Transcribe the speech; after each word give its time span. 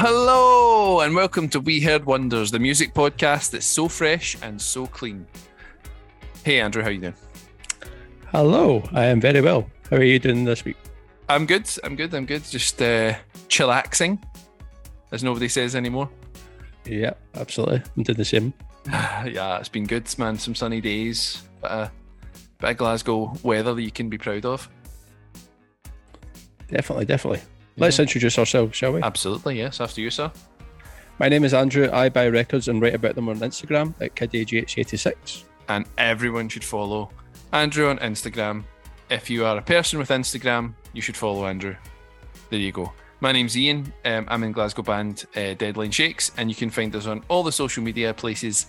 Hello 0.00 1.00
and 1.00 1.12
welcome 1.12 1.48
to 1.48 1.58
We 1.58 1.80
Heard 1.80 2.04
Wonders, 2.04 2.52
the 2.52 2.60
music 2.60 2.94
podcast 2.94 3.50
that's 3.50 3.66
so 3.66 3.88
fresh 3.88 4.36
and 4.42 4.62
so 4.62 4.86
clean. 4.86 5.26
Hey 6.44 6.60
Andrew, 6.60 6.84
how 6.84 6.90
you 6.90 7.00
doing? 7.00 7.14
Hello, 8.30 8.88
I 8.92 9.06
am 9.06 9.20
very 9.20 9.40
well. 9.40 9.68
How 9.90 9.96
are 9.96 10.04
you 10.04 10.20
doing 10.20 10.44
this 10.44 10.64
week? 10.64 10.76
I'm 11.28 11.46
good. 11.46 11.68
I'm 11.82 11.96
good. 11.96 12.14
I'm 12.14 12.26
good. 12.26 12.44
Just 12.44 12.80
uh, 12.80 13.14
chillaxing, 13.48 14.22
as 15.10 15.24
nobody 15.24 15.48
says 15.48 15.74
anymore. 15.74 16.08
Yeah, 16.86 17.14
absolutely. 17.34 17.82
I'm 17.96 18.04
doing 18.04 18.18
the 18.18 18.24
same. 18.24 18.54
yeah, 18.86 19.58
it's 19.58 19.68
been 19.68 19.86
good, 19.88 20.16
man. 20.16 20.38
Some 20.38 20.54
sunny 20.54 20.80
days, 20.80 21.42
but 21.60 21.70
uh, 21.72 21.88
bit 22.60 22.70
of 22.70 22.76
Glasgow 22.76 23.34
weather 23.42 23.74
that 23.74 23.82
you 23.82 23.90
can 23.90 24.08
be 24.08 24.16
proud 24.16 24.44
of. 24.44 24.68
Definitely, 26.68 27.06
definitely. 27.06 27.42
Let's 27.78 28.00
introduce 28.00 28.38
ourselves, 28.38 28.76
shall 28.76 28.92
we? 28.92 29.02
Absolutely, 29.02 29.58
yes. 29.58 29.80
After 29.80 30.00
you, 30.00 30.10
sir. 30.10 30.32
My 31.20 31.28
name 31.28 31.44
is 31.44 31.54
Andrew. 31.54 31.88
I 31.92 32.08
buy 32.08 32.28
records 32.28 32.66
and 32.66 32.82
write 32.82 32.94
about 32.94 33.14
them 33.14 33.28
on 33.28 33.38
Instagram 33.38 33.94
at 34.00 34.16
KidAGH86. 34.16 35.44
And 35.68 35.86
everyone 35.96 36.48
should 36.48 36.64
follow 36.64 37.10
Andrew 37.52 37.88
on 37.88 37.98
Instagram. 37.98 38.64
If 39.10 39.30
you 39.30 39.44
are 39.44 39.56
a 39.56 39.62
person 39.62 40.00
with 40.00 40.08
Instagram, 40.08 40.74
you 40.92 41.00
should 41.00 41.16
follow 41.16 41.46
Andrew. 41.46 41.76
There 42.50 42.58
you 42.58 42.72
go. 42.72 42.92
My 43.20 43.30
name's 43.30 43.56
Iain. 43.56 43.92
Um, 44.04 44.26
I'm 44.28 44.42
in 44.42 44.52
Glasgow 44.52 44.82
band 44.82 45.26
uh, 45.36 45.54
Deadline 45.54 45.92
Shakes, 45.92 46.32
and 46.36 46.48
you 46.48 46.56
can 46.56 46.70
find 46.70 46.94
us 46.96 47.06
on 47.06 47.22
all 47.28 47.44
the 47.44 47.52
social 47.52 47.82
media 47.84 48.12
places 48.12 48.66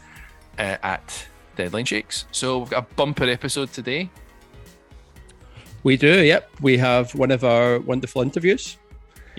uh, 0.60 0.78
at 0.84 1.28
Deadline 1.56 1.86
Shakes. 1.86 2.26
So 2.32 2.60
we've 2.60 2.70
got 2.70 2.84
a 2.84 2.96
bumper 2.96 3.26
episode 3.26 3.74
today. 3.74 4.10
We 5.84 5.98
do, 5.98 6.24
yep. 6.24 6.50
We 6.62 6.78
have 6.78 7.16
one 7.16 7.32
of 7.32 7.44
our 7.44 7.80
wonderful 7.80 8.22
interviews. 8.22 8.78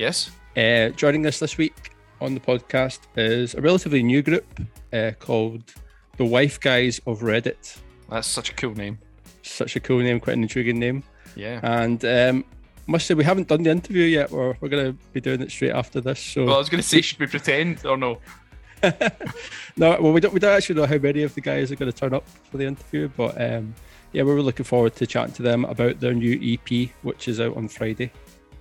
Yes. 0.00 0.30
Uh, 0.56 0.88
joining 0.96 1.26
us 1.26 1.40
this 1.40 1.58
week 1.58 1.90
on 2.22 2.32
the 2.32 2.40
podcast 2.40 3.00
is 3.16 3.54
a 3.54 3.60
relatively 3.60 4.02
new 4.02 4.22
group 4.22 4.46
uh, 4.94 5.10
called 5.18 5.62
the 6.16 6.24
Wife 6.24 6.58
Guys 6.58 7.02
of 7.06 7.20
Reddit. 7.20 7.76
That's 8.08 8.26
such 8.26 8.48
a 8.48 8.54
cool 8.54 8.74
name. 8.74 8.98
Such 9.42 9.76
a 9.76 9.80
cool 9.80 9.98
name, 9.98 10.18
quite 10.18 10.38
an 10.38 10.42
intriguing 10.42 10.78
name. 10.78 11.02
Yeah. 11.36 11.60
And 11.62 12.02
um, 12.06 12.46
must 12.86 13.06
say 13.06 13.12
we 13.12 13.24
haven't 13.24 13.48
done 13.48 13.62
the 13.62 13.68
interview 13.68 14.04
yet. 14.04 14.30
We're, 14.30 14.56
we're 14.62 14.70
going 14.70 14.86
to 14.86 14.98
be 15.12 15.20
doing 15.20 15.42
it 15.42 15.50
straight 15.50 15.72
after 15.72 16.00
this. 16.00 16.18
So 16.18 16.46
Well, 16.46 16.54
I 16.54 16.58
was 16.58 16.70
going 16.70 16.80
to 16.80 16.88
say, 16.88 17.02
should 17.02 17.20
we 17.20 17.26
pretend 17.26 17.84
or 17.84 17.98
no? 17.98 18.20
no, 19.76 20.00
well, 20.00 20.12
we 20.14 20.20
don't, 20.22 20.32
we 20.32 20.40
don't 20.40 20.56
actually 20.56 20.76
know 20.76 20.86
how 20.86 20.96
many 20.96 21.24
of 21.24 21.34
the 21.34 21.42
guys 21.42 21.70
are 21.70 21.76
going 21.76 21.92
to 21.92 21.98
turn 21.98 22.14
up 22.14 22.26
for 22.50 22.56
the 22.56 22.64
interview, 22.64 23.10
but 23.18 23.38
um, 23.38 23.74
yeah, 24.12 24.22
we 24.22 24.32
were 24.32 24.40
looking 24.40 24.64
forward 24.64 24.96
to 24.96 25.06
chatting 25.06 25.34
to 25.34 25.42
them 25.42 25.66
about 25.66 26.00
their 26.00 26.14
new 26.14 26.40
EP, 26.42 26.88
which 27.02 27.28
is 27.28 27.38
out 27.38 27.54
on 27.54 27.68
Friday. 27.68 28.10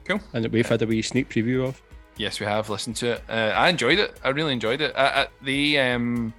Cool. 0.09 0.19
And 0.33 0.43
that 0.43 0.51
we've 0.51 0.67
had 0.67 0.81
a 0.81 0.87
wee 0.87 1.03
sneak 1.03 1.29
preview 1.29 1.67
of. 1.67 1.79
Yes, 2.17 2.39
we 2.39 2.45
have 2.47 2.67
listened 2.69 2.95
to 2.97 3.11
it. 3.13 3.23
Uh, 3.29 3.53
I 3.55 3.69
enjoyed 3.69 3.99
it. 3.99 4.19
I 4.23 4.29
really 4.29 4.53
enjoyed 4.53 4.81
it. 4.81 4.95
Uh, 4.95 4.99
uh, 4.99 5.25
they 5.43 5.77
um, 5.77 6.33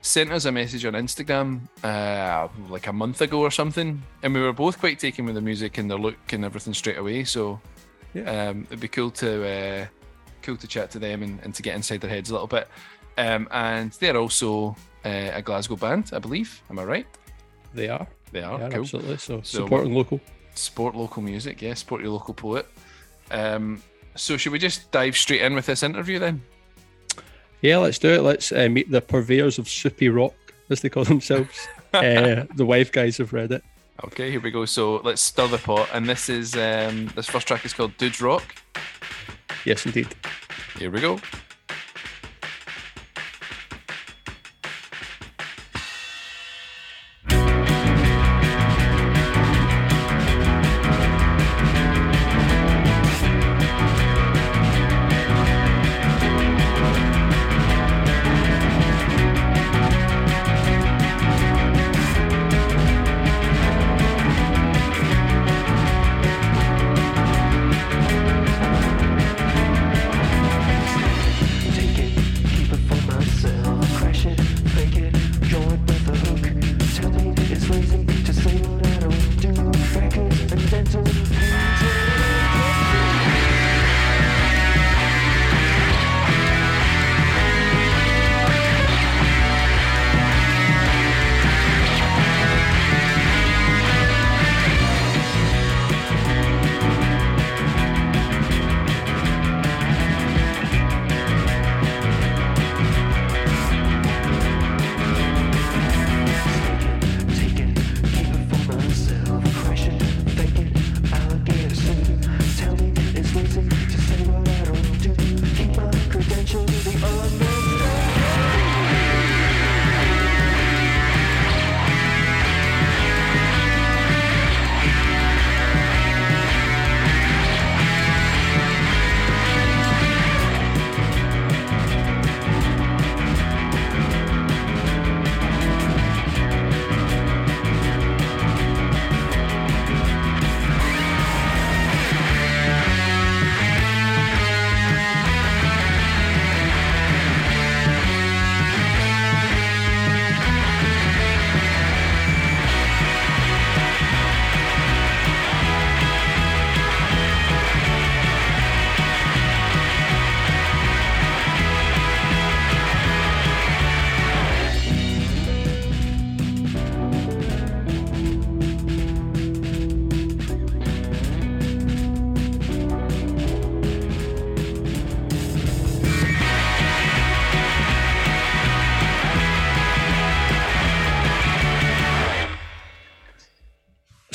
sent 0.00 0.32
us 0.32 0.46
a 0.46 0.52
message 0.52 0.86
on 0.86 0.94
Instagram 0.94 1.60
uh, 1.84 2.48
like 2.70 2.86
a 2.86 2.92
month 2.92 3.20
ago 3.20 3.40
or 3.40 3.50
something, 3.50 4.02
and 4.22 4.34
we 4.34 4.40
were 4.40 4.54
both 4.54 4.78
quite 4.80 4.98
taken 4.98 5.26
with 5.26 5.34
the 5.34 5.40
music 5.42 5.76
and 5.76 5.90
the 5.90 5.98
look 5.98 6.32
and 6.32 6.44
everything 6.46 6.72
straight 6.74 6.96
away. 6.96 7.24
So 7.24 7.60
Yeah. 8.14 8.48
um, 8.48 8.66
it'd 8.70 8.80
be 8.80 8.88
cool 8.88 9.10
to 9.12 9.46
uh, 9.46 9.86
cool 10.42 10.56
to 10.56 10.66
chat 10.66 10.90
to 10.92 10.98
them 10.98 11.22
and, 11.22 11.38
and 11.44 11.54
to 11.54 11.62
get 11.62 11.76
inside 11.76 12.00
their 12.00 12.10
heads 12.10 12.30
a 12.30 12.32
little 12.32 12.48
bit. 12.48 12.66
Um, 13.18 13.46
and 13.50 13.92
they're 14.00 14.16
also 14.16 14.74
uh, 15.04 15.30
a 15.34 15.42
Glasgow 15.42 15.76
band, 15.76 16.10
I 16.14 16.18
believe. 16.20 16.62
Am 16.70 16.78
I 16.78 16.84
right? 16.84 17.06
They 17.74 17.88
are. 17.90 18.06
They 18.32 18.42
are. 18.42 18.58
Yeah, 18.58 18.68
cool. 18.70 18.80
absolutely. 18.80 19.18
So, 19.18 19.42
So- 19.42 19.58
supporting 19.64 19.94
local. 19.94 20.20
Support 20.54 20.96
local 20.96 21.22
music. 21.22 21.62
Yeah, 21.62 21.74
support 21.74 22.00
your 22.02 22.10
local 22.10 22.34
poet. 22.34 22.66
Um, 23.30 23.82
so 24.16 24.36
should 24.36 24.52
we 24.52 24.58
just 24.58 24.90
dive 24.90 25.16
straight 25.16 25.42
in 25.42 25.54
with 25.54 25.66
this 25.66 25.82
interview 25.82 26.18
then? 26.18 26.42
Yeah, 27.62 27.78
let's 27.78 27.98
do 27.98 28.08
it. 28.08 28.22
Let's 28.22 28.52
uh, 28.52 28.68
meet 28.70 28.90
the 28.90 29.00
purveyors 29.00 29.58
of 29.58 29.68
soupy 29.68 30.08
rock, 30.08 30.34
as 30.70 30.80
they 30.80 30.88
call 30.88 31.04
themselves. 31.04 31.68
uh, 31.94 32.44
the 32.54 32.64
Wife 32.64 32.90
Guys 32.92 33.20
of 33.20 33.30
Reddit. 33.30 33.62
Okay, 34.04 34.30
here 34.30 34.40
we 34.40 34.50
go. 34.50 34.64
So 34.64 34.96
let's 35.04 35.20
stir 35.20 35.46
the 35.48 35.58
pot, 35.58 35.88
and 35.92 36.08
this 36.08 36.28
is 36.28 36.54
um, 36.54 37.10
this 37.14 37.26
first 37.26 37.46
track 37.46 37.64
is 37.64 37.74
called 37.74 37.96
Dudes 37.98 38.20
Rock. 38.20 38.54
Yes, 39.64 39.84
indeed. 39.84 40.08
Here 40.78 40.90
we 40.90 41.00
go. 41.00 41.20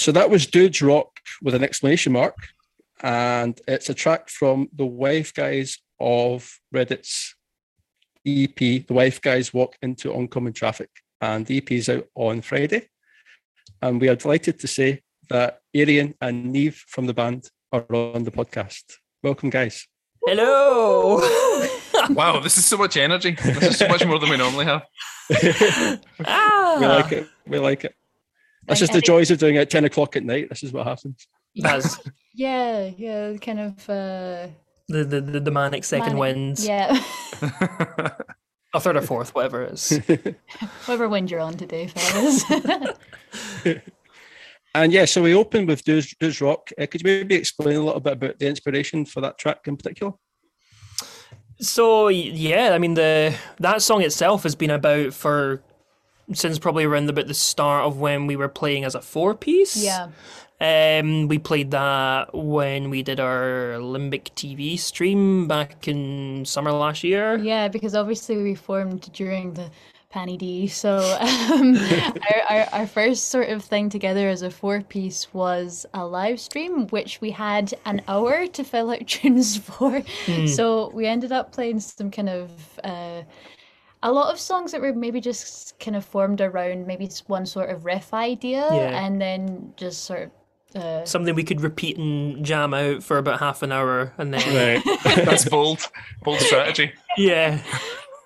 So 0.06 0.12
that 0.12 0.30
was 0.30 0.46
Dudes 0.46 0.84
Rock 0.84 1.19
with 1.42 1.56
an 1.56 1.63
exclamation 1.63 2.13
mark. 2.13 2.36
And 3.02 3.60
it's 3.68 3.90
a 3.90 3.96
track 3.96 4.30
from 4.30 4.69
the 4.72 4.86
Wife 4.86 5.34
Guys 5.34 5.80
of 6.00 6.60
Reddit's 6.72 7.34
EP. 8.24 8.56
The 8.56 8.86
Wife 8.94 9.19
Guys 9.19 9.52
Walk 9.52 9.75
into 9.81 10.13
Oncoming 10.13 10.54
Traffic. 10.54 10.92
And 11.22 11.48
the 11.48 11.57
EP 11.57 11.72
is 11.72 11.90
out 11.90 12.06
on 12.13 12.44
Friday. 12.44 12.88
And 13.81 14.00
we 14.00 14.07
are 14.07 14.16
delighted 14.16 14.60
to 14.60 14.68
say 14.68 15.02
that 15.31 15.62
Arian 15.74 16.13
and 16.22 16.52
Neve 16.52 16.84
from 16.88 17.07
the 17.07 17.13
band 17.16 17.50
are 17.72 17.88
on 17.90 18.25
the 18.25 18.31
podcast. 18.31 18.84
Welcome, 19.24 19.50
guys. 19.50 19.88
Hello. 20.24 21.19
Wow, 22.10 22.40
this 22.42 22.57
is 22.57 22.66
so 22.66 22.78
much 22.78 22.98
energy. 22.98 23.31
This 23.31 23.63
is 23.63 23.78
so 23.80 23.88
much 23.88 24.06
more 24.06 24.19
than 24.19 24.30
we 24.30 24.38
normally 24.38 24.66
have. 24.66 24.84
ah, 26.24 26.78
We 26.80 26.86
like 26.86 27.12
it. 27.12 27.28
We 27.48 27.57
like 27.57 27.86
it. 27.86 27.96
That's 28.67 28.79
just 28.79 28.94
the 28.94 29.01
joys 29.01 29.31
of 29.31 29.38
doing 29.38 29.56
it 29.56 29.59
at 29.59 29.69
10 29.69 29.85
o'clock 29.85 30.15
at 30.15 30.23
night. 30.23 30.50
This 30.50 30.63
is 30.63 30.71
what 30.71 30.88
happens. 30.88 31.27
That's 31.56 32.00
Yeah, 32.33 32.91
yeah, 32.97 33.38
kind 33.38 33.59
of. 33.59 33.89
Uh, 33.89 34.47
the, 34.88 35.03
the, 35.03 35.21
the, 35.21 35.39
the 35.39 35.51
manic 35.51 35.83
second 35.83 36.17
manic- 36.17 36.19
wins. 36.19 36.67
Yeah, 36.67 37.01
A 38.73 38.79
third 38.79 38.97
or 38.97 39.01
fourth, 39.01 39.33
whatever 39.33 39.63
it 39.63 39.73
is. 39.73 40.01
whatever 40.85 41.07
wind 41.07 41.31
you're 41.31 41.39
on 41.39 41.53
today, 41.53 41.88
fellas. 41.88 42.44
And 44.75 44.91
yeah, 44.91 45.06
so 45.06 45.23
we 45.23 45.33
open 45.33 45.65
with 45.65 45.85
Do's, 45.85 46.13
Do's 46.19 46.41
Rock. 46.41 46.69
Uh, 46.77 46.85
could 46.85 47.00
you 47.00 47.06
maybe 47.06 47.35
explain 47.35 47.77
a 47.77 47.81
little 47.81 48.01
bit 48.01 48.13
about 48.13 48.39
the 48.39 48.47
inspiration 48.47 49.06
for 49.06 49.21
that 49.21 49.38
track 49.38 49.59
in 49.68 49.77
particular? 49.77 50.11
So 51.61 52.09
yeah, 52.09 52.71
I 52.73 52.77
mean 52.77 52.95
the 52.95 53.33
that 53.59 53.81
song 53.81 54.01
itself 54.01 54.44
has 54.44 54.56
been 54.56 54.71
about 54.71 55.13
for 55.13 55.63
since 56.33 56.60
probably 56.60 56.83
around 56.86 57.10
about 57.10 57.27
the 57.27 57.33
start 57.33 57.86
of 57.86 57.98
when 58.00 58.27
we 58.27 58.36
were 58.36 58.50
playing 58.50 58.83
as 58.83 58.95
a 58.95 59.01
four 59.01 59.33
piece. 59.36 59.75
yeah, 59.75 60.10
Um, 60.62 61.27
we 61.27 61.38
played 61.38 61.72
that 61.72 62.33
when 62.33 62.89
we 62.89 63.04
did 63.04 63.19
our 63.19 63.75
Limbic 63.80 64.33
TV 64.36 64.80
stream 64.80 65.48
back 65.48 65.88
in 65.88 66.45
summer 66.45 66.72
last 66.72 67.04
year. 67.04 67.38
yeah, 67.38 67.68
because 67.68 67.94
obviously 67.95 68.38
we 68.42 68.56
formed 68.56 69.12
during 69.13 69.54
the 69.54 69.69
Panny 70.10 70.38
D. 70.38 70.68
So 70.68 70.98
um, 71.19 71.75
our, 72.31 72.42
our 72.50 72.68
our 72.71 72.88
first 72.88 73.28
sort 73.28 73.50
of 73.50 73.63
thing 73.66 73.89
together 73.89 74.30
as 74.30 74.44
a 74.44 74.50
four 74.50 74.80
piece 74.81 75.33
was 75.33 75.86
a 75.94 76.06
live 76.06 76.39
stream, 76.39 76.88
which 76.88 77.19
we 77.19 77.31
had 77.31 77.74
an 77.86 78.01
hour 78.07 78.48
to 78.48 78.63
fill 78.63 78.92
out 78.92 79.06
tunes 79.07 79.57
for. 79.57 80.01
So 80.48 80.89
we 80.94 81.06
ended 81.06 81.33
up 81.33 81.51
playing 81.51 81.81
some 81.81 82.12
kind 82.12 82.30
of. 82.30 82.50
Uh, 82.83 83.24
a 84.07 84.12
lot 84.12 84.31
of 84.31 84.40
songs 84.40 84.72
that 84.72 84.81
were 84.81 84.94
maybe 84.94 85.19
just 85.19 85.78
kind 85.80 85.96
of 85.98 86.06
formed 86.06 86.40
around 86.40 86.86
maybe 86.86 87.06
s- 87.06 87.24
one 87.28 87.46
sort 87.46 87.69
of 87.69 87.86
riff 87.86 88.13
idea 88.13 88.68
Yeah. 88.72 89.04
and 89.06 89.19
then 89.19 89.74
just 89.78 90.04
sort 90.06 90.22
of 90.24 90.31
uh, 90.81 91.06
Something 91.06 91.34
we 91.36 91.44
could 91.44 91.62
repeat 91.62 91.98
and 91.98 92.44
jam 92.46 92.74
out 92.74 93.02
for 93.02 93.18
about 93.18 93.40
half 93.40 93.63
an 93.63 93.72
hour, 93.72 94.12
and 94.18 94.34
then 94.34 94.44
Right. 94.86 95.00
That's 95.25 95.48
bold. 95.48 95.80
Bold 96.24 96.40
strategy. 96.42 96.92
yeah, 97.18 97.62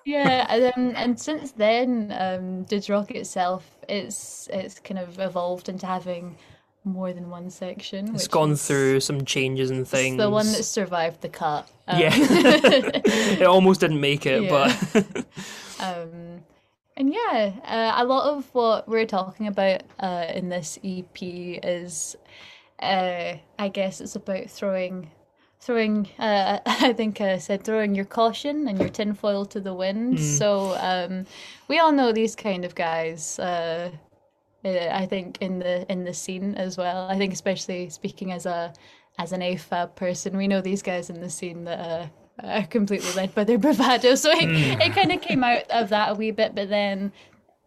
yeah 0.04 0.46
and, 0.48 0.62
then, 0.62 0.96
and 0.96 1.20
since 1.20 1.52
then 1.52 2.12
um 2.18 2.64
Dudes 2.64 2.90
Rock 2.90 3.10
itself 3.12 3.62
it's 3.88 4.48
it's 4.52 4.80
kind 4.80 4.98
of 4.98 5.18
evolved 5.20 5.68
into 5.68 5.86
having 5.86 6.36
more 6.82 7.12
than 7.12 7.28
one 7.28 7.50
section 7.50 8.14
it's 8.14 8.26
gone 8.26 8.56
through 8.56 8.98
some 9.00 9.22
changes 9.26 9.70
and 9.70 9.86
things. 9.86 10.16
the 10.16 10.30
one 10.30 10.46
that 10.52 10.64
survived 10.64 11.20
the 11.20 11.28
cut 11.28 11.68
um, 11.86 12.00
yeah, 12.00 12.10
it 12.14 13.42
almost 13.46 13.80
didn't 13.80 14.00
make 14.00 14.24
it, 14.26 14.42
Yeah. 14.48 14.74
but 14.92 15.26
Um, 15.80 16.42
and 16.96 17.12
yeah, 17.12 17.52
uh, 17.64 18.02
a 18.02 18.04
lot 18.04 18.36
of 18.36 18.52
what 18.52 18.88
we're 18.88 19.06
talking 19.06 19.46
about 19.46 19.82
uh, 20.00 20.26
in 20.34 20.48
this 20.48 20.78
EP 20.84 21.16
is, 21.22 22.16
uh, 22.80 23.34
I 23.58 23.68
guess, 23.68 24.00
it's 24.00 24.16
about 24.16 24.50
throwing, 24.50 25.10
throwing. 25.60 26.08
Uh, 26.18 26.58
I 26.66 26.92
think 26.92 27.20
I 27.20 27.38
said 27.38 27.64
throwing 27.64 27.94
your 27.94 28.04
caution 28.04 28.68
and 28.68 28.78
your 28.78 28.88
tinfoil 28.88 29.46
to 29.46 29.60
the 29.60 29.72
wind. 29.72 30.20
So 30.20 30.76
um, 30.78 31.24
we 31.68 31.78
all 31.78 31.92
know 31.92 32.12
these 32.12 32.36
kind 32.36 32.64
of 32.64 32.74
guys. 32.74 33.38
Uh, 33.38 33.90
uh, 34.62 34.88
I 34.92 35.06
think 35.06 35.38
in 35.40 35.58
the 35.58 35.90
in 35.90 36.04
the 36.04 36.12
scene 36.12 36.54
as 36.56 36.76
well. 36.76 37.08
I 37.08 37.16
think 37.16 37.32
especially 37.32 37.88
speaking 37.88 38.32
as 38.32 38.44
a 38.44 38.74
as 39.18 39.32
an 39.32 39.40
AFAB 39.40 39.96
person, 39.96 40.36
we 40.36 40.48
know 40.48 40.60
these 40.60 40.82
guys 40.82 41.08
in 41.08 41.20
the 41.20 41.30
scene 41.30 41.64
that 41.64 42.10
uh, 42.42 42.46
are 42.46 42.66
completely 42.66 43.12
led 43.12 43.34
by 43.34 43.44
their 43.44 43.58
bravado. 43.58 44.14
So 44.14 44.30
it, 44.30 44.48
it 44.80 44.94
kind 44.94 45.12
of 45.12 45.20
came 45.20 45.44
out 45.44 45.70
of 45.70 45.90
that 45.90 46.10
a 46.10 46.14
wee 46.14 46.30
bit, 46.30 46.54
but 46.54 46.68
then 46.68 47.12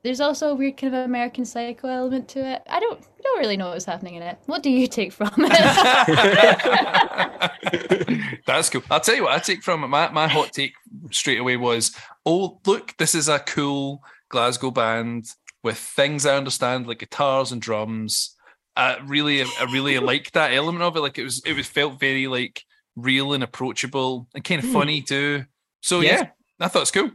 there's 0.04 0.20
also 0.20 0.50
a 0.50 0.56
weird 0.56 0.78
kind 0.78 0.94
of 0.94 1.06
American 1.06 1.46
Psycho 1.46 1.88
element 1.88 2.28
to 2.30 2.40
it. 2.40 2.62
I 2.70 2.80
don't 2.80 3.02
don't 3.24 3.40
really 3.40 3.58
know 3.58 3.68
what 3.68 3.76
was 3.76 3.86
happening 3.86 4.16
in 4.16 4.24
it. 4.24 4.38
What 4.46 4.64
do 4.64 4.70
you 4.70 4.88
take 4.88 5.12
from 5.12 5.32
it? 5.38 5.50
That's 8.46 8.70
cool. 8.70 8.84
I'll 8.92 9.00
tell 9.00 9.16
you 9.16 9.24
what 9.24 9.32
I 9.32 9.40
take 9.40 9.64
from 9.64 9.84
it. 9.84 9.88
My, 9.88 10.10
my 10.10 10.28
hot 10.28 10.52
take 10.52 10.74
straight 11.12 11.40
away 11.40 11.58
was, 11.58 11.96
oh, 12.26 12.60
look, 12.66 12.96
this 12.98 13.16
is 13.16 13.30
a 13.30 13.40
cool 13.40 14.04
Glasgow 14.30 14.72
band 14.72 15.28
with 15.64 15.78
things 15.78 16.26
I 16.26 16.36
understand, 16.36 16.88
like 16.88 17.00
guitars 17.00 17.52
and 17.52 17.62
drums. 17.62 18.36
I 18.76 18.98
really, 19.06 19.42
I 19.42 19.68
really 19.72 19.98
like 20.00 20.32
that 20.32 20.54
element 20.54 20.84
of 20.84 20.98
it. 20.98 21.02
Like 21.02 21.18
it 21.18 21.24
was, 21.24 21.42
it 21.46 21.56
was 21.56 21.68
felt 21.68 22.00
very 22.00 22.28
like 22.28 22.64
real 22.96 23.34
and 23.34 23.44
approachable 23.44 24.28
and 24.36 24.44
kind 24.44 24.64
of 24.64 24.70
funny 24.70 25.02
too. 25.02 25.46
So 25.82 26.02
Yes. 26.02 26.22
yeah, 26.24 26.30
I 26.66 26.68
thought 26.70 26.84
it's 26.84 26.92
cool. 26.92 27.12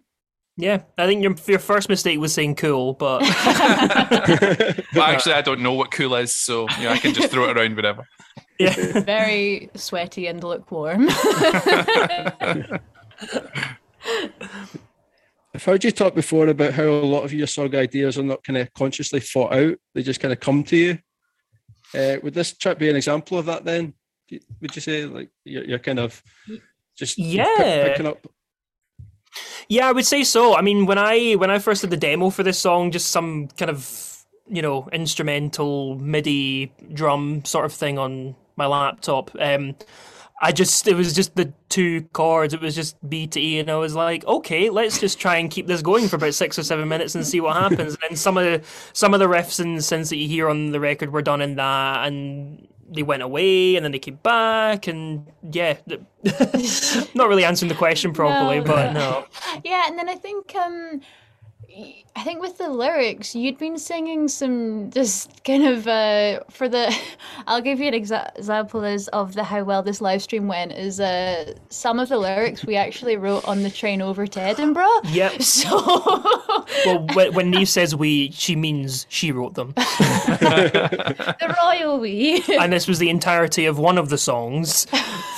yeah, 0.56 0.82
I 0.98 1.06
think 1.06 1.22
your 1.22 1.34
your 1.46 1.58
first 1.60 1.88
mistake 1.88 2.18
was 2.18 2.32
saying 2.34 2.56
cool, 2.56 2.94
but 2.94 3.20
But 4.94 5.10
actually, 5.10 5.34
I 5.34 5.42
don't 5.42 5.60
know 5.60 5.72
what 5.74 5.90
cool 5.90 6.14
is, 6.16 6.34
so 6.34 6.66
you 6.78 6.84
know, 6.84 6.90
I 6.90 6.98
can 6.98 7.14
just 7.14 7.30
throw 7.30 7.48
it 7.48 7.56
around 7.56 7.76
whatever. 7.76 8.06
yeah, 8.58 9.00
Very 9.00 9.70
sweaty 9.74 10.26
and 10.26 10.42
lukewarm. 10.42 11.08
I've 15.54 15.64
heard 15.64 15.82
you 15.84 15.90
talk 15.90 16.14
before 16.14 16.46
about 16.48 16.74
how 16.74 16.84
a 16.84 17.06
lot 17.06 17.24
of 17.24 17.32
your 17.32 17.46
song 17.46 17.74
ideas 17.74 18.18
are 18.18 18.22
not 18.22 18.44
kind 18.44 18.58
of 18.58 18.72
consciously 18.74 19.20
thought 19.20 19.54
out; 19.54 19.76
they 19.94 20.02
just 20.02 20.20
kind 20.20 20.32
of 20.32 20.40
come 20.40 20.62
to 20.64 20.76
you. 20.76 20.98
Uh, 21.94 22.16
would 22.22 22.34
this 22.34 22.54
track 22.56 22.78
be 22.78 22.90
an 22.90 22.96
example 22.96 23.38
of 23.38 23.46
that? 23.46 23.64
Then, 23.64 23.94
would 24.60 24.74
you 24.76 24.82
say 24.82 25.04
like 25.06 25.30
you're, 25.44 25.64
you're 25.64 25.78
kind 25.78 25.98
of 25.98 26.22
just 26.96 27.16
pick- 27.16 27.26
Yeah. 27.26 27.88
picking 27.88 28.06
up? 28.06 28.26
Yeah, 29.68 29.88
I 29.88 29.92
would 29.92 30.06
say 30.06 30.24
so. 30.24 30.56
I 30.56 30.62
mean, 30.62 30.86
when 30.86 30.98
I 30.98 31.32
when 31.34 31.50
I 31.50 31.58
first 31.58 31.82
did 31.82 31.90
the 31.90 31.96
demo 31.96 32.30
for 32.30 32.42
this 32.42 32.58
song, 32.58 32.90
just 32.90 33.10
some 33.10 33.48
kind 33.58 33.70
of 33.70 34.24
you 34.48 34.62
know 34.62 34.88
instrumental 34.92 35.96
MIDI 35.98 36.72
drum 36.94 37.44
sort 37.44 37.66
of 37.66 37.72
thing 37.72 37.98
on 37.98 38.34
my 38.56 38.66
laptop. 38.66 39.30
Um, 39.38 39.76
I 40.40 40.52
just 40.52 40.88
it 40.88 40.94
was 40.94 41.12
just 41.14 41.36
the 41.36 41.52
two 41.68 42.02
chords. 42.14 42.54
It 42.54 42.60
was 42.62 42.74
just 42.74 42.96
B 43.08 43.26
to 43.26 43.40
E, 43.40 43.58
and 43.58 43.70
I 43.70 43.76
was 43.76 43.94
like, 43.94 44.24
okay, 44.24 44.70
let's 44.70 44.98
just 44.98 45.20
try 45.20 45.36
and 45.36 45.50
keep 45.50 45.66
this 45.66 45.82
going 45.82 46.08
for 46.08 46.16
about 46.16 46.34
six 46.34 46.58
or 46.58 46.62
seven 46.62 46.88
minutes 46.88 47.14
and 47.14 47.26
see 47.26 47.40
what 47.40 47.56
happens. 47.56 47.94
and 47.94 47.98
then 48.08 48.16
some 48.16 48.38
of 48.38 48.44
the 48.44 48.62
some 48.94 49.12
of 49.14 49.20
the 49.20 49.26
riffs 49.28 49.60
and 49.60 49.78
synths 49.78 50.08
that 50.08 50.16
you 50.16 50.28
hear 50.28 50.48
on 50.48 50.70
the 50.72 50.80
record 50.80 51.12
were 51.12 51.22
done 51.22 51.42
in 51.42 51.56
that, 51.56 52.06
and 52.06 52.66
they 52.90 53.02
went 53.02 53.22
away, 53.22 53.76
and 53.76 53.84
then 53.84 53.92
they 53.92 53.98
came 53.98 54.16
back, 54.22 54.86
and 54.86 55.26
yeah, 55.52 55.76
not 57.14 57.28
really 57.28 57.44
answering 57.44 57.68
the 57.68 57.74
question 57.74 58.12
properly, 58.12 58.58
No. 58.60 58.64
but 58.64 58.92
no. 58.92 59.24
Yeah, 59.64 59.86
and 59.88 59.98
then 59.98 60.08
I 60.08 60.14
think 60.14 60.54
um 60.56 61.00
I 62.18 62.24
think 62.24 62.40
with 62.42 62.58
the 62.58 62.68
lyrics, 62.68 63.36
you'd 63.36 63.58
been 63.58 63.78
singing 63.78 64.26
some 64.26 64.90
just 64.90 65.44
kind 65.44 65.64
of 65.64 65.86
uh 65.86 66.40
for 66.50 66.68
the 66.68 66.92
I'll 67.46 67.60
give 67.62 67.78
you 67.78 67.86
an 67.86 67.94
exa- 67.94 68.36
example 68.36 68.82
is 68.82 69.06
of 69.08 69.34
the 69.34 69.44
how 69.44 69.62
well 69.62 69.84
this 69.84 70.00
live 70.00 70.20
stream 70.20 70.48
went 70.48 70.72
is 70.72 70.98
uh 70.98 71.54
some 71.68 72.00
of 72.00 72.08
the 72.08 72.18
lyrics 72.18 72.64
we 72.64 72.74
actually 72.74 73.16
wrote 73.16 73.44
on 73.46 73.62
the 73.62 73.70
train 73.70 74.02
over 74.02 74.26
to 74.26 74.40
Edinburgh. 74.40 75.00
Yep. 75.04 75.42
So 75.42 75.78
Well, 76.86 77.06
when, 77.14 77.34
when 77.34 77.50
Neve 77.50 77.68
says 77.68 77.94
we, 77.94 78.30
she 78.32 78.54
means 78.56 79.06
she 79.08 79.32
wrote 79.32 79.54
them. 79.54 79.72
the 79.76 81.56
royal 81.62 81.98
we. 81.98 82.42
And 82.58 82.72
this 82.72 82.86
was 82.86 82.98
the 82.98 83.10
entirety 83.10 83.66
of 83.66 83.78
one 83.78 83.98
of 83.98 84.08
the 84.08 84.18
songs 84.18 84.86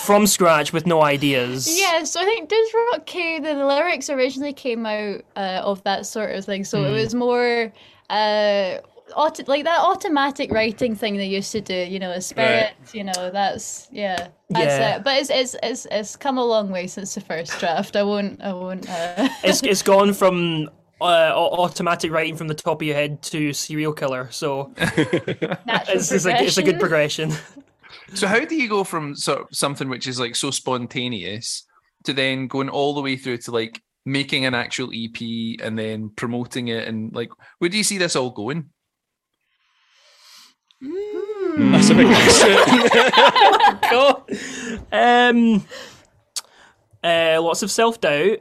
from 0.04 0.26
scratch 0.26 0.72
with 0.72 0.86
no 0.86 1.02
ideas. 1.02 1.68
Yeah, 1.78 2.04
so 2.04 2.20
I 2.20 2.24
think 2.24 2.48
Does 2.48 2.68
Rock 2.92 3.06
K, 3.06 3.38
the 3.38 3.54
lyrics 3.54 4.10
originally 4.10 4.52
came 4.52 4.84
out 4.86 5.22
uh, 5.36 5.62
of 5.64 5.82
that 5.84 6.06
sort 6.06 6.34
of 6.34 6.44
thing. 6.44 6.64
So 6.70 6.76
Hmm. 6.80 6.88
it 6.88 6.92
was 7.02 7.14
more 7.14 7.72
uh, 8.10 8.78
auto- 9.16 9.44
like 9.46 9.64
that 9.64 9.80
automatic 9.80 10.52
writing 10.52 10.94
thing 10.94 11.16
they 11.16 11.26
used 11.26 11.52
to 11.52 11.60
do, 11.60 11.74
you 11.74 11.98
know, 11.98 12.10
a 12.10 12.20
spirit, 12.20 12.72
you 12.92 13.04
know, 13.04 13.30
that's, 13.30 13.88
yeah. 13.92 14.28
That's 14.50 14.78
Yeah. 14.78 14.96
it. 14.96 15.04
But 15.04 15.14
it's, 15.20 15.30
it's, 15.30 15.56
it's, 15.62 15.86
it's 15.90 16.16
come 16.16 16.38
a 16.38 16.44
long 16.44 16.70
way 16.70 16.86
since 16.86 17.14
the 17.14 17.20
first 17.20 17.58
draft. 17.60 17.94
I 17.96 18.02
won't, 18.02 18.40
I 18.42 18.52
won't. 18.52 18.88
Uh... 18.88 19.28
It's, 19.44 19.62
it's 19.62 19.82
gone 19.82 20.12
from 20.12 20.68
uh, 21.00 21.32
automatic 21.34 22.10
writing 22.12 22.36
from 22.36 22.48
the 22.48 22.54
top 22.54 22.80
of 22.82 22.86
your 22.86 22.94
head 22.96 23.22
to 23.32 23.52
serial 23.52 23.92
killer. 23.92 24.28
So 24.30 24.72
natural 24.78 25.96
it's, 25.96 26.12
it's, 26.12 26.26
a, 26.26 26.42
it's 26.44 26.58
a 26.58 26.62
good 26.62 26.78
progression. 26.80 27.30
progression. 27.30 27.64
So 28.14 28.26
how 28.26 28.44
do 28.44 28.54
you 28.56 28.68
go 28.68 28.84
from 28.84 29.14
sort 29.14 29.40
of 29.40 29.46
something 29.52 29.88
which 29.88 30.06
is 30.06 30.18
like 30.20 30.34
so 30.36 30.50
spontaneous 30.50 31.64
to 32.04 32.12
then 32.12 32.48
going 32.48 32.68
all 32.68 32.94
the 32.94 33.00
way 33.02 33.16
through 33.16 33.38
to 33.38 33.50
like 33.52 33.82
making 34.06 34.46
an 34.46 34.54
actual 34.54 34.90
EP 34.94 35.20
and 35.62 35.78
then 35.78 36.10
promoting 36.10 36.68
it 36.68 36.88
and 36.88 37.14
like 37.14 37.30
where 37.58 37.68
do 37.68 37.76
you 37.76 37.84
see 37.84 37.98
this 37.98 38.16
all 38.16 38.30
going? 38.30 38.70
That's 40.80 41.90
a 41.90 41.94
big 41.94 42.06
question. 42.14 42.56
Go. 43.90 44.24
Um, 44.92 45.66
uh, 47.04 47.42
lots 47.42 47.62
of 47.62 47.70
self 47.70 48.00
doubt. 48.00 48.38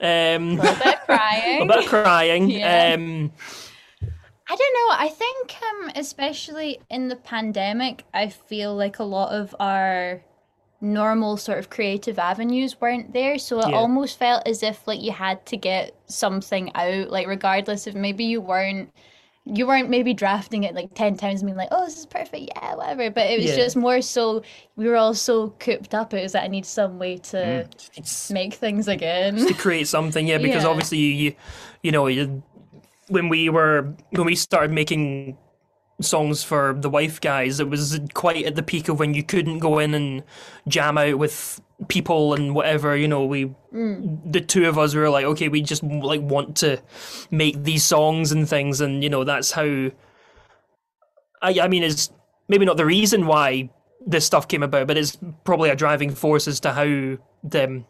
Um, 0.00 0.60
A 0.60 0.62
little 0.62 0.74
bit 0.74 0.94
of 0.94 1.00
crying. 1.06 1.62
a 1.62 1.66
bit 1.66 1.78
of 1.78 1.86
crying. 1.86 2.50
Yeah. 2.50 2.94
Um, 2.94 3.32
I 4.50 4.56
don't 4.56 4.74
know. 4.74 4.94
I 4.96 5.08
think, 5.08 5.56
um, 5.62 5.90
especially 5.96 6.80
in 6.88 7.08
the 7.08 7.16
pandemic, 7.16 8.04
I 8.14 8.28
feel 8.28 8.74
like 8.74 8.98
a 8.98 9.04
lot 9.04 9.32
of 9.32 9.54
our 9.60 10.22
normal 10.80 11.36
sort 11.36 11.58
of 11.58 11.70
creative 11.70 12.18
avenues 12.18 12.80
weren't 12.80 13.12
there. 13.12 13.38
So 13.38 13.60
it 13.60 13.68
Yeah. 13.68 13.76
almost 13.76 14.18
felt 14.18 14.46
as 14.46 14.62
if 14.62 14.86
like 14.86 15.00
you 15.02 15.12
had 15.12 15.44
to 15.46 15.56
get 15.56 15.94
something 16.06 16.70
out, 16.74 17.10
like 17.10 17.26
regardless 17.26 17.86
of 17.86 17.94
maybe 17.94 18.24
you 18.24 18.40
weren't 18.40 18.90
you 19.44 19.66
weren't 19.66 19.88
maybe 19.88 20.12
drafting 20.12 20.64
it 20.64 20.74
like 20.74 20.92
10 20.94 21.16
times 21.16 21.42
being 21.42 21.56
like, 21.56 21.68
oh, 21.70 21.86
this 21.86 21.98
is 21.98 22.06
perfect, 22.06 22.50
yeah, 22.54 22.74
whatever. 22.74 23.10
But 23.10 23.30
it 23.30 23.40
was 23.40 23.50
Yeah. 23.50 23.56
just 23.56 23.76
more 23.76 24.02
so, 24.02 24.42
we 24.76 24.86
were 24.86 24.96
all 24.96 25.14
so 25.14 25.50
cooped 25.58 25.94
up. 25.94 26.12
It 26.12 26.22
was 26.22 26.32
that 26.32 26.44
I 26.44 26.48
need 26.48 26.66
some 26.66 26.98
way 26.98 27.16
to 27.18 27.36
mm. 27.36 27.96
It's 27.96 28.30
make 28.30 28.54
things 28.54 28.88
again. 28.88 29.36
to 29.38 29.54
create 29.54 29.88
something, 29.88 30.26
yeah, 30.26 30.36
because 30.38 30.64
Yeah. 30.64 30.70
obviously 30.70 30.98
you, 30.98 31.12
you, 31.14 31.34
you 31.82 31.92
know, 31.92 32.08
you, 32.08 32.42
when 33.08 33.28
we 33.30 33.48
were 33.48 33.94
when 34.10 34.26
we 34.26 34.34
started 34.34 34.70
making 34.70 35.38
songs 36.00 36.44
for 36.44 36.74
the 36.74 36.90
wife 36.90 37.20
guys, 37.20 37.60
it 37.60 37.68
was 37.68 38.00
quite 38.14 38.44
at 38.44 38.54
the 38.54 38.62
peak 38.62 38.88
of 38.88 38.98
when 38.98 39.14
you 39.14 39.22
couldn't 39.22 39.58
go 39.58 39.78
in 39.78 39.94
and 39.94 40.22
jam 40.66 40.98
out 40.98 41.18
with 41.18 41.60
people 41.88 42.34
and 42.34 42.54
whatever. 42.54 42.96
You 42.96 43.08
know, 43.08 43.24
we 43.24 43.54
mm. 43.72 44.32
the 44.32 44.40
two 44.40 44.68
of 44.68 44.78
us 44.78 44.94
were 44.94 45.10
like, 45.10 45.24
okay, 45.24 45.48
we 45.48 45.62
just 45.62 45.82
like 45.82 46.20
want 46.20 46.56
to 46.58 46.80
make 47.30 47.62
these 47.62 47.84
songs 47.84 48.32
and 48.32 48.48
things, 48.48 48.80
and 48.80 49.02
you 49.02 49.10
know, 49.10 49.24
that's 49.24 49.52
how. 49.52 49.90
I 51.40 51.60
I 51.60 51.68
mean, 51.68 51.82
it's 51.82 52.10
maybe 52.48 52.64
not 52.64 52.76
the 52.76 52.86
reason 52.86 53.26
why 53.26 53.70
this 54.06 54.24
stuff 54.24 54.48
came 54.48 54.62
about, 54.62 54.86
but 54.86 54.96
it's 54.96 55.18
probably 55.44 55.70
a 55.70 55.76
driving 55.76 56.10
force 56.10 56.48
as 56.48 56.60
to 56.60 56.72
how 56.72 57.18
the 57.44 57.84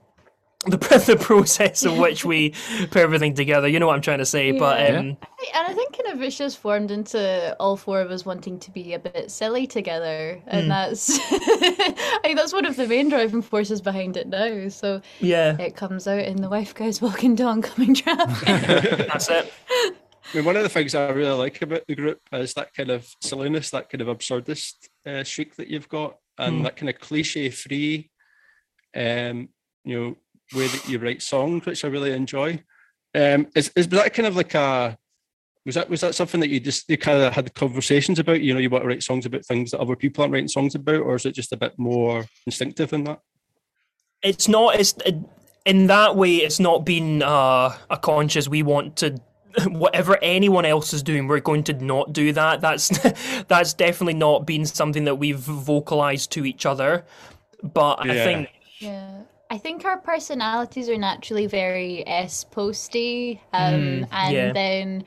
the, 0.67 0.77
the 1.07 1.17
process 1.21 1.85
of 1.85 1.97
which 1.99 2.25
we 2.25 2.51
put 2.91 2.97
everything 2.97 3.35
together. 3.35 3.69
You 3.69 3.79
know 3.79 3.87
what 3.87 3.95
I'm 3.95 4.03
trying 4.03 4.19
to 4.19 4.27
say, 4.27 4.51
but 4.53 4.81
Yeah. 4.81 4.99
um, 4.99 5.07
And 5.55 5.67
I 5.67 5.73
think 5.73 5.97
kind 5.97 6.15
of 6.17 6.23
it's 6.23 6.37
just 6.37 6.59
formed 6.59 6.91
into 6.91 7.57
all 7.61 7.77
four 7.77 8.01
of 8.01 8.11
us 8.11 8.25
wanting 8.27 8.59
to 8.61 8.71
be 8.73 8.95
a 8.95 8.99
bit 8.99 9.31
silly 9.31 9.67
together, 9.67 10.43
and 10.49 10.71
that's 10.71 11.19
I 11.31 12.19
think 12.23 12.37
that's 12.37 12.53
one 12.53 12.65
of 12.67 12.77
the 12.77 12.87
main 12.89 13.09
driving 13.09 13.43
forces 13.43 13.81
behind 13.81 14.17
it 14.17 14.27
now. 14.29 14.69
So 14.69 15.01
yeah, 15.21 15.57
it 15.59 15.77
comes 15.77 16.09
out 16.09 16.21
in 16.25 16.37
the 16.43 16.49
wife 16.49 16.75
guys 16.75 17.01
walking 17.01 17.35
down 17.37 17.63
coming 17.63 17.95
traffic. 17.95 19.07
that's 19.09 19.29
it. 19.31 19.53
I 19.71 20.37
mean, 20.37 20.45
one 20.45 20.57
of 20.57 20.63
the 20.63 20.69
things 20.69 20.95
I 20.95 21.09
really 21.11 21.31
like 21.39 21.63
about 21.63 21.87
the 21.87 21.95
group 21.95 22.21
is 22.33 22.53
that 22.55 22.75
kind 22.75 22.91
of 22.91 23.09
silliness, 23.23 23.71
that 23.71 23.89
kind 23.89 24.03
of 24.03 24.09
absurdist 24.09 24.75
uh, 25.07 25.25
streak 25.25 25.57
that 25.57 25.69
you've 25.69 25.89
got, 25.89 26.17
and 26.37 26.59
Hmm. 26.59 26.63
that 26.65 26.77
kind 26.77 26.91
of 26.91 26.99
cliche-free, 27.01 28.11
um, 28.95 29.49
you 29.85 29.99
know, 30.01 30.17
way 30.55 30.67
that 30.67 30.89
you 30.89 30.99
write 30.99 31.23
songs, 31.23 31.67
which 31.67 31.85
I 31.85 31.89
really 31.89 32.13
enjoy. 32.13 32.63
Um, 33.15 33.49
is 33.55 33.71
is 33.77 33.89
was 33.89 34.01
that 34.01 34.15
kind 34.15 34.27
of 34.27 34.37
like 34.37 34.55
a 34.55 34.99
was 35.69 35.75
that 35.75 35.91
was 35.91 36.01
that 36.01 36.15
something 36.15 36.41
that 36.41 36.49
you 36.49 36.61
just 36.61 36.89
you 36.89 36.97
kind 36.97 37.21
of 37.21 37.33
had 37.33 37.53
conversations 37.55 38.19
about? 38.19 38.41
You 38.41 38.55
know, 38.55 38.61
you 38.61 38.71
want 38.71 38.85
to 38.85 38.89
write 38.89 39.03
songs 39.03 39.27
about 39.27 39.45
things 39.45 39.71
that 39.71 39.81
other 39.81 39.97
people 39.97 40.23
aren't 40.23 40.33
writing 40.33 40.49
songs 40.49 40.75
about, 40.75 41.03
or 41.03 41.15
is 41.15 41.27
it 41.27 41.35
just 41.35 41.53
a 41.53 41.59
bit 41.59 41.75
more 41.79 42.25
instinctive 42.47 42.91
than 42.91 43.05
that? 43.05 43.21
It's 44.23 44.49
not. 44.49 44.77
It's 44.77 44.95
in 45.67 45.87
that 45.89 46.17
way. 46.17 46.37
It's 46.37 46.59
not 46.59 46.87
been 46.87 47.23
uh, 47.23 47.77
a 47.91 47.99
conscious. 47.99 48.49
We 48.49 48.63
want 48.63 48.97
to. 48.97 49.21
Whatever 49.67 50.19
anyone 50.23 50.65
else 50.65 50.95
is 50.95 51.03
doing, 51.03 51.27
we're 51.27 51.41
going 51.41 51.65
to 51.65 51.73
not 51.73 52.13
do 52.13 52.33
that. 52.33 52.63
That's 52.63 52.89
that's 53.49 53.75
definitely 53.75 54.15
not 54.15 54.47
been 54.47 54.65
something 54.65 55.05
that 55.05 55.17
we've 55.17 55.39
vocalized 55.39 56.33
to 56.33 56.47
each 56.47 56.65
other. 56.65 57.05
But 57.63 58.07
I 58.07 58.15
think 58.25 58.49
Yeah. 58.79 59.23
I 59.51 59.59
think 59.59 59.85
our 59.85 59.99
personalities 59.99 60.89
are 60.89 60.99
naturally 60.99 61.47
very 61.47 62.07
S 62.07 62.45
posty. 62.45 63.41
Um, 63.53 64.07
and 64.13 64.35
yeah. 64.35 64.53
then 64.53 65.05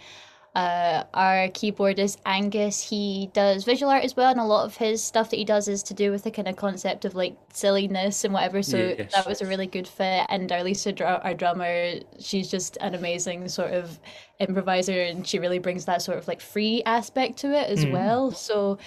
uh, 0.55 1.03
our 1.13 1.47
keyboardist 1.49 2.17
Angus, 2.25 2.81
he 2.81 3.29
does 3.33 3.63
visual 3.63 3.91
art 3.91 4.03
as 4.03 4.17
well, 4.17 4.31
and 4.31 4.39
a 4.39 4.43
lot 4.43 4.65
of 4.65 4.75
his 4.75 5.01
stuff 5.03 5.29
that 5.29 5.37
he 5.37 5.45
does 5.45 5.67
is 5.67 5.83
to 5.83 5.93
do 5.93 6.11
with 6.11 6.23
the 6.23 6.31
kind 6.31 6.47
of 6.47 6.55
concept 6.55 7.05
of 7.05 7.15
like 7.15 7.37
silliness 7.53 8.23
and 8.25 8.33
whatever. 8.33 8.61
So 8.63 8.77
Yes. 8.77 9.13
that 9.13 9.27
was 9.27 9.41
a 9.41 9.45
really 9.45 9.67
good 9.67 9.87
fit. 9.87 10.25
And 10.27 10.51
our 10.51 10.63
Lisa, 10.63 10.91
our 11.23 11.33
drummer, 11.33 11.99
she's 12.19 12.49
just 12.49 12.77
an 12.81 12.95
amazing 12.95 13.47
sort 13.47 13.71
of 13.71 13.99
improviser, 14.39 15.03
and 15.03 15.25
she 15.25 15.39
really 15.39 15.59
brings 15.59 15.85
that 15.85 16.01
sort 16.01 16.17
of 16.17 16.27
like 16.27 16.41
free 16.41 16.81
aspect 16.85 17.37
to 17.39 17.53
it 17.57 17.69
as 17.69 17.85
well. 17.85 18.31
So 18.31 18.79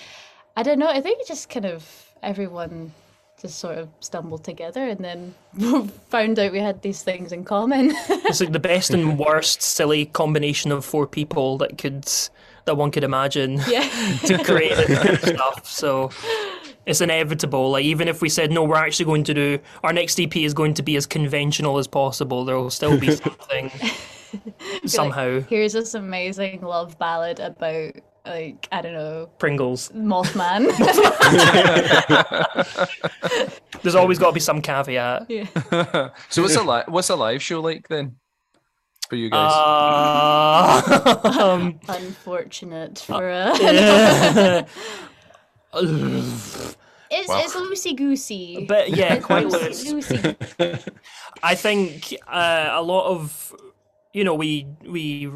I 0.57 0.65
don't 0.65 0.79
know. 0.81 0.89
I 0.89 1.01
think 1.01 1.21
it 1.21 1.29
just 1.29 1.49
kind 1.49 1.65
of 1.65 2.11
everyone 2.23 2.93
just 3.45 3.59
sort 3.59 3.77
of 3.77 3.91
stumbled 4.01 4.43
together 4.43 4.89
and 4.89 5.05
then 5.05 5.35
found 6.09 6.39
out 6.39 6.51
we 6.51 6.61
had 6.61 6.81
these 6.81 7.03
things 7.03 7.31
in 7.31 7.45
common. 7.45 7.93
it's 8.09 8.41
like 8.41 8.53
the 8.53 8.59
best 8.59 8.91
and 8.91 9.19
worst 9.19 9.61
silly 9.61 10.07
combination 10.07 10.73
of 10.73 10.83
four 10.83 11.07
people 11.07 11.59
that 11.59 11.77
could 11.77 12.11
that 12.65 12.77
one 12.79 12.91
could 12.91 13.05
imagine. 13.05 13.61
yeah. 13.69 13.87
to 14.25 14.43
create 14.43 14.75
this 14.77 14.99
kind 14.99 15.11
of 15.11 15.21
stuff. 15.21 15.67
So 15.67 16.11
it's 16.87 17.03
inevitable. 17.03 17.73
Like 17.73 17.85
even 17.85 18.09
if 18.09 18.23
we 18.23 18.31
said 18.31 18.51
no, 18.51 18.65
we're 18.65 18.77
actually 18.77 19.05
going 19.05 19.25
to 19.25 19.35
do 19.35 19.59
our 19.83 19.93
next 19.93 20.19
EP 20.19 20.35
is 20.37 20.55
going 20.55 20.73
to 20.75 20.83
be 20.83 20.97
as 20.97 21.05
conventional 21.05 21.77
as 21.77 21.87
possible. 21.87 22.47
There 22.47 22.57
will 22.57 22.71
still 22.71 22.99
be 22.99 23.15
something 23.15 23.71
somehow. 24.87 25.41
Here's 25.41 25.75
this 25.75 25.93
amazing 25.93 26.63
love 26.63 26.99
ballad 26.99 27.41
about 27.41 27.93
like 28.27 28.69
I 28.73 28.81
don't 28.81 28.95
know 28.95 29.29
Pringles. 29.39 29.91
Mothman. 29.91 30.67
There's 33.83 33.95
always 33.95 34.19
got 34.19 34.29
to 34.29 34.33
be 34.33 34.41
some 34.41 34.63
caveat. 34.63 35.27
yeah. 35.31 35.47
so 36.31 36.43
what's 36.43 36.57
a 36.57 36.63
li- 36.63 36.85
what's 36.89 37.11
a 37.11 37.17
live 37.17 37.43
show 37.43 37.61
like 37.61 37.89
then 37.89 38.17
for 39.09 39.17
you 39.17 39.29
guys? 39.31 39.53
Uh, 39.55 41.21
um, 41.41 41.79
Unfortunate 41.89 42.99
for 42.99 43.29
us. 43.29 43.61
yeah. 43.61 44.65
It's 47.11 47.29
it's 47.31 47.55
loosey 47.55 47.97
goosey. 47.97 48.65
but 48.67 48.91
yeah, 48.91 49.19
quite 49.19 49.47
loose. 49.49 49.85
loosey. 49.85 50.89
I 51.43 51.55
think 51.55 52.15
uh, 52.27 52.71
a 52.73 52.83
lot 52.83 53.07
of 53.11 53.55
you 54.13 54.25
know 54.25 54.35
we 54.35 54.67
we 54.87 55.29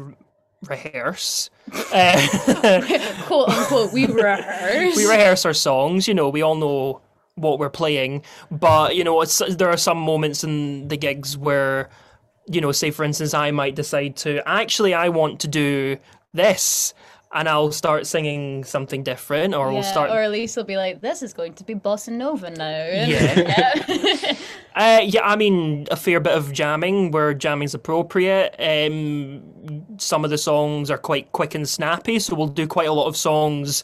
rehearse. 0.67 1.49
Uh, 1.93 2.81
quote 3.25 3.49
unquote. 3.49 3.93
We 3.93 4.05
rehearse. 4.05 4.95
we 4.95 5.05
rehearse 5.05 5.45
our 5.45 5.53
songs. 5.53 6.07
You 6.07 6.13
know, 6.13 6.29
we 6.29 6.41
all 6.41 6.55
know 6.55 7.01
what 7.35 7.59
we're 7.59 7.69
playing, 7.69 8.23
but 8.51 8.95
you 8.95 9.03
know, 9.03 9.21
it's, 9.21 9.37
there 9.55 9.69
are 9.69 9.77
some 9.77 9.97
moments 9.97 10.43
in 10.43 10.87
the 10.89 10.97
gigs 10.97 11.37
where, 11.37 11.89
you 12.47 12.59
know, 12.59 12.71
say 12.71 12.91
for 12.91 13.03
instance, 13.03 13.33
I 13.33 13.51
might 13.51 13.75
decide 13.75 14.17
to 14.17 14.47
actually 14.47 14.93
I 14.93 15.09
want 15.09 15.39
to 15.41 15.47
do 15.47 15.97
this, 16.33 16.93
and 17.31 17.47
I'll 17.47 17.71
start 17.71 18.07
singing 18.07 18.63
something 18.63 19.03
different, 19.03 19.53
or 19.53 19.71
we'll 19.71 19.83
start. 19.83 20.09
or 20.09 20.21
at 20.21 20.31
least 20.31 20.57
will 20.57 20.63
be 20.63 20.77
like, 20.77 21.01
"This 21.01 21.21
is 21.21 21.33
going 21.33 21.53
to 21.53 21.63
be 21.63 21.75
bossa 21.75 22.11
nova 22.11 22.49
now." 22.49 22.69
Yeah. 22.69 23.05
yeah. 24.23 24.33
Uh, 24.75 25.01
yeah, 25.03 25.21
I 25.25 25.35
mean, 25.35 25.87
a 25.91 25.97
fair 25.97 26.21
bit 26.21 26.31
of 26.31 26.53
jamming 26.53 27.11
where 27.11 27.33
jamming's 27.33 27.73
appropriate. 27.73 28.55
Um, 28.59 29.83
some 29.97 30.23
of 30.23 30.29
the 30.29 30.37
songs 30.37 30.89
are 30.89 30.97
quite 30.97 31.33
quick 31.33 31.53
and 31.53 31.67
snappy, 31.67 32.17
so 32.19 32.33
we'll 32.35 32.47
do 32.47 32.65
quite 32.65 32.87
a 32.87 32.93
lot 32.93 33.07
of 33.07 33.17
songs. 33.17 33.83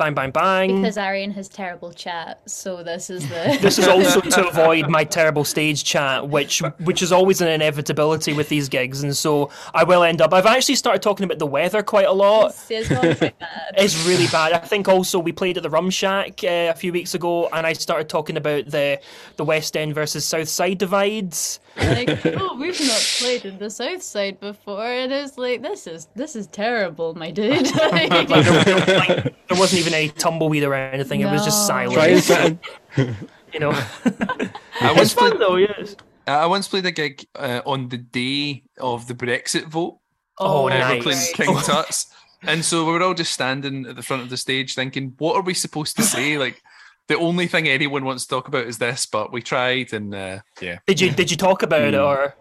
Bang, 0.00 0.14
bang, 0.14 0.30
bang. 0.30 0.80
because 0.80 0.96
Arian 0.96 1.30
has 1.32 1.46
terrible 1.46 1.92
chat, 1.92 2.40
so 2.48 2.82
this 2.82 3.10
is 3.10 3.28
the. 3.28 3.58
This 3.60 3.78
is 3.78 3.86
also 3.96 4.22
to 4.22 4.48
avoid 4.48 4.88
my 4.88 5.04
terrible 5.04 5.44
stage 5.44 5.84
chat, 5.84 6.26
which 6.26 6.62
which 6.78 7.02
is 7.02 7.12
always 7.12 7.42
an 7.42 7.48
inevitability 7.48 8.32
with 8.32 8.48
these 8.48 8.70
gigs, 8.70 9.02
and 9.02 9.14
so 9.14 9.50
I 9.74 9.84
will 9.84 10.02
end 10.02 10.22
up. 10.22 10.32
I've 10.32 10.46
actually 10.46 10.76
started 10.76 11.02
talking 11.02 11.24
about 11.24 11.38
the 11.38 11.46
weather 11.46 11.82
quite 11.82 12.06
a 12.06 12.12
lot. 12.12 12.54
It's 12.70 12.88
bad. 12.88 13.34
It's 13.76 14.06
really 14.06 14.26
bad. 14.28 14.54
I 14.54 14.58
think 14.60 14.88
also 14.88 15.18
we 15.18 15.32
played 15.32 15.58
at 15.58 15.62
the 15.62 15.68
Rum 15.68 15.90
Shack 15.90 16.42
uh, 16.44 16.72
a 16.72 16.74
few 16.74 16.94
weeks 16.94 17.14
ago, 17.14 17.50
and 17.52 17.66
I 17.66 17.74
started 17.74 18.08
talking 18.08 18.38
about 18.38 18.70
the 18.70 18.98
the 19.36 19.44
West 19.44 19.76
End 19.76 19.94
versus 19.94 20.24
South 20.24 20.48
Side 20.48 20.78
divides. 20.78 21.60
like, 21.94 22.26
oh, 22.40 22.56
we've 22.56 22.80
not 22.80 23.16
played 23.18 23.44
in 23.44 23.58
the 23.58 23.70
South 23.70 24.02
Side 24.02 24.40
before, 24.40 24.84
and 24.84 25.12
it's 25.12 25.38
like, 25.38 25.62
this 25.62 25.86
is 25.86 26.08
this 26.14 26.36
is 26.36 26.46
terrible, 26.48 27.14
my 27.14 27.30
dude. 27.30 27.68
Like, 27.90 28.28
there, 28.28 28.98
like, 28.98 29.48
there 29.48 29.58
wasn't 29.58 29.80
even 29.80 29.94
any 29.94 30.08
tumbleweed 30.10 30.62
or 30.62 30.74
anything. 30.74 31.20
It 31.20 31.30
was 31.30 31.44
just 31.44 31.68
No. 31.68 31.74
silent. 31.74 31.94
Try 31.94 32.06
and 32.06 32.24
fit 32.24 32.58
in. 32.96 33.16
You 33.52 33.60
know, 33.60 33.70
I 33.70 34.50
it's 34.80 34.96
once 34.96 35.12
fun 35.12 35.30
played, 35.30 35.40
though. 35.40 35.56
Yes. 35.56 35.96
I 36.26 36.46
once 36.46 36.68
played 36.68 36.86
a 36.86 36.92
gig 36.92 37.26
uh, 37.34 37.62
on 37.66 37.88
the 37.88 37.98
day 37.98 38.62
of 38.78 39.08
the 39.08 39.14
Brexit 39.14 39.64
vote. 39.64 39.98
Oh, 40.38 40.66
uh, 40.66 40.68
nice. 40.70 41.02
Brooklyn 41.02 41.18
King 41.34 41.56
Tuts. 41.62 42.06
And 42.42 42.64
so 42.64 42.86
we 42.86 42.92
were 42.92 43.02
all 43.02 43.14
just 43.14 43.32
standing 43.32 43.86
at 43.86 43.96
the 43.96 44.02
front 44.02 44.22
of 44.22 44.30
the 44.30 44.36
stage 44.36 44.74
thinking, 44.74 45.14
what 45.18 45.36
are 45.36 45.42
we 45.42 45.52
supposed 45.54 45.96
to 45.96 46.02
say? 46.02 46.38
Like, 46.38 46.62
the 47.10 47.18
only 47.18 47.48
thing 47.48 47.66
anyone 47.68 48.04
wants 48.04 48.22
to 48.24 48.28
talk 48.30 48.46
about 48.46 48.66
is 48.68 48.78
this, 48.78 49.04
but 49.04 49.32
we 49.32 49.42
tried 49.42 49.92
and 49.92 50.14
uh, 50.14 50.38
yeah. 50.62 50.78
Did 50.86 51.00
you 51.00 51.10
did 51.10 51.28
you 51.30 51.36
talk 51.36 51.62
about 51.64 51.82
it 51.82 51.94
or? 51.96 52.34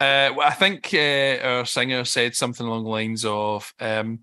Uh, 0.00 0.30
I 0.42 0.50
think 0.50 0.92
uh, 0.94 1.38
our 1.46 1.64
singer 1.66 2.04
said 2.04 2.34
something 2.34 2.66
along 2.66 2.84
the 2.84 2.90
lines 2.90 3.24
of, 3.24 3.72
um, 3.80 4.20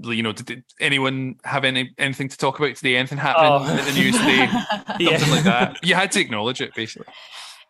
you 0.00 0.22
know, 0.22 0.32
did, 0.32 0.46
did 0.46 0.64
anyone 0.78 1.36
have 1.44 1.64
any 1.64 1.90
anything 1.98 2.28
to 2.28 2.36
talk 2.36 2.58
about 2.58 2.76
today? 2.76 2.96
Anything 2.96 3.18
happening 3.18 3.50
Oh. 3.50 3.78
in 3.78 3.84
the 3.86 3.92
news 4.00 4.16
today? 4.18 4.46
Something 4.86 5.06
Yeah. 5.06 5.34
like 5.34 5.44
that. 5.44 5.78
You 5.82 5.94
had 5.94 6.12
to 6.12 6.20
acknowledge 6.20 6.60
it, 6.60 6.74
basically. 6.74 7.12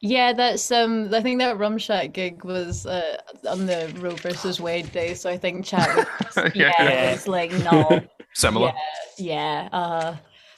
yeah, 0.03 0.33
that's 0.33 0.71
um. 0.73 1.15
I 1.15 1.21
think 1.23 1.39
that 1.39 1.57
Rumshack 1.57 2.13
gig 2.13 2.45
was 2.45 2.85
uh, 2.85 3.17
on 3.49 3.67
the 3.67 3.93
Roe 4.01 4.17
versus 4.17 4.61
Wade 4.61 4.91
day, 4.93 5.15
so 5.15 5.31
I 5.31 5.39
think 5.39 5.65
chat 5.65 5.89
was, 5.97 6.37
yeah, 6.55 6.73
Yeah. 6.79 7.13
was 7.13 7.29
like 7.29 7.53
no, 7.53 8.01
Similar. 8.35 8.73
yeah, 9.19 9.63
yeah, 9.63 9.69
uh, 9.73 10.17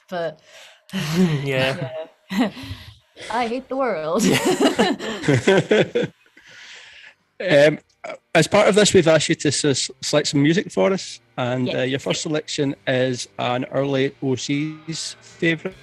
but 0.09 0.41
yeah. 1.43 1.91
yeah. 2.31 2.51
I 3.31 3.47
hate 3.47 3.67
the 3.67 3.75
world. 3.75 4.23
um, 7.39 7.79
as 8.33 8.47
part 8.47 8.67
of 8.67 8.75
this, 8.75 8.93
we've 8.93 9.07
asked 9.07 9.29
you 9.29 9.35
to 9.35 9.47
s- 9.49 9.91
select 10.01 10.27
some 10.27 10.43
music 10.43 10.71
for 10.71 10.91
us, 10.93 11.19
and 11.37 11.73
uh, 11.73 11.81
your 11.81 11.99
first 11.99 12.21
selection 12.21 12.75
is 12.85 13.27
an 13.39 13.65
early 13.65 14.11
Osees 14.21 15.15
favourite. 15.15 15.75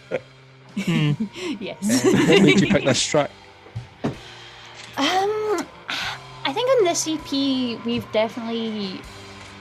yes. 0.77 2.05
What 2.05 2.43
made 2.43 2.61
you 2.61 2.69
pick 2.69 2.85
this 2.85 3.05
track? 3.05 3.31
Um, 4.97 5.67
I 6.45 6.53
think 6.53 6.71
on 6.71 6.85
this 6.85 7.09
EP 7.09 7.85
we've 7.85 8.11
definitely 8.13 9.01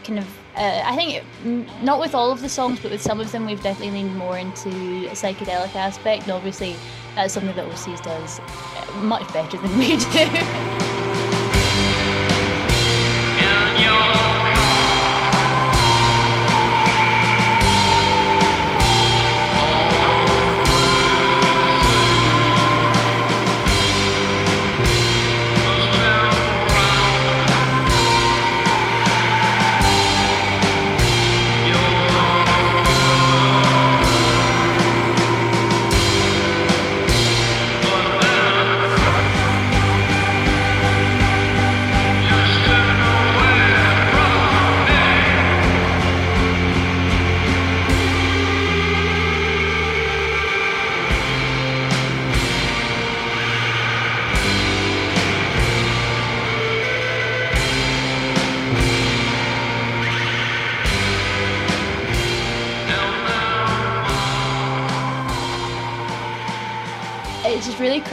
kind 0.03 0.19
of. 0.19 0.27
Uh, 0.55 0.81
I 0.86 0.95
think 0.95 1.24
mm, 1.43 1.83
not 1.83 2.00
with 2.00 2.13
all 2.13 2.31
of 2.31 2.41
the 2.41 2.50
songs, 2.50 2.79
but 2.79 2.91
with 2.91 3.01
some 3.01 3.19
of 3.19 3.31
them, 3.31 3.45
we've 3.45 3.62
definitely 3.63 4.03
leaned 4.03 4.15
more 4.15 4.38
into 4.38 4.69
a 4.69 5.15
psychedelic 5.15 5.75
aspect. 5.75 6.24
And 6.24 6.31
obviously, 6.31 6.75
that's 7.15 7.33
something 7.33 7.55
that 7.55 7.67
Osees 7.67 8.01
does 8.03 8.39
uh, 8.39 8.91
much 8.98 9.31
better 9.33 9.57
than 9.57 9.77
we 9.79 9.98
do. 9.98 10.74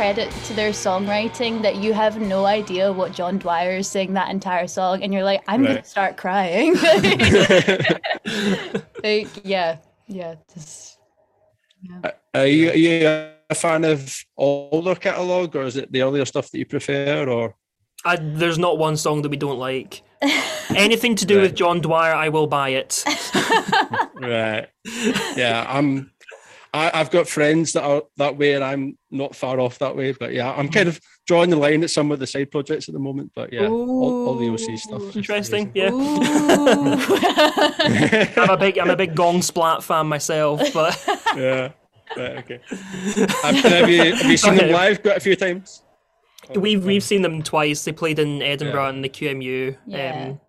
Credit 0.01 0.33
to 0.47 0.55
their 0.55 0.71
songwriting 0.71 1.61
that 1.61 1.77
you 1.77 1.93
have 1.93 2.19
no 2.19 2.47
idea 2.47 2.91
what 2.91 3.13
John 3.13 3.37
Dwyer 3.37 3.73
is 3.73 3.87
saying 3.87 4.15
that 4.15 4.31
entire 4.31 4.67
song, 4.67 5.03
and 5.03 5.13
you're 5.13 5.25
like, 5.25 5.43
I'm 5.47 5.63
gonna 5.63 5.85
start 5.85 6.17
crying. 6.17 6.73
like, 9.05 9.29
yeah, 9.45 9.77
yeah, 10.07 10.37
just 10.55 10.97
Are 12.33 12.47
you, 12.47 12.71
are 12.71 12.77
you 12.77 13.07
a 13.51 13.55
fan 13.55 13.85
of 13.85 14.17
older 14.39 14.95
catalogue, 14.95 15.55
or 15.55 15.65
is 15.65 15.77
it 15.77 15.93
the 15.93 16.01
earlier 16.01 16.25
stuff 16.25 16.51
that 16.51 16.57
you 16.59 16.65
prefer? 16.65 17.29
Or 17.29 17.55
I, 18.03 18.17
there's 18.17 18.59
not 18.59 18.79
one 18.79 18.97
song 18.97 19.21
that 19.21 19.29
we 19.29 19.37
don't 19.37 19.59
like. 19.59 20.01
Anything 20.75 21.15
to 21.17 21.27
do 21.27 21.43
with 21.43 21.55
John 21.55 21.83
Dwyer, 21.83 22.15
I 22.15 22.31
will 22.31 22.47
buy 22.47 22.71
it. 22.71 23.05
right? 24.15 24.67
Yeah, 25.37 25.67
I'm. 25.69 26.11
I, 26.73 26.91
I've 26.95 27.11
got 27.11 27.29
friends 27.29 27.73
that 27.73 27.83
are 27.83 28.03
that 28.17 28.37
way, 28.37 28.55
and 28.55 28.63
I'm 28.63 28.97
not 29.11 29.35
far 29.35 29.59
off 29.59 29.79
that 29.81 29.97
way. 29.97 30.13
But 30.13 30.33
yeah, 30.33 30.53
I'm 30.53 30.69
kind 30.69 30.89
of 30.89 31.01
drawing 31.27 31.51
the 31.51 31.57
line 31.57 31.83
at 31.83 31.91
some 31.91 32.13
of 32.13 32.19
the 32.21 32.27
side 32.27 32.51
projects 32.51 32.89
at 32.89 32.95
the 32.95 33.01
moment. 33.01 33.33
But 33.35 33.53
yeah, 33.53 33.67
all, 33.67 34.29
all 34.29 34.37
the 34.37 34.49
OC 34.51 34.79
stuff. 34.79 35.17
Interesting. 35.17 35.73
Yeah, 35.75 35.91
I'm 38.37 38.51
a 38.51 38.57
big 38.57 38.79
I'm 38.79 38.91
a 38.91 38.97
big 38.97 39.15
Gong 39.15 39.43
Splat 39.43 39.83
fan 39.83 40.07
myself, 40.07 40.61
but 40.73 41.03
yeah. 41.37 41.71
Right, 42.17 42.39
okay. 42.39 42.61
Have, 42.69 43.55
have 43.57 43.89
you 43.91 44.15
have 44.15 44.31
you 44.31 44.37
seen 44.37 44.57
them 44.57 44.71
live 44.71 45.03
quite 45.03 45.17
a 45.17 45.21
few 45.21 45.37
times? 45.37 45.83
we've 46.57 46.85
we've 46.85 47.03
seen 47.05 47.23
them 47.23 47.43
twice. 47.43 47.85
They 47.85 47.93
played 47.93 48.19
in 48.19 48.43
Edinburgh 48.43 48.83
Yeah. 48.83 48.89
and 48.91 49.05
the 49.05 49.09
QMU. 49.09 49.77
Yeah. 49.87 50.25
Um, 50.31 50.41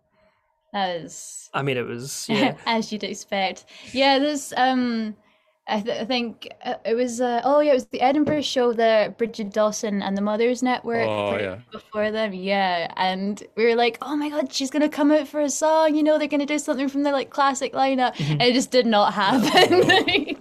that 0.73 1.01
is 1.01 1.49
I 1.53 1.61
mean, 1.61 1.77
it 1.77 1.85
was 1.85 2.25
yeah. 2.29 2.55
as 2.65 2.91
you'd 2.91 3.03
expect. 3.03 3.65
Yeah, 3.91 4.19
there's 4.19 4.53
um, 4.57 5.15
I, 5.71 5.81
th- 5.81 6.01
I 6.01 6.05
think 6.05 6.51
uh, 6.65 6.75
it 6.85 6.95
was 6.95 7.21
uh, 7.21 7.41
oh 7.43 7.61
yeah, 7.61 7.71
it 7.71 7.75
was 7.75 7.85
the 7.87 8.01
Edinburgh 8.01 8.41
show 8.41 8.73
that 8.73 9.17
Brigid 9.17 9.51
Dawson 9.53 10.01
and 10.01 10.17
the 10.17 10.21
Mothers 10.21 10.61
Network 10.61 11.07
Oh, 11.07 11.37
yeah. 11.37 11.59
before 11.71 12.11
them. 12.11 12.33
Yeah, 12.33 12.91
and 12.97 13.41
we 13.55 13.65
were 13.65 13.75
like, 13.75 13.97
oh 14.01 14.15
my 14.15 14.29
god, 14.29 14.51
she's 14.53 14.69
gonna 14.69 14.89
come 14.89 15.11
out 15.11 15.27
for 15.27 15.39
a 15.41 15.49
song. 15.49 15.95
You 15.95 16.03
know, 16.03 16.17
they're 16.17 16.27
gonna 16.27 16.45
do 16.45 16.59
something 16.59 16.89
from 16.89 17.03
their 17.03 17.13
like 17.13 17.29
classic 17.29 17.73
lineup, 17.73 18.13
Mm-hmm. 18.15 18.31
and 18.33 18.41
it 18.43 18.53
just 18.53 18.71
did 18.71 18.85
not 18.85 19.13
happen. 19.13 20.37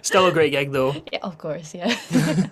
Still 0.02 0.26
a 0.26 0.32
great 0.32 0.50
gig 0.50 0.72
though. 0.72 0.94
yeah, 1.12 1.20
of 1.22 1.38
course, 1.38 1.74
yeah. 1.74 1.96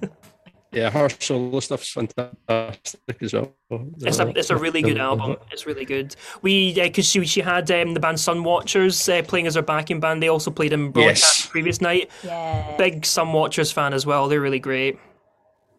Yeah, 0.72 0.88
her 0.90 1.08
solo 1.18 1.58
stuff's 1.60 1.90
fantastic 1.90 3.22
as 3.22 3.32
well. 3.34 3.52
It's 4.00 4.20
a 4.20 4.28
it's 4.38 4.50
a 4.50 4.56
really 4.56 4.82
good 4.82 4.98
album. 4.98 5.36
It's 5.50 5.66
really 5.66 5.84
good. 5.84 6.14
We 6.42 6.74
because 6.74 7.06
she 7.06 7.24
she 7.26 7.40
had 7.40 7.68
um, 7.72 7.94
the 7.94 7.98
band 8.00 8.18
Sunwatchers 8.18 9.08
uh, 9.18 9.22
playing 9.26 9.48
as 9.48 9.56
her 9.56 9.62
backing 9.62 9.98
band. 9.98 10.22
They 10.22 10.28
also 10.28 10.50
played 10.52 10.72
in 10.72 10.90
broadcast 10.92 11.22
Yes. 11.22 11.42
the 11.44 11.50
previous 11.50 11.80
night. 11.80 12.10
yeah. 12.22 12.76
Big 12.76 13.02
Sunwatchers 13.02 13.72
fan 13.72 13.92
as 13.92 14.06
well. 14.06 14.28
They're 14.28 14.40
really 14.40 14.60
great. 14.60 14.98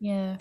Yeah. 0.02 0.38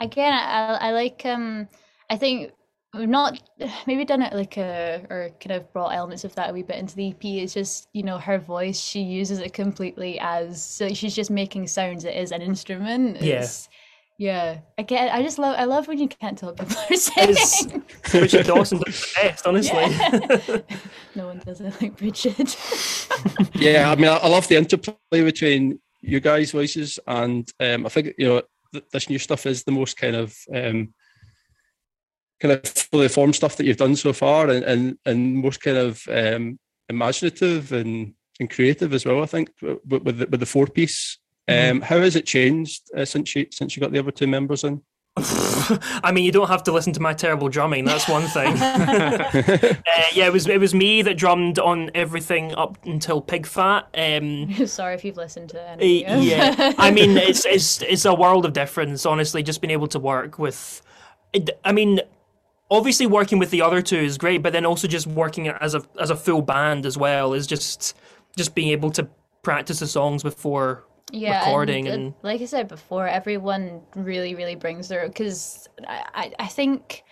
Again, 0.00 0.32
I, 0.32 0.78
I 0.88 0.90
like 0.90 1.24
um 1.24 1.68
I 2.10 2.16
think 2.16 2.52
we've 2.98 3.08
not 3.08 3.40
maybe 3.86 4.04
done 4.04 4.22
it 4.22 4.32
like 4.32 4.56
a 4.56 5.04
or 5.10 5.30
kind 5.40 5.60
of 5.60 5.72
brought 5.72 5.94
elements 5.94 6.24
of 6.24 6.34
that 6.34 6.50
a 6.50 6.52
wee 6.52 6.62
bit 6.62 6.76
into 6.76 6.96
the 6.96 7.10
EP. 7.10 7.24
It's 7.24 7.54
just, 7.54 7.88
you 7.92 8.02
know, 8.02 8.18
her 8.18 8.38
voice, 8.38 8.78
she 8.80 9.00
uses 9.00 9.38
it 9.38 9.52
completely 9.52 10.18
as 10.20 10.62
so 10.62 10.88
she's 10.88 11.14
just 11.14 11.30
making 11.30 11.66
sounds. 11.66 12.04
It 12.04 12.16
is 12.16 12.32
an 12.32 12.42
instrument. 12.42 13.20
Yes. 13.20 13.68
Yeah. 13.70 13.76
Yeah. 14.18 14.60
Again, 14.78 15.10
I 15.12 15.22
just 15.22 15.38
love 15.38 15.56
I 15.58 15.64
love 15.64 15.88
when 15.88 15.98
you 15.98 16.08
can't 16.08 16.38
tell 16.38 16.50
what 16.50 16.58
people 16.58 16.82
are 16.90 16.96
saying. 16.96 17.30
It's 17.30 18.14
Richard 18.14 18.46
Dawson 18.46 18.78
does 18.78 19.00
the 19.00 19.12
best, 19.22 19.46
honestly. 19.46 19.78
Yeah. 19.78 20.58
no 21.14 21.26
one 21.26 21.38
does 21.44 21.60
it 21.60 21.80
like 21.80 22.00
Richard. 22.00 22.54
Yeah, 23.54 23.90
I 23.90 23.96
mean, 23.96 24.08
I, 24.08 24.16
I 24.16 24.28
love 24.28 24.48
the 24.48 24.56
interplay 24.56 24.94
between 25.10 25.80
you 26.02 26.20
guys' 26.20 26.52
voices, 26.52 26.98
and 27.06 27.50
um, 27.60 27.86
I 27.86 27.88
think 27.88 28.14
you 28.18 28.26
know 28.26 28.42
th- 28.72 28.84
this 28.92 29.08
new 29.08 29.18
stuff 29.18 29.46
is 29.46 29.64
the 29.64 29.72
most 29.72 29.96
kind 29.96 30.14
of 30.14 30.36
um, 30.54 30.92
kind 32.40 32.52
of 32.52 32.64
fully 32.66 33.08
formed 33.08 33.34
stuff 33.34 33.56
that 33.56 33.66
you've 33.66 33.76
done 33.76 33.96
so 33.96 34.12
far, 34.12 34.48
and 34.48 34.64
and, 34.64 34.98
and 35.04 35.36
most 35.36 35.60
kind 35.60 35.76
of 35.76 36.06
um, 36.08 36.58
imaginative 36.88 37.72
and, 37.72 38.14
and 38.40 38.50
creative 38.50 38.92
as 38.92 39.04
well. 39.06 39.22
I 39.22 39.26
think 39.26 39.50
with, 39.62 40.02
with 40.02 40.18
the, 40.18 40.26
with 40.26 40.40
the 40.40 40.46
four 40.46 40.66
piece. 40.66 41.18
Um, 41.48 41.80
How 41.80 42.00
has 42.00 42.16
it 42.16 42.26
changed 42.26 42.90
uh, 42.96 43.04
since 43.04 43.36
you 43.36 43.46
since 43.52 43.76
you 43.76 43.80
got 43.80 43.92
the 43.92 44.00
other 44.00 44.10
two 44.10 44.26
members 44.26 44.64
in? 44.64 44.82
I 45.18 46.10
mean, 46.12 46.24
you 46.24 46.32
don't 46.32 46.48
have 46.48 46.64
to 46.64 46.72
listen 46.72 46.92
to 46.94 47.00
my 47.00 47.14
terrible 47.14 47.48
drumming. 47.48 47.84
That's 47.84 48.08
one 48.08 48.26
thing. 48.26 48.52
uh, 48.60 49.72
yeah, 50.12 50.26
it 50.26 50.32
was 50.32 50.46
it 50.48 50.60
was 50.60 50.74
me 50.74 51.02
that 51.02 51.16
drummed 51.16 51.58
on 51.58 51.90
everything 51.94 52.52
up 52.54 52.84
until 52.84 53.20
Pig 53.22 53.46
Fat. 53.46 53.88
Um, 53.96 54.52
Sorry 54.66 54.94
if 54.94 55.04
you've 55.04 55.16
listened 55.16 55.50
to 55.50 55.72
Uh, 55.72 55.76
yeah, 55.80 56.74
I 56.76 56.90
mean, 56.90 57.16
it's 57.16 57.46
it's 57.46 57.80
it's 57.82 58.04
a 58.04 58.12
world 58.14 58.44
of 58.44 58.52
difference. 58.52 59.06
Honestly, 59.06 59.42
just 59.42 59.60
being 59.60 59.70
able 59.70 59.88
to 59.88 59.98
work 59.98 60.38
with, 60.38 60.82
it- 61.32 61.58
I 61.64 61.72
mean, 61.72 62.00
obviously 62.70 63.06
working 63.06 63.38
with 63.38 63.50
the 63.50 63.62
other 63.62 63.82
two 63.82 63.96
is 63.98 64.18
great, 64.18 64.42
but 64.42 64.52
then 64.52 64.66
also 64.66 64.88
just 64.88 65.06
working 65.06 65.48
as 65.48 65.74
a 65.74 65.82
as 66.00 66.10
a 66.10 66.16
full 66.16 66.42
band 66.42 66.86
as 66.86 66.96
well 66.96 67.32
is 67.34 67.46
just 67.46 67.96
just 68.36 68.54
being 68.54 68.68
able 68.68 68.90
to 68.90 69.08
practice 69.42 69.78
the 69.78 69.86
songs 69.86 70.22
before 70.22 70.84
yeah, 71.12 71.46
recording 71.46 71.86
and, 71.86 72.02
and- 72.02 72.14
like 72.22 72.40
I 72.40 72.46
said 72.46 72.68
before, 72.68 73.06
everyone 73.06 73.80
really, 73.94 74.34
really 74.34 74.56
brings 74.56 74.88
their 74.88 75.06
because 75.06 75.68
I, 75.86 76.04
I, 76.14 76.32
I 76.40 76.46
think 76.48 77.04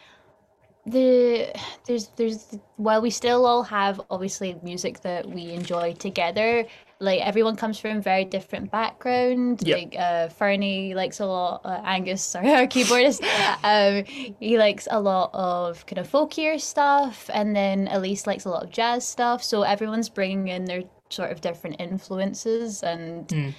the 0.86 1.50
there's 1.86 2.08
there's 2.16 2.58
while 2.76 3.00
we 3.00 3.10
still 3.10 3.46
all 3.46 3.62
have 3.62 4.00
obviously 4.10 4.58
music 4.62 5.00
that 5.00 5.26
we 5.26 5.52
enjoy 5.52 5.94
together. 5.94 6.66
Like 7.00 7.20
everyone 7.20 7.56
comes 7.56 7.78
from 7.78 8.00
very 8.00 8.24
different 8.24 8.70
background. 8.70 9.60
Yep. 9.66 9.78
Like 9.78 9.96
uh, 9.98 10.28
Fernie 10.28 10.94
likes 10.94 11.20
a 11.20 11.26
lot. 11.26 11.60
Uh, 11.64 11.80
Angus, 11.84 12.22
sorry, 12.32 12.50
our 12.52 12.66
keyboardist. 12.66 13.22
um, 13.64 14.04
he 14.40 14.56
likes 14.58 14.86
a 14.90 15.00
lot 15.00 15.30
of 15.34 15.84
kind 15.86 15.98
of 15.98 16.10
folkier 16.10 16.60
stuff, 16.60 17.28
and 17.32 17.54
then 17.54 17.88
Elise 17.88 18.26
likes 18.26 18.44
a 18.44 18.50
lot 18.50 18.62
of 18.64 18.70
jazz 18.70 19.06
stuff. 19.06 19.42
So 19.42 19.62
everyone's 19.62 20.08
bringing 20.08 20.48
in 20.48 20.64
their 20.64 20.82
sort 21.10 21.30
of 21.30 21.40
different 21.40 21.76
influences 21.80 22.82
and 22.82 23.30
Hmm. 23.30 23.50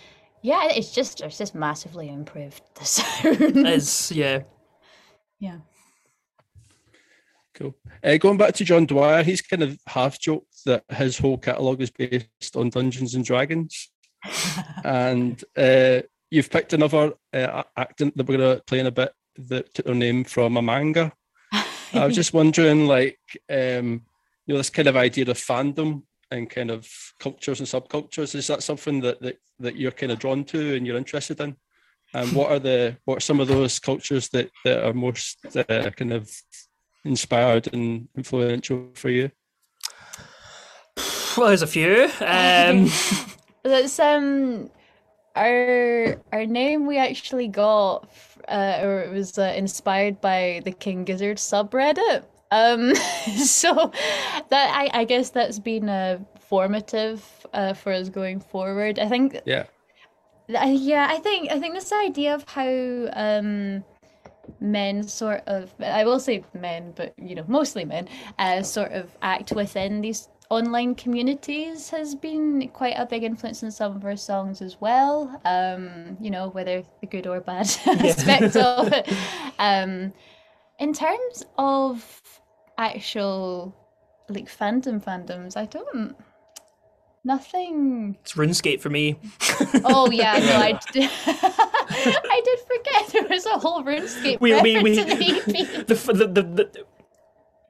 yeah, 0.41 0.67
it's 0.71 0.91
just 0.91 1.21
it's 1.21 1.38
just 1.38 1.56
massively 1.56 2.10
improved 2.10 2.62
the 2.76 2.86
sound. 2.86 3.67
is 3.67 4.12
yeah. 4.12 4.41
yeah. 5.39 5.60
Cool. 7.54 7.76
Uh, 8.04 8.17
going 8.17 8.38
back 8.38 8.54
to 8.56 8.65
John 8.65 8.86
Dwyer, 8.86 9.24
he's 9.24 9.41
kind 9.41 9.63
of 9.63 9.78
half 9.88 10.19
joked 10.19 10.55
that 10.65 10.84
his 10.89 11.17
whole 11.17 11.38
catalogue 11.38 11.82
is 11.82 11.91
based 11.91 12.56
on 12.56 12.69
Dungeons 12.69 13.15
and 13.15 13.25
Dragons, 13.25 13.91
and 14.84 15.43
uh, 15.58 16.01
you've 16.30 16.49
picked 16.49 16.73
another 16.73 17.13
uh, 17.34 17.63
acting 17.78 18.12
that 18.15 18.28
we're 18.28 18.38
going 18.38 18.58
to 18.58 18.63
play 18.63 18.80
in 18.80 18.88
a 18.88 18.91
bit 18.91 19.13
that 19.38 19.73
took 19.73 19.86
their 19.86 19.95
name 19.95 20.23
from 20.23 20.58
a 20.58 20.62
manga. 20.62 21.12
I 21.51 22.06
was 22.06 22.15
just 22.15 22.34
wondering, 22.39 22.88
like, 22.88 23.19
um, 23.49 24.01
you 24.45 24.54
know, 24.54 24.58
this 24.58 24.69
kind 24.69 24.88
of 24.88 24.97
idea 24.97 25.30
of 25.30 25.38
fandom 25.38 26.04
and 26.32 26.49
kind 26.49 26.71
of 26.71 26.88
cultures 27.19 27.60
and 27.60 27.67
subcultures. 27.67 28.36
Is 28.36 28.47
that 28.47 28.63
something 28.63 29.01
that 29.01 29.21
that, 29.21 29.38
that 29.60 29.75
you're 29.75 29.91
kind 29.91 30.12
of 30.12 30.19
drawn 30.19 30.43
to 30.45 30.75
and 30.75 30.86
you're 30.86 30.97
interested 30.97 31.39
in? 31.39 31.56
And 32.13 32.32
what 32.34 32.51
are 32.51 32.60
the 32.60 32.97
what 33.06 33.17
are 33.17 33.21
some 33.21 33.39
of 33.39 33.47
those 33.47 33.80
cultures 33.80 34.30
that 34.30 34.49
that 34.63 34.86
are 34.86 34.93
most 34.93 35.38
uh, 35.56 35.89
kind 35.91 36.13
of 36.13 36.32
inspired 37.04 37.73
and 37.73 38.08
influential 38.15 38.89
for 38.93 39.10
you? 39.10 39.32
Well, 41.38 41.48
there's 41.48 41.62
a 41.62 41.67
few. 41.67 42.10
Um, 42.21 42.89
That's 43.63 44.00
um 44.00 44.69
our 45.36 46.17
our 46.32 46.45
name 46.45 46.86
we 46.86 46.98
actually 46.98 47.48
got 47.48 48.08
uh, 48.48 48.80
or 48.82 49.02
it 49.02 49.12
was 49.12 49.38
uh, 49.38 49.54
inspired 49.58 50.21
by 50.21 50.62
the 50.63 50.71
King 50.71 51.04
Gizzard 51.04 51.38
subreddit. 51.38 52.24
Um 52.52 52.95
so 53.43 53.91
that 54.50 54.71
I 54.93 55.02
I 55.02 55.04
guess 55.04 55.32
that's 55.32 55.60
been 55.60 55.89
uh, 55.89 56.19
formative 56.39 57.24
uh, 57.54 57.74
for 57.74 57.91
us 57.91 58.08
going 58.10 58.39
forward. 58.39 59.00
I 59.00 59.10
think 59.10 59.41
Yeah. 59.45 59.65
I- 60.56 60.71
yeah, 60.71 61.08
I 61.10 61.17
think 61.17 61.52
I 61.52 61.60
think 61.60 61.74
this 61.74 61.91
idea 61.91 62.36
of 62.36 62.48
how 62.48 62.69
um 63.13 63.84
men 64.60 65.02
sort 65.04 65.41
of 65.48 65.74
I 65.80 66.06
will 66.06 66.19
say 66.19 66.43
men, 66.54 66.93
but 66.95 67.13
you 67.17 67.34
know, 67.36 67.45
mostly 67.48 67.84
men, 67.84 68.08
uh 68.38 68.62
sort 68.62 68.91
of 68.91 69.10
act 69.24 69.52
within 69.52 70.02
these 70.02 70.30
online 70.50 70.96
communities 70.96 71.90
has 71.90 72.14
been 72.16 72.70
quite 72.70 72.94
a 72.98 73.06
big 73.06 73.24
influence 73.24 73.64
in 73.64 73.72
some 73.72 73.96
of 73.96 74.06
our 74.06 74.16
songs 74.16 74.62
as 74.62 74.80
well. 74.80 75.42
Um, 75.46 76.18
you 76.22 76.30
know, 76.30 76.50
whether 76.50 76.84
the 77.02 77.08
good 77.08 77.26
or 77.28 77.40
bad 77.42 77.62
aspect 77.86 78.56
of 78.56 78.92
it. 78.94 79.12
Um 79.60 80.14
in 80.80 80.94
terms 80.94 81.46
of 81.58 82.22
actual 82.78 83.74
like 84.30 84.48
fandom 84.48 85.04
fandoms, 85.04 85.56
I 85.58 85.66
don't 85.66 86.16
nothing 87.24 88.16
it's 88.22 88.34
RuneScape 88.34 88.82
for 88.82 88.90
me. 88.90 89.18
Oh 89.84 90.10
yeah, 90.12 90.38
no, 90.38 90.56
I 90.58 90.80
did. 90.94 91.10
I 91.28 92.42
did 92.44 92.60
forget 92.72 93.08
there 93.14 93.28
was 93.30 93.46
a 93.46 93.58
whole 93.58 93.84
RuneScape 93.84 94.40
We- 94.40 94.54
we- 94.62 94.82
we- 94.84 95.00
in 95.00 95.08
the 95.08 95.16
EP. 95.16 95.88
The, 95.88 95.94
the, 95.96 96.28
the, 96.28 96.42
the, 96.44 96.86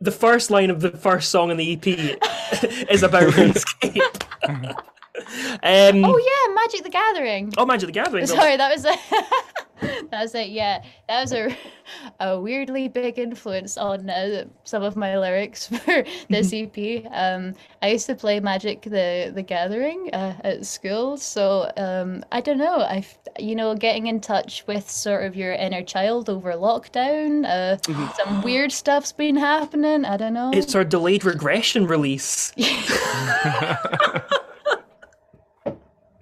the 0.02 0.12
first 0.12 0.52
line 0.52 0.70
of 0.70 0.82
the 0.82 0.92
first 0.92 1.30
song 1.30 1.52
in 1.52 1.58
the 1.58 1.74
EP 1.74 1.88
is 2.90 3.04
about 3.04 3.24
RuneScape. 3.34 4.76
um, 5.64 6.04
Oh 6.06 6.18
yeah, 6.18 6.54
Magic 6.54 6.84
the 6.84 6.90
Gathering. 6.90 7.54
oh, 7.58 7.66
Magic 7.66 7.88
the 7.88 7.94
Gathering. 7.94 8.28
Sorry, 8.28 8.58
that 8.58 8.72
was 8.72 8.86
a 8.86 8.96
that 10.10 10.22
was 10.22 10.36
it. 10.36 10.50
Yeah, 10.50 10.84
that 11.08 11.22
was 11.22 11.34
a 11.34 11.56
a 12.20 12.40
weirdly 12.40 12.88
big 12.88 13.20
influence 13.20 13.78
on 13.78 14.10
uh, 14.10 14.46
some 14.64 14.84
of 14.84 14.96
my 14.96 15.18
lyrics 15.18 15.68
for 15.68 16.04
this 16.30 16.54
EP. 16.54 17.06
Um, 17.12 17.54
I 17.82 17.90
used 17.90 18.08
to 18.08 18.16
play 18.16 18.40
Magic 18.40 18.82
the 18.84 19.32
the 19.34 19.42
Gathering 19.42 20.10
uh, 20.14 20.36
at 20.44 20.66
school, 20.66 21.18
so 21.18 21.72
um, 21.78 22.24
I 22.32 22.42
don't 22.42 22.58
know. 22.58 22.80
I 22.80 23.06
you 23.38 23.56
know 23.56 23.76
getting 23.76 24.08
in 24.08 24.20
touch 24.22 24.66
with 24.68 24.90
sort 24.90 25.26
of 25.26 25.36
your 25.36 25.54
inner 25.54 25.84
child 25.84 26.30
over 26.30 26.54
lockdown. 26.54 27.46
Uh, 27.46 27.78
some 28.16 28.42
weird 28.42 28.72
stuff's 28.72 29.12
been 29.12 29.36
happening. 29.36 30.06
I 30.06 30.18
don't 30.18 30.34
know. 30.34 30.52
It's 30.54 30.76
our 30.76 30.84
delayed 30.84 31.24
regression 31.26 31.88
release. 31.88 32.54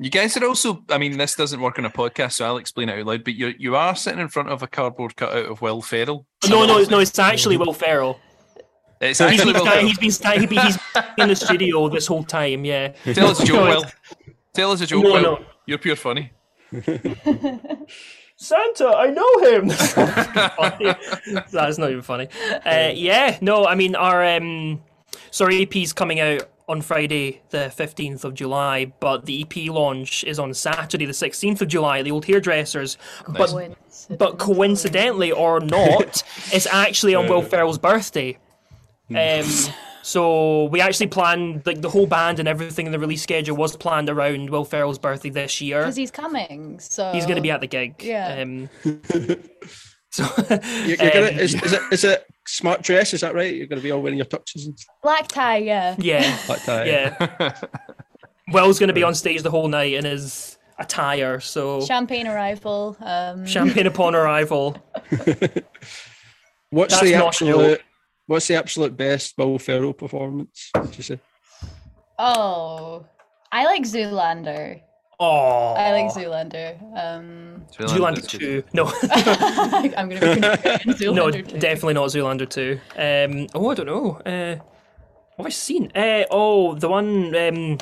You 0.03 0.09
guys 0.09 0.35
are 0.35 0.45
also, 0.45 0.83
I 0.89 0.97
mean, 0.97 1.17
this 1.17 1.33
doesn't 1.35 1.61
work 1.61 1.79
on 1.79 1.85
a 1.85 1.89
podcast, 1.89 2.33
so 2.33 2.45
I'll 2.45 2.57
explain 2.57 2.89
it 2.89 2.99
out 2.99 3.05
loud, 3.05 3.23
but 3.23 3.35
you 3.35 3.53
you 3.57 3.77
are 3.77 3.95
sitting 3.95 4.19
in 4.19 4.27
front 4.27 4.49
of 4.49 4.61
a 4.61 4.67
cardboard 4.67 5.15
cutout 5.15 5.45
of 5.45 5.61
Will 5.61 5.81
Ferrell. 5.81 6.25
No, 6.49 6.65
no, 6.65 6.77
it's, 6.79 6.89
no, 6.89 6.99
it's 6.99 7.17
actually 7.17 7.55
Will 7.55 7.71
Ferrell. 7.71 8.19
It's 8.99 9.19
He's 9.19 9.21
actually 9.21 9.53
been, 9.53 9.61
Will 9.61 9.69
Ferrell. 9.71 9.87
he's 9.87 9.97
been, 9.97 10.11
sta- 10.11 10.31
he's 10.31 10.49
been 10.49 10.59
he's 10.65 10.77
been 10.93 11.03
in 11.19 11.29
the 11.29 11.35
studio 11.37 11.87
this 11.87 12.05
whole 12.07 12.25
time, 12.25 12.65
yeah. 12.65 12.89
Tell 13.13 13.27
us 13.29 13.39
a 13.39 13.45
joke, 13.45 13.69
Will. 13.69 13.85
Tell 14.53 14.71
us 14.73 14.81
a 14.81 14.85
joke, 14.85 15.03
No, 15.05 15.13
Will. 15.13 15.21
no. 15.21 15.45
You're 15.67 15.77
pure 15.77 15.95
funny. 15.95 16.33
Santa, 18.35 18.87
I 18.87 19.07
know 19.07 19.39
him. 19.51 19.67
That's 21.51 21.77
not 21.77 21.91
even 21.91 22.01
funny. 22.01 22.27
Uh, 22.65 22.91
yeah, 22.93 23.37
no, 23.39 23.65
I 23.65 23.75
mean 23.75 23.95
our 23.95 24.21
um, 24.25 24.81
so 25.31 25.45
our 25.45 25.51
EP's 25.51 25.93
coming 25.93 26.19
out 26.19 26.49
on 26.67 26.81
Friday, 26.81 27.41
the 27.49 27.69
fifteenth 27.69 28.23
of 28.23 28.33
July, 28.33 28.85
but 28.99 29.25
the 29.25 29.41
EP 29.41 29.69
launch 29.69 30.23
is 30.23 30.39
on 30.39 30.53
Saturday, 30.53 31.05
the 31.05 31.13
sixteenth 31.13 31.61
of 31.61 31.67
July 31.67 31.99
at 31.99 32.05
the 32.05 32.11
Old 32.11 32.25
Hairdressers. 32.25 32.97
But 33.27 33.75
but 34.17 34.37
coincidentally 34.37 35.31
or 35.31 35.59
not, 35.59 36.23
it's 36.51 36.67
actually 36.67 37.15
on 37.15 37.27
Will 37.27 37.41
Ferrell's 37.41 37.77
birthday. 37.77 38.37
Um, 39.15 39.45
so 40.03 40.65
we 40.65 40.81
actually 40.81 41.07
planned 41.07 41.65
like 41.65 41.81
the 41.81 41.89
whole 41.89 42.05
band 42.07 42.39
and 42.39 42.47
everything 42.47 42.85
in 42.85 42.91
the 42.91 42.99
release 42.99 43.23
schedule 43.23 43.55
was 43.55 43.75
planned 43.77 44.09
around 44.09 44.49
Will 44.49 44.65
Ferrell's 44.65 44.99
birthday 44.99 45.29
this 45.29 45.61
year. 45.61 45.79
because 45.81 45.95
he's 45.95 46.11
coming. 46.11 46.79
So 46.79 47.11
He's 47.13 47.25
going 47.25 47.37
to 47.37 47.41
be 47.41 47.51
at 47.51 47.61
the 47.61 47.67
gig. 47.67 48.03
Yeah. 48.03 48.41
Um, 48.41 48.69
so 50.11 50.25
You're, 50.49 50.87
you're 50.87 50.97
gonna, 50.97 51.27
um, 51.27 51.39
is, 51.39 51.55
is 51.55 51.73
it 51.73 51.81
is 51.91 52.03
it 52.03 52.22
smart 52.53 52.83
dress? 52.83 53.13
Is 53.13 53.21
that 53.21 53.33
right? 53.33 53.53
You're 53.53 53.67
going 53.67 53.79
to 53.79 53.83
be 53.83 53.91
all 53.91 54.01
wearing 54.01 54.17
your 54.17 54.27
tuxes 54.27 54.65
and 54.65 54.77
black 55.01 55.27
tie. 55.27 55.57
Yeah. 55.57 55.95
yeah, 55.97 56.37
like 56.49 56.63
that. 56.65 56.87
yeah. 56.87 57.53
Will's 58.51 58.79
going 58.79 58.89
to 58.89 58.93
be 58.93 59.03
on 59.03 59.15
stage 59.15 59.41
the 59.41 59.49
whole 59.49 59.67
night 59.67 59.93
in 59.93 60.05
his 60.05 60.57
attire. 60.77 61.39
So 61.39 61.81
Champagne 61.81 62.27
arrival. 62.27 62.95
Um, 62.99 63.45
champagne 63.45 63.87
upon 63.87 64.15
arrival. 64.15 64.77
What's 66.69 66.93
That's 66.93 67.03
the 67.03 67.13
not 67.13 67.27
absolute? 67.27 67.81
What's 68.27 68.47
the 68.47 68.55
absolute 68.55 68.95
best 68.95 69.37
Will 69.37 69.59
Ferrell 69.59 69.93
performance? 69.93 70.71
Would 70.75 70.97
you 70.97 71.03
say? 71.03 71.19
oh, 72.19 73.05
I 73.51 73.65
like 73.65 73.83
Zoolander. 73.83 74.81
Oh, 75.25 75.73
I 75.77 75.91
like 75.93 76.11
Zoolander. 76.11 76.77
Um, 76.97 77.65
Zoolander 77.71 78.27
two. 78.27 78.61
No, 78.73 78.87
I'm 79.97 80.09
gonna 80.09 80.19
be 80.19 80.41
Zoolander 80.93 81.15
no, 81.15 81.31
too. 81.31 81.41
definitely 81.59 81.93
not 81.93 82.09
Zoolander 82.09 82.49
two. 82.49 82.79
Um, 82.97 83.47
oh, 83.55 83.69
I 83.69 83.73
don't 83.75 83.85
know. 83.85 84.11
Uh, 84.25 84.55
what 85.35 85.45
have 85.45 85.45
I 85.45 85.49
seen? 85.49 85.91
Uh, 85.95 86.25
oh, 86.29 86.75
the 86.75 86.89
one. 86.89 87.33
Um, 87.35 87.77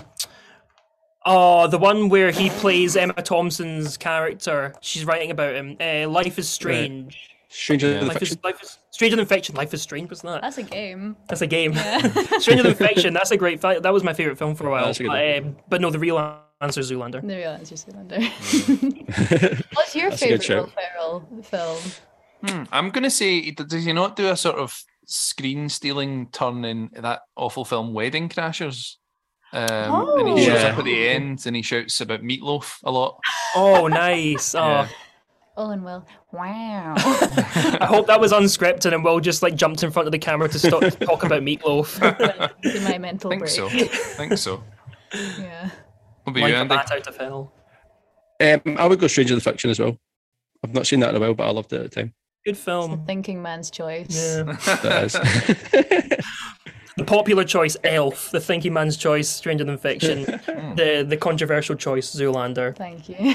oh, 1.26 1.68
the 1.68 1.80
one 1.80 2.10
where 2.10 2.30
he 2.30 2.52
plays 2.52 2.96
Emma 2.96 3.14
Thompson's 3.14 3.98
character. 3.98 4.76
She's 4.82 5.04
writing 5.04 5.32
about 5.32 5.56
him. 5.56 5.78
Uh, 5.82 6.08
Life 6.10 6.38
is 6.38 6.48
strange. 6.48 7.30
Stranger 7.50 7.92
than 7.92 8.08
Life 8.08 8.20
Fiction. 8.20 8.38
is 8.38 8.44
life 8.44 8.62
is 8.62 8.78
stranger 8.92 9.18
than 9.18 9.26
fiction. 9.26 9.56
Life 9.56 9.74
is 9.74 9.82
strange, 9.82 10.10
wasn't 10.10 10.34
that? 10.34 10.42
That's 10.42 10.58
a 10.60 10.64
game. 10.64 11.18
That's 11.28 11.42
a 11.42 11.48
game. 11.48 11.74
stranger 12.40 12.64
than 12.64 12.76
fiction. 12.76 13.14
That's 13.14 13.32
a 13.32 13.38
great. 13.38 13.60
That 13.62 13.92
was 13.92 14.04
my 14.04 14.14
favorite 14.14 14.38
film 14.38 14.56
for 14.56 14.68
a 14.68 14.72
while. 14.72 14.86
A 14.90 15.04
but, 15.04 15.38
um, 15.44 15.58
but 15.68 15.82
no, 15.82 15.90
the 15.90 16.00
real 16.00 16.18
answer 16.62 16.80
is 16.82 16.92
Zoolander. 16.92 17.22
The 17.22 17.36
real 17.36 17.52
answer 17.52 17.74
is 17.76 17.86
Zoolander. 17.86 18.22
What's 19.76 19.96
your 19.96 20.10
That's 20.10 20.22
favorite 20.22 20.44
show. 20.44 20.62
Will 20.64 20.68
Ferrell 20.68 21.28
film? 21.44 21.78
Hmm, 22.46 22.64
I'm 22.72 22.90
going 22.90 23.04
to 23.04 23.10
say, 23.10 23.52
does 23.52 23.84
he 23.86 23.94
not 23.94 24.16
do 24.16 24.30
a 24.30 24.36
sort 24.38 24.56
of 24.58 24.84
screen 25.06 25.70
stealing 25.70 26.30
turn 26.32 26.64
in 26.66 26.90
that 26.96 27.22
awful 27.36 27.66
film 27.66 27.94
Wedding 27.94 28.30
Crashers? 28.30 28.96
Um, 29.54 30.18
and 30.20 30.38
he 30.40 30.46
shows 30.46 30.64
Oh. 30.64 30.68
up 30.68 30.78
at 30.80 30.86
the 30.86 31.10
end 31.10 31.44
and 31.46 31.56
he 31.56 31.62
shouts 31.62 32.00
about 32.00 32.22
meatloaf 32.22 32.78
a 32.84 32.92
lot. 32.92 33.20
Oh, 33.56 33.88
nice. 33.88 34.56
Oh, 34.56 34.60
Yeah. 34.68 34.88
Owen 35.58 35.84
Will. 35.84 36.08
Wow. 36.32 36.94
I 36.98 37.86
hope 37.88 38.08
that 38.08 38.22
was 38.22 38.32
unscripted 38.32 38.94
and 38.94 39.04
Will 39.04 39.20
just 39.20 39.44
like 39.44 39.54
jumped 39.56 39.84
in 39.84 39.92
front 39.92 40.08
of 40.08 40.14
the 40.14 40.18
camera 40.18 40.48
to 40.48 40.58
stop 40.58 40.80
to 40.82 40.90
talk 40.92 41.26
about 41.26 41.44
meatloaf. 41.44 42.00
in 42.64 42.84
my 42.86 42.98
mental 42.98 43.30
think 43.30 43.42
break. 43.42 43.52
so. 43.52 43.68
I 43.68 43.86
think 43.88 44.38
so. 44.38 44.64
Yeah. 45.14 45.70
What 46.24 46.32
about 46.34 46.42
like 46.42 46.50
you, 46.52 46.56
a 46.56 46.60
Andy? 46.60 46.76
bat 46.76 46.92
out 46.92 47.08
of 47.08 47.18
hell. 47.18 47.54
Um, 48.40 48.78
I 48.78 48.88
would 48.88 49.00
go 49.00 49.08
Stranger 49.08 49.34
than 49.34 49.42
Fiction 49.42 49.70
as 49.70 49.80
well. 49.80 49.98
I've 50.64 50.74
not 50.74 50.88
seen 50.88 51.00
that 51.02 51.10
in 51.10 51.16
a 51.16 51.20
while, 51.20 51.34
but 51.34 51.48
I 51.48 51.52
loved 51.52 51.74
it 51.74 51.82
at 51.82 51.92
the 51.92 51.96
time. 52.02 52.14
Good 52.46 52.56
The 52.56 52.60
film. 52.60 53.06
thinking 53.06 53.42
man's 53.42 53.70
choice. 53.72 54.08
Yeah. 54.38 54.44
That 54.84 55.04
is. 55.06 56.26
The 56.98 57.06
popular 57.06 57.46
choice, 57.46 57.78
Elf. 57.86 58.32
The 58.32 58.42
thinking 58.42 58.74
man's 58.74 58.98
choice, 58.98 59.30
Stranger 59.30 59.64
Than 59.64 59.78
Fiction. 59.78 60.24
the 60.76 61.06
the 61.08 61.16
controversial 61.18 61.76
choice, 61.76 62.14
Zoolander. 62.14 62.76
Thank 62.76 63.08
you. 63.08 63.34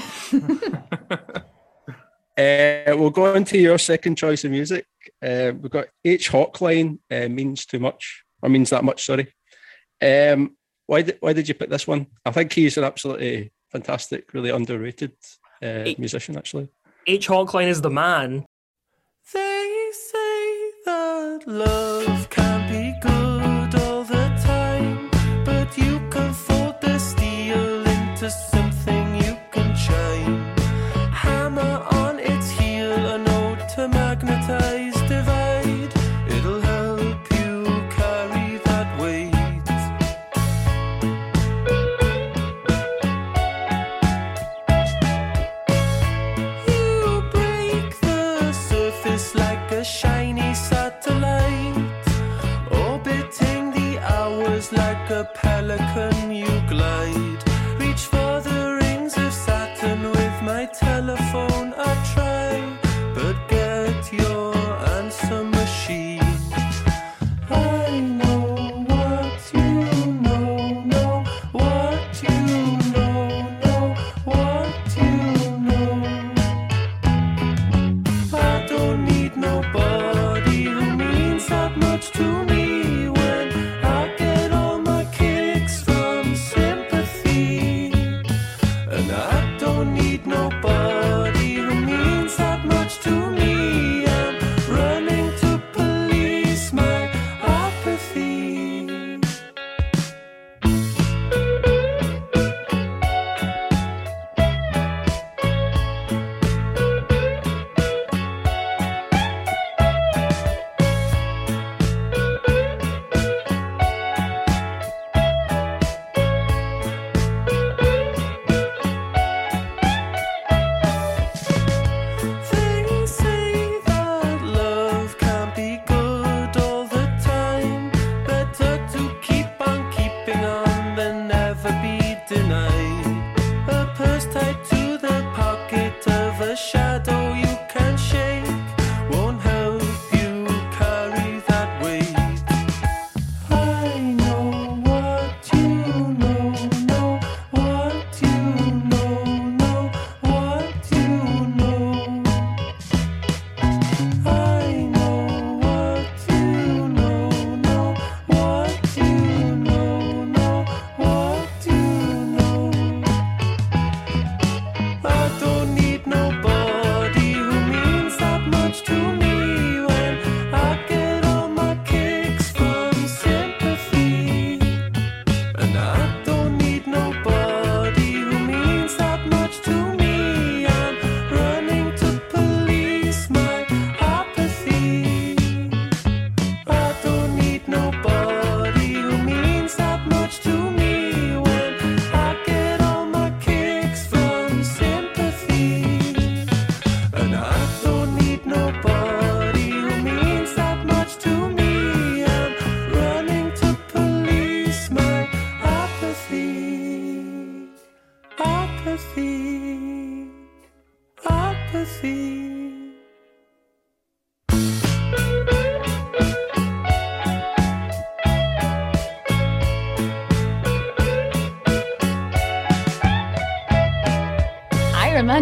Uh, 2.39 2.95
we'll 2.99 3.09
go 3.11 3.35
on 3.35 3.45
to 3.45 3.57
your 3.59 3.79
second 3.79 4.17
choice 4.17 4.45
of 4.45 4.51
music. 4.51 4.85
Uh, 5.23 5.53
we've 5.59 5.71
got 5.71 5.87
H 6.05 6.31
Hawkline 6.31 6.99
uh, 7.11 7.29
means 7.29 7.65
too 7.65 7.79
much, 7.79 8.25
or 8.43 8.51
means 8.51 8.69
that 8.71 8.85
much. 8.85 9.05
Sorry. 9.07 9.33
Um, 10.03 10.55
why 10.87 11.03
did 11.03 11.19
why 11.21 11.33
did 11.33 11.49
you 11.49 11.55
pick 11.55 11.71
this 11.71 11.87
one? 11.87 12.07
I 12.25 12.31
think 12.31 12.53
he's 12.53 12.77
an 12.77 12.85
absolutely 12.85 13.53
fantastic, 13.71 14.33
really 14.33 14.51
underrated 14.51 15.13
uh, 15.63 15.85
H- 15.85 15.99
musician. 15.99 16.37
Actually, 16.37 16.69
H. 17.07 17.29
Hawkline 17.29 17.69
is 17.69 17.81
the 17.81 17.91
man. 17.91 18.47
They 19.33 19.91
say 19.93 20.71
that 20.85 21.41
love 21.47 22.31
can 22.31 22.56
like 55.09 55.11
a 55.11 55.25
pelican, 55.35 56.33
you 56.33 56.46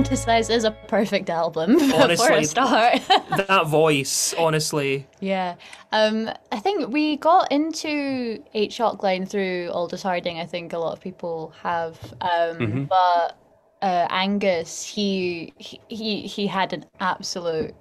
I 0.04 0.06
Romanticize 0.06 0.50
is 0.50 0.64
a 0.64 0.70
perfect 0.70 1.30
album 1.30 1.78
for 1.90 1.96
Honestly. 2.02 2.34
a 2.36 2.44
start. 2.44 3.00
that 3.48 3.66
voice, 3.66 4.34
honestly. 4.38 5.06
yeah. 5.20 5.54
Um, 5.92 6.30
I 6.52 6.58
think 6.58 6.88
we 6.92 7.16
got 7.16 7.50
into 7.50 8.42
H 8.52 8.78
Hawkline 8.78 9.28
through 9.28 9.70
Aldous 9.72 10.02
Harding. 10.02 10.38
I 10.38 10.46
think 10.46 10.72
a 10.72 10.78
lot 10.78 10.92
of 10.92 11.00
people 11.00 11.52
have. 11.62 11.98
Um, 12.20 12.86
But 12.86 13.38
uh, 13.82 14.06
Angus, 14.10 14.84
he 14.84 15.52
he 15.88 16.22
he 16.22 16.46
had 16.46 16.72
an 16.72 16.84
absolute 17.00 17.74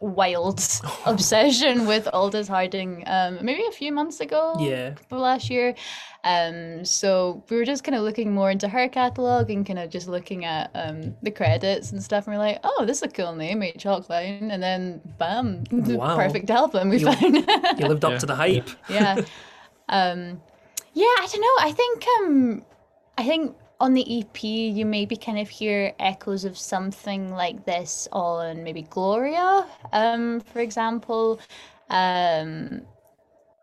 wild 0.00 0.60
obsession 1.06 1.86
with 1.86 2.08
Aldous 2.12 2.48
Harding. 2.48 3.04
Um, 3.06 3.38
maybe 3.42 3.62
a 3.68 3.72
few 3.72 3.92
months 3.92 4.20
ago. 4.20 4.56
Yeah. 4.58 4.94
for 5.08 5.18
last 5.18 5.50
year. 5.50 5.74
Um, 6.24 6.84
so 6.84 7.42
we 7.48 7.56
were 7.56 7.64
just 7.64 7.84
kind 7.84 7.94
of 7.94 8.02
looking 8.02 8.32
more 8.32 8.50
into 8.50 8.68
her 8.68 8.88
catalog 8.88 9.50
and 9.50 9.64
kind 9.66 9.78
of 9.78 9.90
just 9.90 10.06
looking 10.08 10.44
at 10.44 10.70
um, 10.74 11.14
the 11.22 11.30
credits 11.30 11.92
and 11.92 12.02
stuff. 12.02 12.26
And 12.26 12.34
we're 12.36 12.42
like, 12.42 12.58
oh, 12.64 12.84
this 12.86 12.98
is 12.98 13.02
a 13.04 13.08
cool 13.08 13.34
name, 13.34 13.62
H 13.62 13.84
Hawkline. 13.84 14.50
And 14.52 14.62
then, 14.62 15.00
bam, 15.18 15.64
Wow. 15.70 16.16
perfect 16.16 16.50
album 16.50 16.88
we 16.90 16.98
You- 16.98 17.12
found. 17.12 17.34
You 17.80 17.86
lived 17.86 18.04
up 18.04 18.18
to 18.20 18.26
the 18.26 18.34
hype. 18.36 18.68
yeah. 18.88 19.20
Um, 19.88 20.40
yeah, 20.92 21.04
I 21.04 21.28
don't 21.30 21.40
know. 21.40 21.56
I 21.68 21.72
think 21.72 22.04
um, 22.20 22.64
I 23.16 23.24
think 23.24 23.56
on 23.80 23.94
the 23.94 24.20
EP 24.20 24.44
you 24.44 24.84
maybe 24.84 25.16
kind 25.16 25.38
of 25.38 25.48
hear 25.48 25.92
echoes 25.98 26.44
of 26.44 26.56
something 26.58 27.30
like 27.32 27.64
this 27.64 28.06
on 28.12 28.62
maybe 28.62 28.82
Gloria, 28.82 29.66
um, 29.92 30.40
for 30.40 30.60
example. 30.60 31.40
Um, 31.88 32.82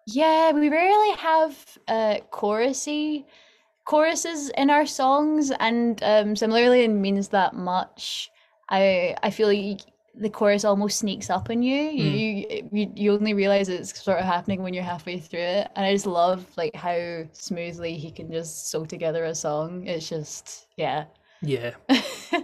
yeah, 0.08 0.51
we 0.51 0.69
rarely 0.69 1.15
have 1.17 1.77
uh, 1.88 2.17
chorusy 2.32 3.25
choruses 3.86 4.49
in 4.49 4.69
our 4.69 4.86
songs, 4.86 5.51
and 5.60 6.01
um, 6.03 6.36
similarly, 6.36 6.84
it 6.84 6.89
means 6.89 7.30
that 7.30 7.53
much. 7.56 8.32
I 8.69 9.15
I 9.23 9.30
feel 9.32 9.47
like 9.47 9.82
the 10.19 10.30
chorus 10.30 10.65
almost 10.65 10.99
sneaks 10.99 11.30
up 11.30 11.49
on 11.49 11.62
you. 11.62 11.89
Hmm. 11.91 11.97
You, 11.97 12.69
you 12.71 12.91
you 12.95 13.13
only 13.13 13.34
realize 13.34 13.69
it's 13.69 14.01
sort 14.03 14.19
of 14.19 14.25
happening 14.25 14.63
when 14.63 14.73
you're 14.73 14.84
halfway 14.84 15.19
through 15.19 15.39
it, 15.41 15.69
and 15.75 15.86
I 15.86 15.93
just 15.93 16.06
love 16.08 16.45
like 16.58 16.75
how 16.75 17.23
smoothly 17.34 17.97
he 17.97 18.12
can 18.12 18.32
just 18.32 18.69
sew 18.69 18.86
together 18.86 19.25
a 19.25 19.36
song. 19.36 19.86
It's 19.88 20.10
just 20.10 20.67
yeah. 20.77 21.06
Yeah. 21.41 21.71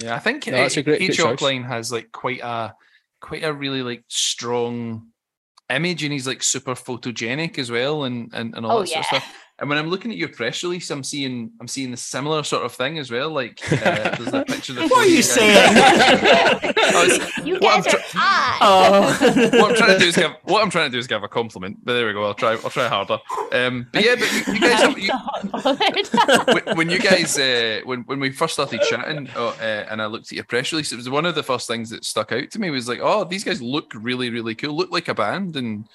Yeah, 0.00 0.14
I 0.14 0.20
think 0.20 0.46
No, 0.46 0.52
that's 0.52 0.76
a 0.76 0.82
great- 0.82 1.02
H 1.02 1.18
great. 1.18 1.42
Line 1.42 1.64
has 1.64 1.90
like 1.90 2.12
quite 2.12 2.40
a 2.40 2.72
quite 3.20 3.42
a 3.42 3.52
really 3.52 3.82
like 3.82 4.04
strong 4.06 5.08
image 5.68 6.04
and 6.04 6.12
he's 6.12 6.26
like 6.26 6.42
super 6.42 6.74
photogenic 6.74 7.58
as 7.58 7.68
well 7.70 8.04
and 8.04 8.30
and, 8.32 8.54
and 8.54 8.64
all 8.64 8.78
Oh 8.78 8.80
that 8.82 8.88
sort 8.88 9.00
of 9.00 9.06
stuff. 9.06 9.34
And 9.60 9.68
when 9.68 9.76
I'm 9.76 9.90
looking 9.90 10.12
at 10.12 10.16
your 10.16 10.28
press 10.28 10.62
release, 10.62 10.88
I'm 10.90 11.02
seeing 11.02 11.50
I'm 11.60 11.66
seeing 11.66 11.90
the 11.90 11.96
similar 11.96 12.44
sort 12.44 12.64
of 12.64 12.72
thing 12.72 12.96
as 12.98 13.10
well. 13.10 13.30
Like 13.30 13.60
uh, 13.72 14.14
there's 14.16 14.32
a 14.32 14.44
picture. 14.44 14.72
That 14.74 14.82
What 14.90 14.98
are 15.04 15.06
you 15.08 15.16
guys- 15.16 15.32
saying? 15.32 16.74
Was- 16.94 17.32
You 17.44 17.54
what 17.58 17.76
I'm 17.78 17.82
guys 17.82 17.94
are 17.94 18.00
hot. 18.12 18.58
oh. 18.60 19.50
what 19.60 19.70
I'm 19.70 19.76
trying 19.76 19.92
to 19.94 19.98
do 19.98 20.06
is 20.06 20.16
give 20.16 20.30
what 20.44 20.62
I'm 20.62 20.70
trying 20.70 20.86
to 20.90 20.92
do 20.92 20.98
is 20.98 21.06
give 21.08 21.22
a 21.24 21.28
compliment. 21.28 21.78
But 21.84 21.94
there 21.94 22.06
we 22.06 22.12
go. 22.12 22.24
I'll 22.24 22.34
try. 22.34 22.52
I'll 22.52 22.70
try 22.70 22.86
harder. 22.88 23.18
Um, 23.52 23.86
but 23.92 24.04
yeah, 24.04 24.14
but 24.16 24.30
you, 24.32 24.54
you 24.54 24.60
guys, 24.60 24.80
have, 24.82 24.98
you, 24.98 26.54
when, 26.54 26.76
when 26.76 26.90
you 26.90 26.98
guys 27.00 27.38
uh, 27.38 27.80
when 27.84 28.02
when 28.02 28.20
we 28.20 28.30
first 28.30 28.54
started 28.54 28.80
chatting 28.82 29.28
uh, 29.34 29.48
uh, 29.60 29.86
and 29.90 30.00
I 30.02 30.06
looked 30.06 30.26
at 30.26 30.32
your 30.32 30.44
press 30.44 30.72
release, 30.72 30.92
it 30.92 30.96
was 30.96 31.08
one 31.10 31.26
of 31.26 31.34
the 31.34 31.42
first 31.42 31.66
things 31.66 31.90
that 31.90 32.04
stuck 32.04 32.30
out 32.32 32.50
to 32.52 32.58
me 32.60 32.70
was 32.70 32.88
like, 32.88 33.00
oh, 33.02 33.24
these 33.24 33.44
guys 33.44 33.60
look 33.62 33.92
really 33.94 34.30
really 34.30 34.54
cool, 34.54 34.76
look 34.76 34.90
like 34.92 35.08
a 35.08 35.14
band, 35.14 35.56
and 35.56 35.88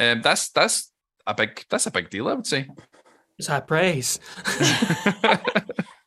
um, 0.00 0.20
that's 0.22 0.48
that's 0.50 0.90
a 1.26 1.34
big 1.34 1.64
that's 1.68 1.86
a 1.86 1.90
big 1.92 2.10
deal, 2.10 2.28
I 2.28 2.34
would 2.34 2.46
say. 2.46 2.68
It's 3.38 3.48
high 3.48 3.60
praise. 3.60 4.20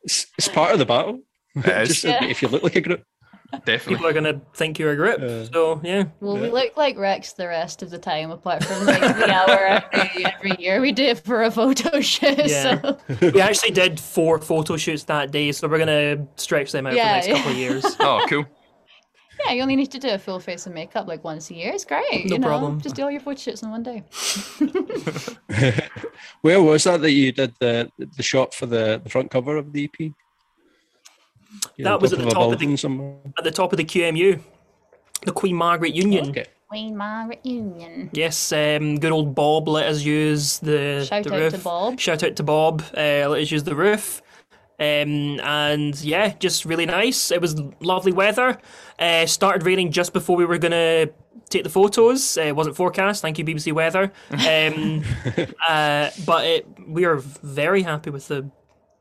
It's, 0.04 0.26
it's 0.38 0.48
part 0.48 0.72
of 0.72 0.78
the 0.78 0.86
battle. 0.86 1.20
It 1.54 1.66
is. 1.66 1.88
Just 1.88 2.04
Yeah. 2.04 2.24
if 2.24 2.40
you 2.42 2.48
look 2.48 2.62
like 2.62 2.76
a 2.76 2.80
group. 2.80 3.02
Definitely. 3.64 3.94
People 3.94 4.06
are 4.06 4.12
gonna 4.12 4.40
think 4.54 4.78
you're 4.78 4.92
a 4.92 4.96
grip. 4.96 5.20
Yeah. 5.20 5.44
So 5.50 5.80
yeah. 5.82 6.04
Well, 6.20 6.36
we 6.36 6.50
look 6.50 6.76
like 6.76 6.98
Rex 6.98 7.32
the 7.32 7.48
rest 7.48 7.82
of 7.82 7.88
the 7.90 7.98
time, 7.98 8.30
apart 8.30 8.62
from 8.62 8.84
like 8.84 9.00
the 9.00 9.30
hour 9.30 9.82
every, 9.92 10.24
every 10.26 10.56
year 10.58 10.80
we 10.82 10.92
do 10.92 11.02
it 11.04 11.18
for 11.20 11.42
a 11.42 11.50
photo 11.50 12.00
shoot. 12.02 12.46
Yeah. 12.46 12.80
So 12.82 12.98
We 13.32 13.40
actually 13.40 13.70
did 13.70 13.98
four 13.98 14.38
photo 14.38 14.76
shoots 14.76 15.04
that 15.04 15.30
day, 15.30 15.52
so 15.52 15.66
we're 15.66 15.78
gonna 15.78 16.26
stretch 16.36 16.72
them 16.72 16.86
out 16.86 16.94
Yeah, 16.94 17.20
for 17.20 17.26
the 17.26 17.32
next 17.32 17.38
couple 17.38 17.52
of 17.52 17.58
years. 17.58 17.84
Oh, 18.00 18.26
cool. 18.28 18.44
Yeah, 19.46 19.52
you 19.52 19.62
only 19.62 19.76
need 19.76 19.90
to 19.92 19.98
do 19.98 20.10
a 20.10 20.18
full 20.18 20.40
face 20.40 20.66
of 20.66 20.72
makeup 20.72 21.06
like 21.06 21.24
once 21.24 21.50
a 21.50 21.54
year. 21.54 21.72
It's 21.72 21.84
great. 21.84 22.26
No 22.26 22.34
you 22.34 22.38
know? 22.38 22.46
problem. 22.46 22.80
Just 22.80 22.94
do 22.96 23.02
all 23.04 23.10
your 23.10 23.20
photo 23.20 23.38
shoots 23.38 23.62
in 23.62 23.70
one 23.70 23.82
day. 23.82 24.02
Where 26.42 26.62
was 26.62 26.84
that 26.84 27.00
that 27.02 27.12
you 27.12 27.32
did 27.32 27.54
the 27.60 27.90
the 27.98 28.22
shot 28.22 28.54
for 28.54 28.66
the, 28.66 29.00
the 29.02 29.10
front 29.10 29.30
cover 29.30 29.56
of 29.56 29.72
the 29.72 29.84
EP? 29.84 30.00
You 31.76 31.84
That 31.84 32.00
was 32.00 32.12
at 32.12 32.18
the 32.18 32.24
top 32.26 32.36
of 32.36 32.50
the- 32.50 32.56
building 32.56 32.76
somewhere. 32.76 33.16
At 33.36 33.44
the 33.44 33.50
top 33.50 33.72
of 33.72 33.76
the 33.76 33.84
QMU, 33.84 34.40
the 35.24 35.32
Queen 35.32 35.56
Margaret 35.56 35.94
Union. 35.94 36.30
Okay. 36.30 36.46
Queen 36.68 36.94
Margaret 36.96 37.40
Union. 37.44 38.10
Yes, 38.12 38.52
um, 38.52 38.98
good 38.98 39.10
old 39.10 39.34
Bob 39.34 39.68
let 39.68 39.86
us 39.86 40.02
use 40.02 40.58
the, 40.58 41.06
Shout 41.08 41.24
the 41.24 41.32
out 41.34 41.40
roof. 41.40 41.52
to 41.54 41.58
Bob. 41.60 41.98
Shout 41.98 42.22
out 42.22 42.36
to 42.36 42.42
Bob. 42.42 42.82
Uh, 42.94 43.26
let 43.28 43.40
us 43.40 43.50
use 43.50 43.64
the 43.64 43.74
roof. 43.74 44.20
Um, 44.80 45.40
and 45.40 46.00
yeah, 46.00 46.34
just 46.38 46.64
really 46.64 46.86
nice. 46.86 47.30
It 47.30 47.40
was 47.40 47.60
lovely 47.80 48.12
weather. 48.12 48.58
Uh, 48.98 49.26
started 49.26 49.64
raining 49.64 49.90
just 49.90 50.12
before 50.12 50.36
we 50.36 50.44
were 50.44 50.58
gonna 50.58 51.08
take 51.48 51.64
the 51.64 51.70
photos. 51.70 52.36
Uh, 52.38 52.42
it 52.42 52.56
wasn't 52.56 52.76
forecast. 52.76 53.22
Thank 53.22 53.38
you, 53.38 53.44
BBC 53.44 53.72
Weather. 53.72 54.12
Um, 54.30 55.02
uh, 55.68 56.10
but 56.24 56.44
it, 56.44 56.66
we 56.86 57.04
are 57.04 57.16
very 57.16 57.82
happy 57.82 58.10
with 58.10 58.28
the 58.28 58.50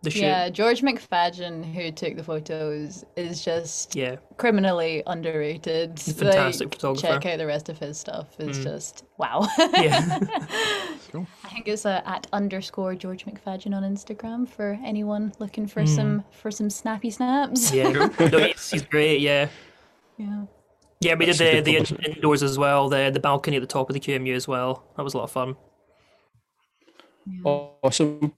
the 0.03 0.11
shoot. 0.11 0.21
Yeah, 0.21 0.49
George 0.49 0.81
McFadden, 0.81 1.73
who 1.73 1.91
took 1.91 2.15
the 2.15 2.23
photos, 2.23 3.03
is 3.15 3.43
just 3.43 3.95
Yeah. 3.95 4.17
criminally 4.37 5.01
underrated. 5.07 5.99
fantastic 5.99 6.67
Like, 6.67 6.75
photographer. 6.75 7.07
Check 7.07 7.25
out 7.25 7.37
the 7.39 7.47
rest 7.47 7.69
of 7.69 7.79
his 7.79 7.97
stuff. 7.99 8.27
It's 8.39 8.59
just 8.59 9.05
wow. 9.17 9.47
Yeah. 9.57 10.19
I 11.43 11.49
think 11.49 11.67
it's 11.67 11.85
uh, 11.85 12.01
at 12.05 12.27
underscore 12.31 12.93
George 12.95 13.25
McFadden 13.25 13.73
on 13.73 13.83
Instagram 13.83 14.47
for 14.47 14.79
anyone 14.85 15.33
looking 15.39 15.65
for 15.67 15.85
some 15.85 16.23
for 16.31 16.51
some 16.51 16.69
snappy 16.69 17.09
snaps. 17.09 17.71
yeah. 17.73 17.89
No, 18.19 18.37
he's, 18.39 18.69
he's 18.71 18.83
great. 18.83 19.19
Yeah. 19.21 19.49
yeah. 20.17 20.43
Yeah, 20.99 21.13
we 21.15 21.25
That's 21.25 21.37
did 21.37 21.63
the, 21.65 21.79
the 21.81 22.11
indoors 22.11 22.41
as 22.43 22.57
well, 22.57 22.89
the 22.89 23.11
the 23.13 23.19
balcony 23.19 23.57
at 23.57 23.61
the 23.61 23.67
top 23.67 23.89
of 23.89 23.93
the 23.93 23.99
QMU 23.99 24.35
as 24.35 24.47
well. 24.47 24.83
That 24.95 25.03
was 25.03 25.13
a 25.13 25.17
lot 25.17 25.25
of 25.25 25.31
fun. 25.31 25.55
Awesome. 27.43 28.33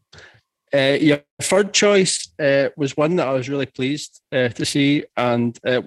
Uh, 0.73 0.97
your 0.99 1.21
third 1.41 1.73
choice 1.73 2.29
uh, 2.39 2.69
was 2.77 2.95
one 2.95 3.15
that 3.15 3.27
I 3.27 3.33
was 3.33 3.49
really 3.49 3.65
pleased 3.65 4.21
uh, 4.31 4.49
to 4.49 4.65
see, 4.65 5.03
and 5.17 5.57
uh, 5.65 5.81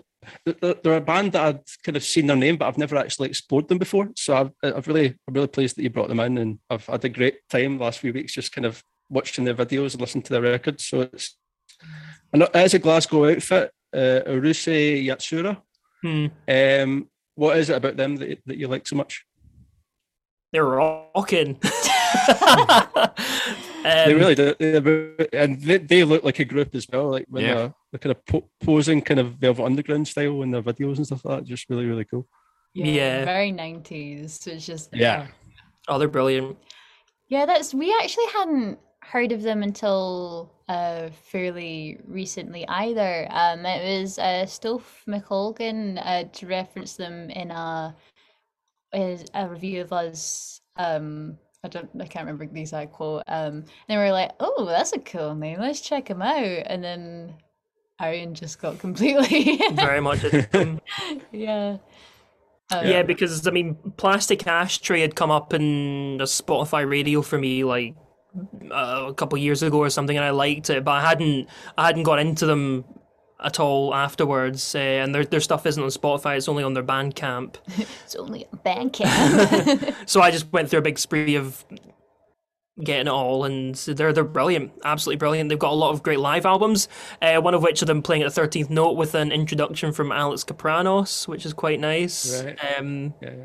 th- 0.45 0.61
th- 0.61 0.79
they're 0.83 0.97
a 0.97 1.01
band 1.01 1.33
that 1.33 1.47
I'd 1.47 1.61
kind 1.85 1.97
of 1.97 2.03
seen 2.03 2.27
their 2.27 2.37
name, 2.37 2.57
but 2.57 2.67
I've 2.67 2.79
never 2.79 2.97
actually 2.97 3.29
explored 3.29 3.69
them 3.69 3.79
before. 3.79 4.11
So 4.17 4.37
I've, 4.37 4.51
I've 4.63 4.89
really, 4.89 5.15
I'm 5.29 5.35
really 5.35 5.47
pleased 5.47 5.77
that 5.77 5.83
you 5.83 5.91
brought 5.91 6.09
them 6.09 6.21
in, 6.21 6.39
and 6.39 6.59
I've 6.69 6.87
had 6.87 7.05
a 7.05 7.09
great 7.09 7.49
time 7.49 7.79
the 7.79 7.85
last 7.85 8.01
few 8.01 8.13
weeks 8.13 8.35
just 8.35 8.53
kind 8.53 8.67
of 8.67 8.83
watching 9.09 9.45
their 9.45 9.55
videos 9.55 9.93
and 9.93 10.01
listening 10.01 10.23
to 10.25 10.33
their 10.33 10.43
records. 10.43 10.85
So 10.85 11.03
it's, 11.03 11.37
and 12.33 12.43
as 12.55 12.75
a 12.75 12.79
Glasgow 12.79 13.31
outfit, 13.31 13.71
uh, 13.95 14.21
Urusei 14.27 15.05
Yatsura. 15.05 15.61
Hmm. 16.03 16.27
Um, 16.49 17.09
what 17.35 17.57
is 17.57 17.71
it 17.71 17.77
about 17.77 17.97
them 17.97 18.17
that, 18.17 18.39
that 18.47 18.59
you 18.59 18.67
like 18.69 18.89
so 18.89 18.97
much? 18.97 19.25
They're 20.53 20.65
rocking. 20.65 21.61
they 23.83 24.13
Um, 24.15 24.19
really 24.19 24.35
do, 24.35 24.55
and 25.33 25.61
they, 25.61 25.79
they 25.79 26.05
look 26.05 26.25
like 26.25 26.39
a 26.39 26.45
group 26.45 26.75
as 26.75 26.87
well. 26.93 27.11
Like 27.11 27.27
when 27.29 27.45
Yeah. 27.45 27.55
they're, 27.55 27.75
they're 27.93 27.99
kind 27.99 28.17
of 28.17 28.25
po- 28.27 28.49
posing, 28.61 29.03
kind 29.03 29.21
of 29.21 29.35
Velvet 29.35 29.65
Underground 29.65 30.07
style 30.09 30.43
in 30.43 30.51
their 30.51 30.63
videos 30.63 30.97
and 30.99 31.07
stuff 31.07 31.25
like 31.25 31.39
that. 31.41 31.45
Just 31.47 31.69
really, 31.71 31.87
really 31.87 32.05
cool. 32.05 32.27
Yeah. 32.75 33.25
Very 33.25 33.53
nineties. 33.53 34.47
It's 34.47 34.67
just 34.67 34.95
Yeah. 34.95 35.27
Oh, 35.89 35.99
they're 35.99 36.09
brilliant. 36.09 36.57
Yeah, 37.29 37.45
that's 37.47 37.75
we 37.75 37.95
actually 38.01 38.27
hadn't 38.33 38.79
heard 39.03 39.33
of 39.33 39.43
them 39.43 39.63
until 39.63 40.53
uh 40.69 41.09
fairly 41.25 41.99
recently 42.07 42.67
either. 42.69 43.27
Um 43.31 43.67
it 43.67 44.01
was 44.01 44.19
uh 44.19 44.45
Stolf 44.47 44.83
McColgan 45.09 46.01
uh 46.03 46.25
to 46.33 46.47
reference 46.47 46.95
them 46.97 47.29
in 47.31 47.51
a 47.51 47.95
is 48.95 49.25
a 49.35 49.49
review 49.49 49.81
of 49.83 49.93
us 49.93 50.61
um 50.77 51.37
I 51.65 51.69
don't 51.69 51.89
I 52.01 52.07
can't 52.07 52.27
remember 52.27 52.47
the 52.47 52.61
exact 52.61 52.93
quote. 52.93 53.23
Um 53.29 53.55
and 53.55 53.67
they 53.89 53.97
were 53.97 54.13
like, 54.13 54.33
Oh, 54.41 54.65
that's 54.67 54.93
a 54.93 54.99
cool 54.99 55.35
name, 55.35 55.61
let's 55.61 55.81
check 55.81 56.09
them 56.09 56.23
out 56.23 56.63
and 56.67 56.83
then 56.83 57.35
Arian 58.01 58.35
just 58.35 58.61
got 58.61 58.79
completely 58.81 59.61
Very 59.73 60.01
much. 60.01 60.25
Yeah. 61.33 61.79
Um, 62.71 62.87
yeah, 62.87 63.03
because 63.03 63.47
I 63.47 63.51
mean, 63.51 63.77
Plastic 63.97 64.47
Ashtray 64.47 65.03
had 65.03 65.15
come 65.15 65.31
up 65.31 65.53
in 65.53 66.19
a 66.21 66.25
Spotify 66.25 66.89
radio 66.89 67.21
for 67.21 67.39
me 67.39 67.65
like 67.65 67.95
uh, 68.71 69.07
a 69.09 69.15
couple 69.15 69.37
years 69.39 69.63
ago 69.63 69.79
or 69.79 69.91
something, 69.91 70.17
and 70.17 70.25
I 70.25 70.31
liked 70.31 70.71
it, 70.71 70.85
but 70.85 70.93
I 70.93 71.01
hadn't 71.03 71.49
I 71.77 71.87
hadn't 71.87 72.05
got 72.05 72.19
into 72.19 72.47
them 72.47 72.85
at 73.43 73.61
all 73.61 73.95
afterwards. 73.95 74.75
Uh, 74.75 74.79
and 74.79 75.15
their 75.15 75.25
their 75.25 75.41
stuff 75.41 75.67
isn't 75.67 75.83
on 75.83 75.89
Spotify; 75.91 76.37
it's 76.37 76.49
only 76.49 76.63
on 76.63 76.75
their 76.75 76.83
Bandcamp. 76.83 77.57
it's 78.05 78.17
only 78.17 78.47
a 78.53 78.57
Bandcamp. 78.57 79.95
So 80.07 80.21
I 80.21 80.31
just 80.31 80.53
went 80.53 80.69
through 80.69 80.81
a 80.81 80.83
big 80.83 80.99
spree 80.99 81.37
of 81.37 81.65
getting 82.83 83.07
it 83.07 83.11
all, 83.11 83.45
and 83.45 83.75
they're 83.75 84.13
they're 84.13 84.25
brilliant, 84.25 84.73
absolutely 84.85 85.19
brilliant. 85.19 85.49
They've 85.49 85.59
got 85.59 85.73
a 85.73 85.75
lot 85.75 85.93
of 85.93 86.03
great 86.03 86.19
live 86.19 86.47
albums. 86.47 86.89
Uh, 87.21 87.41
one 87.41 87.55
of 87.55 87.63
which 87.63 87.83
of 87.83 87.89
them 87.89 88.03
playing 88.03 88.23
at 88.23 88.27
the 88.27 88.35
thirteenth 88.35 88.71
note 88.71 88.97
with 88.97 89.15
an 89.15 89.33
introduction 89.33 89.93
from 89.93 90.13
Alex 90.13 90.45
Kapranos, 90.45 91.29
which 91.29 91.47
is 91.47 91.53
quite 91.53 91.81
nice. 91.81 92.43
Right. 92.43 92.59
Um, 92.79 93.15
Yeah, 93.21 93.31
yeah. 93.31 93.45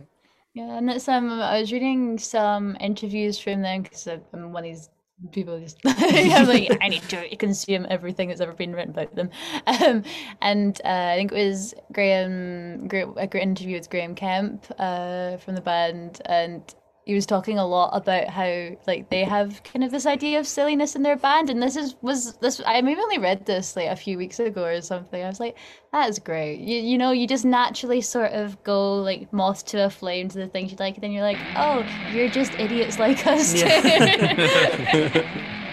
Yeah, 0.53 0.77
and 0.77 0.89
it's 0.89 1.07
um 1.07 1.29
I 1.29 1.59
was 1.59 1.71
reading 1.71 2.17
some 2.17 2.75
interviews 2.79 3.37
from 3.37 3.61
them 3.61 3.83
because 3.83 4.07
I'm 4.07 4.51
one 4.51 4.63
of 4.63 4.71
these 4.71 4.89
people 5.31 5.59
just 5.59 5.83
like 5.85 6.77
I 6.81 6.89
need 6.89 7.03
to 7.09 7.35
consume 7.37 7.87
everything 7.89 8.29
that's 8.29 8.41
ever 8.41 8.53
been 8.53 8.73
written 8.73 8.91
about 8.91 9.15
them. 9.15 9.29
Um, 9.67 10.03
and 10.41 10.79
uh, 10.85 11.11
I 11.11 11.15
think 11.15 11.31
it 11.31 11.47
was 11.47 11.73
Graham, 11.91 12.87
a 13.17 13.27
great 13.27 13.43
interview 13.43 13.77
with 13.77 13.89
Graham 13.89 14.15
Kemp 14.15 14.65
uh, 14.79 15.37
from 15.37 15.55
the 15.55 15.61
band, 15.61 16.21
and 16.25 16.63
he 17.07 17.15
was 17.15 17.25
talking 17.25 17.57
a 17.57 17.65
lot 17.65 17.91
about 17.93 18.27
how 18.27 18.71
like 18.85 19.09
they 19.09 19.23
have 19.23 19.63
kind 19.63 19.81
of 19.81 19.91
this 19.91 20.05
idea 20.05 20.41
of 20.41 20.45
silliness 20.45 20.93
in 20.93 21.03
their 21.03 21.15
band, 21.15 21.49
and 21.49 21.63
this 21.63 21.77
is 21.77 21.95
was 22.01 22.35
this 22.39 22.61
I 22.65 22.81
maybe 22.81 22.99
only 22.99 23.17
read 23.17 23.45
this 23.45 23.77
like 23.77 23.87
a 23.87 23.95
few 23.95 24.17
weeks 24.17 24.41
ago 24.41 24.65
or 24.65 24.81
something. 24.81 25.23
I 25.23 25.27
was 25.27 25.39
like, 25.39 25.57
that 25.93 26.09
is 26.09 26.19
great. 26.19 26.59
You 26.59 26.79
you 26.79 26.97
know 26.97 27.11
you 27.11 27.25
just 27.25 27.45
naturally 27.45 28.01
sort 28.01 28.33
of 28.33 28.61
go 28.65 28.95
like 28.95 29.31
moth 29.31 29.63
to 29.67 29.85
a 29.85 29.89
flame 29.89 30.27
to 30.27 30.37
the 30.37 30.47
things 30.47 30.71
you 30.71 30.77
like, 30.81 30.95
and 30.95 31.03
then 31.03 31.13
you're 31.13 31.23
like, 31.23 31.39
oh, 31.55 31.85
you're 32.11 32.27
just 32.27 32.59
idiots 32.59 32.99
like 32.99 33.25
us 33.25 33.53
too. 33.53 33.61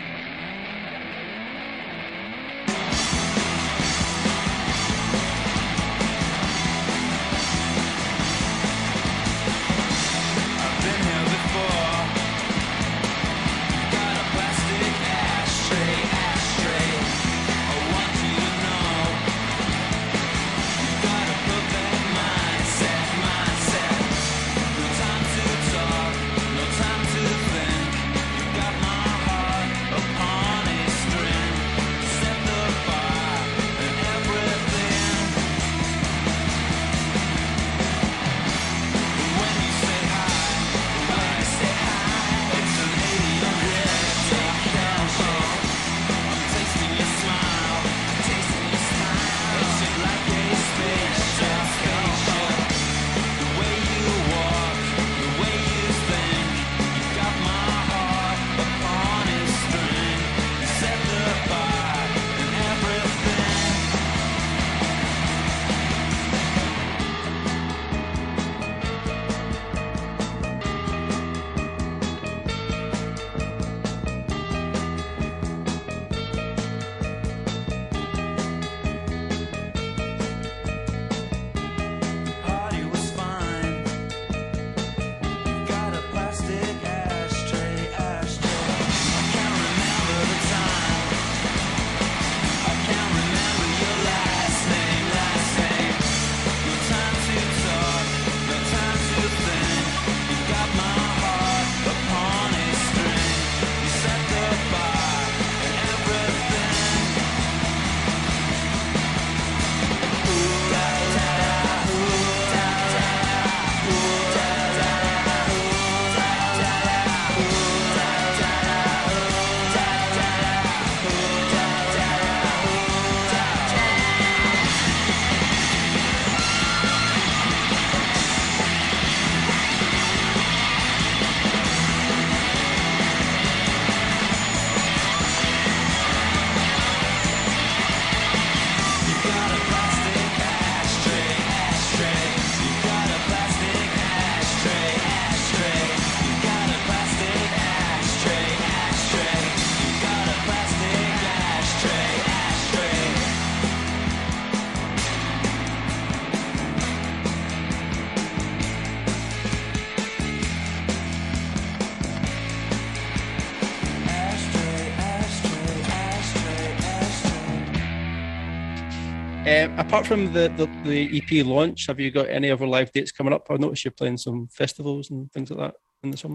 apart 169.94 170.08
from 170.08 170.32
the, 170.32 170.52
the 170.56 170.66
the 170.82 171.22
EP 171.22 171.46
launch, 171.46 171.86
have 171.86 172.00
you 172.00 172.10
got 172.10 172.28
any 172.28 172.50
other 172.50 172.66
live 172.66 172.90
dates 172.90 173.12
coming 173.12 173.32
up? 173.32 173.46
I 173.48 173.54
noticed 173.54 173.84
you're 173.84 173.92
playing 173.92 174.16
some 174.16 174.48
festivals 174.48 175.10
and 175.10 175.30
things 175.30 175.52
like 175.52 175.60
that 175.60 175.74
in 176.02 176.10
the 176.10 176.16
summer. 176.16 176.34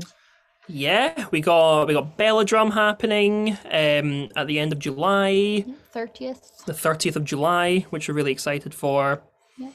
Yeah, 0.70 1.26
we 1.32 1.42
got 1.42 1.90
we 1.90 1.94
got 1.94 2.18
Belladrum 2.18 2.72
happening 2.72 3.58
um, 3.66 4.30
at 4.38 4.48
the 4.48 4.60
end 4.60 4.72
of 4.72 4.80
July, 4.80 5.66
Thirtieth. 5.92 6.64
the 6.68 6.74
thirtieth 6.74 7.18
of 7.18 7.26
July, 7.26 7.80
which 7.90 8.08
we're 8.08 8.16
really 8.16 8.32
excited 8.32 8.74
for. 8.74 9.22
Yeah. 9.58 9.72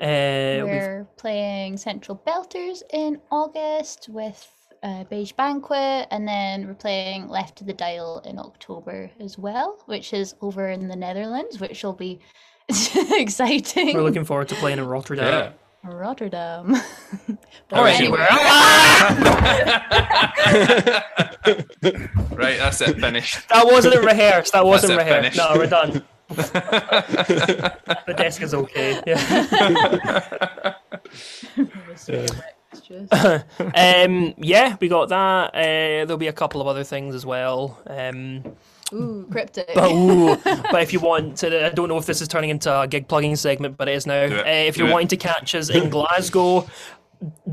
Uh, 0.00 0.64
we've 0.64 0.72
We're 0.72 1.06
playing 1.16 1.76
Central 1.76 2.20
Belters 2.26 2.82
in 2.92 3.20
August 3.30 4.08
with 4.08 4.44
uh, 4.82 5.04
Beige 5.04 5.30
Banquet, 5.30 6.08
and 6.10 6.26
then 6.26 6.66
we're 6.66 6.74
playing 6.74 7.28
Left 7.28 7.60
of 7.60 7.68
the 7.68 7.74
Dial 7.74 8.22
in 8.24 8.40
October 8.40 9.08
as 9.20 9.38
well, 9.38 9.78
which 9.86 10.12
is 10.12 10.34
over 10.40 10.70
in 10.70 10.88
the 10.88 10.96
Netherlands, 10.96 11.60
which 11.60 11.84
will 11.84 11.92
be 11.92 12.18
exciting. 13.12 13.94
we're 13.94 14.02
looking 14.02 14.24
forward 14.24 14.48
to 14.48 14.54
playing 14.56 14.78
in 14.78 14.86
Rotterdam. 14.86 15.52
Rotterdam. 15.82 16.74
All 17.72 17.82
right, 17.82 17.98
Anyway. 18.00 18.18
we're- 18.18 18.26
right, 22.36 22.58
that's 22.58 22.80
it. 22.80 22.98
Finished. 23.00 23.48
that 23.50 23.66
wasn't 23.66 24.02
rehearsed. 24.04 24.52
That 24.52 24.64
wasn't 24.64 24.92
it, 24.94 24.96
rehearsed. 24.96 25.16
finished. 25.16 25.36
No, 25.36 25.52
we're 25.56 25.66
done. 25.66 26.02
the 28.06 28.14
desk 28.16 28.42
is 28.42 28.54
okay. 28.54 29.00
Yeah. 29.06 30.74
um, 33.58 34.34
yeah, 34.38 34.76
we 34.80 34.88
got 34.88 35.08
that. 35.10 35.54
Uh, 35.54 36.04
there'll 36.06 36.16
be 36.16 36.28
a 36.28 36.32
couple 36.32 36.60
of 36.60 36.66
other 36.66 36.84
things 36.84 37.14
as 37.14 37.26
well. 37.26 37.78
Um, 37.86 38.42
Ooh, 38.92 39.26
cryptic. 39.30 39.70
but, 39.74 39.90
ooh, 39.92 40.36
but 40.44 40.82
if 40.82 40.92
you 40.92 41.00
want 41.00 41.36
to, 41.38 41.66
I 41.66 41.70
don't 41.70 41.88
know 41.88 41.96
if 41.98 42.06
this 42.06 42.20
is 42.20 42.28
turning 42.28 42.50
into 42.50 42.80
a 42.80 42.86
gig 42.86 43.08
plugging 43.08 43.34
segment, 43.36 43.76
but 43.76 43.88
it 43.88 43.92
is 43.96 44.06
now. 44.06 44.14
It. 44.22 44.32
Uh, 44.32 44.42
if 44.46 44.74
Do 44.74 44.80
you're 44.82 44.90
it. 44.90 44.92
wanting 44.92 45.08
to 45.08 45.16
catch 45.16 45.54
us 45.54 45.70
in 45.70 45.88
Glasgow, 45.90 46.66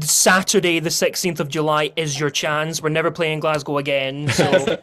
Saturday 0.01 0.79
the 0.79 0.89
16th 0.89 1.39
of 1.39 1.47
July 1.47 1.91
is 1.95 2.19
your 2.19 2.29
chance. 2.29 2.81
We're 2.81 2.89
never 2.89 3.09
playing 3.11 3.39
Glasgow 3.39 3.77
again, 3.77 4.27
so 4.29 4.51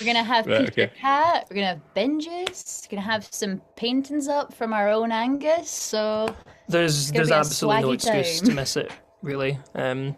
We're 0.00 0.06
gonna 0.06 0.24
have 0.24 0.46
Right, 0.46 0.60
Peter 0.74 0.84
okay. 0.86 0.90
Cat. 0.98 1.46
We're 1.50 1.56
gonna 1.56 1.66
have 1.68 1.94
Bin 1.94 2.18
Juice. 2.18 2.86
We're 2.90 2.96
gonna 2.96 3.06
have 3.06 3.28
some 3.30 3.60
paintings 3.76 4.26
up 4.26 4.54
from 4.54 4.72
our 4.72 4.88
own 4.88 5.12
Angus. 5.12 5.68
So 5.68 6.34
there's 6.68 7.12
there's 7.12 7.30
absolutely 7.30 7.82
no 7.82 7.90
excuse 7.92 8.40
time. 8.40 8.48
to 8.48 8.54
miss 8.54 8.76
it. 8.78 8.90
Really, 9.22 9.58
um, 9.74 10.16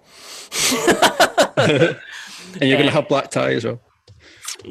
And 2.60 2.62
you're 2.62 2.78
going 2.78 2.88
to 2.88 2.94
have 2.94 3.08
black 3.08 3.30
tie 3.30 3.52
as 3.54 3.64
well. 3.64 3.80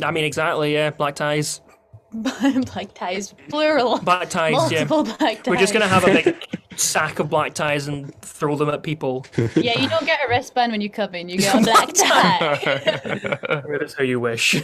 I 0.03 0.11
mean, 0.11 0.23
exactly. 0.23 0.73
Yeah, 0.73 0.89
black 0.91 1.15
ties, 1.15 1.61
black 2.13 2.93
ties, 2.93 3.33
plural. 3.49 3.99
black 3.99 4.29
ties. 4.29 4.71
Yeah, 4.71 4.83
Multiple 4.85 5.03
black 5.03 5.43
ties. 5.43 5.47
we're 5.47 5.57
just 5.57 5.73
gonna 5.73 5.87
have 5.87 6.03
a 6.03 6.13
big 6.13 6.35
sack 6.75 7.19
of 7.19 7.29
black 7.29 7.53
ties 7.53 7.87
and 7.87 8.13
throw 8.21 8.55
them 8.55 8.69
at 8.69 8.83
people. 8.83 9.25
Yeah, 9.55 9.79
you 9.79 9.89
don't 9.89 10.05
get 10.05 10.19
a 10.25 10.29
wristband 10.29 10.71
when 10.71 10.81
you 10.81 10.89
come 10.89 11.15
in. 11.15 11.29
You 11.29 11.37
get 11.37 11.55
a 11.55 11.61
black 11.63 11.93
tie. 11.93 13.65
That's 13.79 13.93
how 13.93 14.03
you 14.03 14.19
wish. 14.19 14.61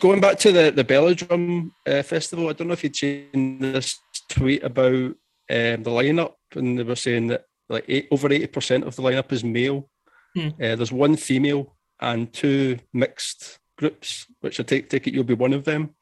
Going 0.00 0.20
back 0.20 0.38
to 0.40 0.52
the 0.52 0.70
the 0.70 0.84
Belladrum 0.84 1.70
uh, 1.86 2.02
festival, 2.02 2.48
I 2.48 2.52
don't 2.52 2.68
know 2.68 2.74
if 2.74 2.84
you'd 2.84 2.96
seen 2.96 3.58
this 3.58 3.98
tweet 4.28 4.62
about 4.62 4.92
um, 4.94 5.14
the 5.82 5.90
lineup, 5.90 6.34
and 6.54 6.78
they 6.78 6.82
were 6.82 6.96
saying 6.96 7.28
that 7.28 7.44
like 7.68 7.84
eight, 7.88 8.06
over 8.10 8.30
eighty 8.32 8.46
percent 8.46 8.84
of 8.84 8.94
the 8.96 9.02
lineup 9.02 9.32
is 9.32 9.42
male. 9.42 9.88
Hmm. 10.34 10.48
Uh, 10.62 10.76
there's 10.76 10.92
one 10.92 11.16
female 11.16 11.75
and 12.00 12.32
two 12.32 12.78
mixed 12.92 13.58
groups, 13.76 14.26
which 14.40 14.60
I 14.60 14.62
take 14.62 14.88
take 14.88 15.06
it 15.06 15.14
you'll 15.14 15.24
be 15.24 15.34
one 15.34 15.52
of 15.52 15.64
them. 15.64 15.94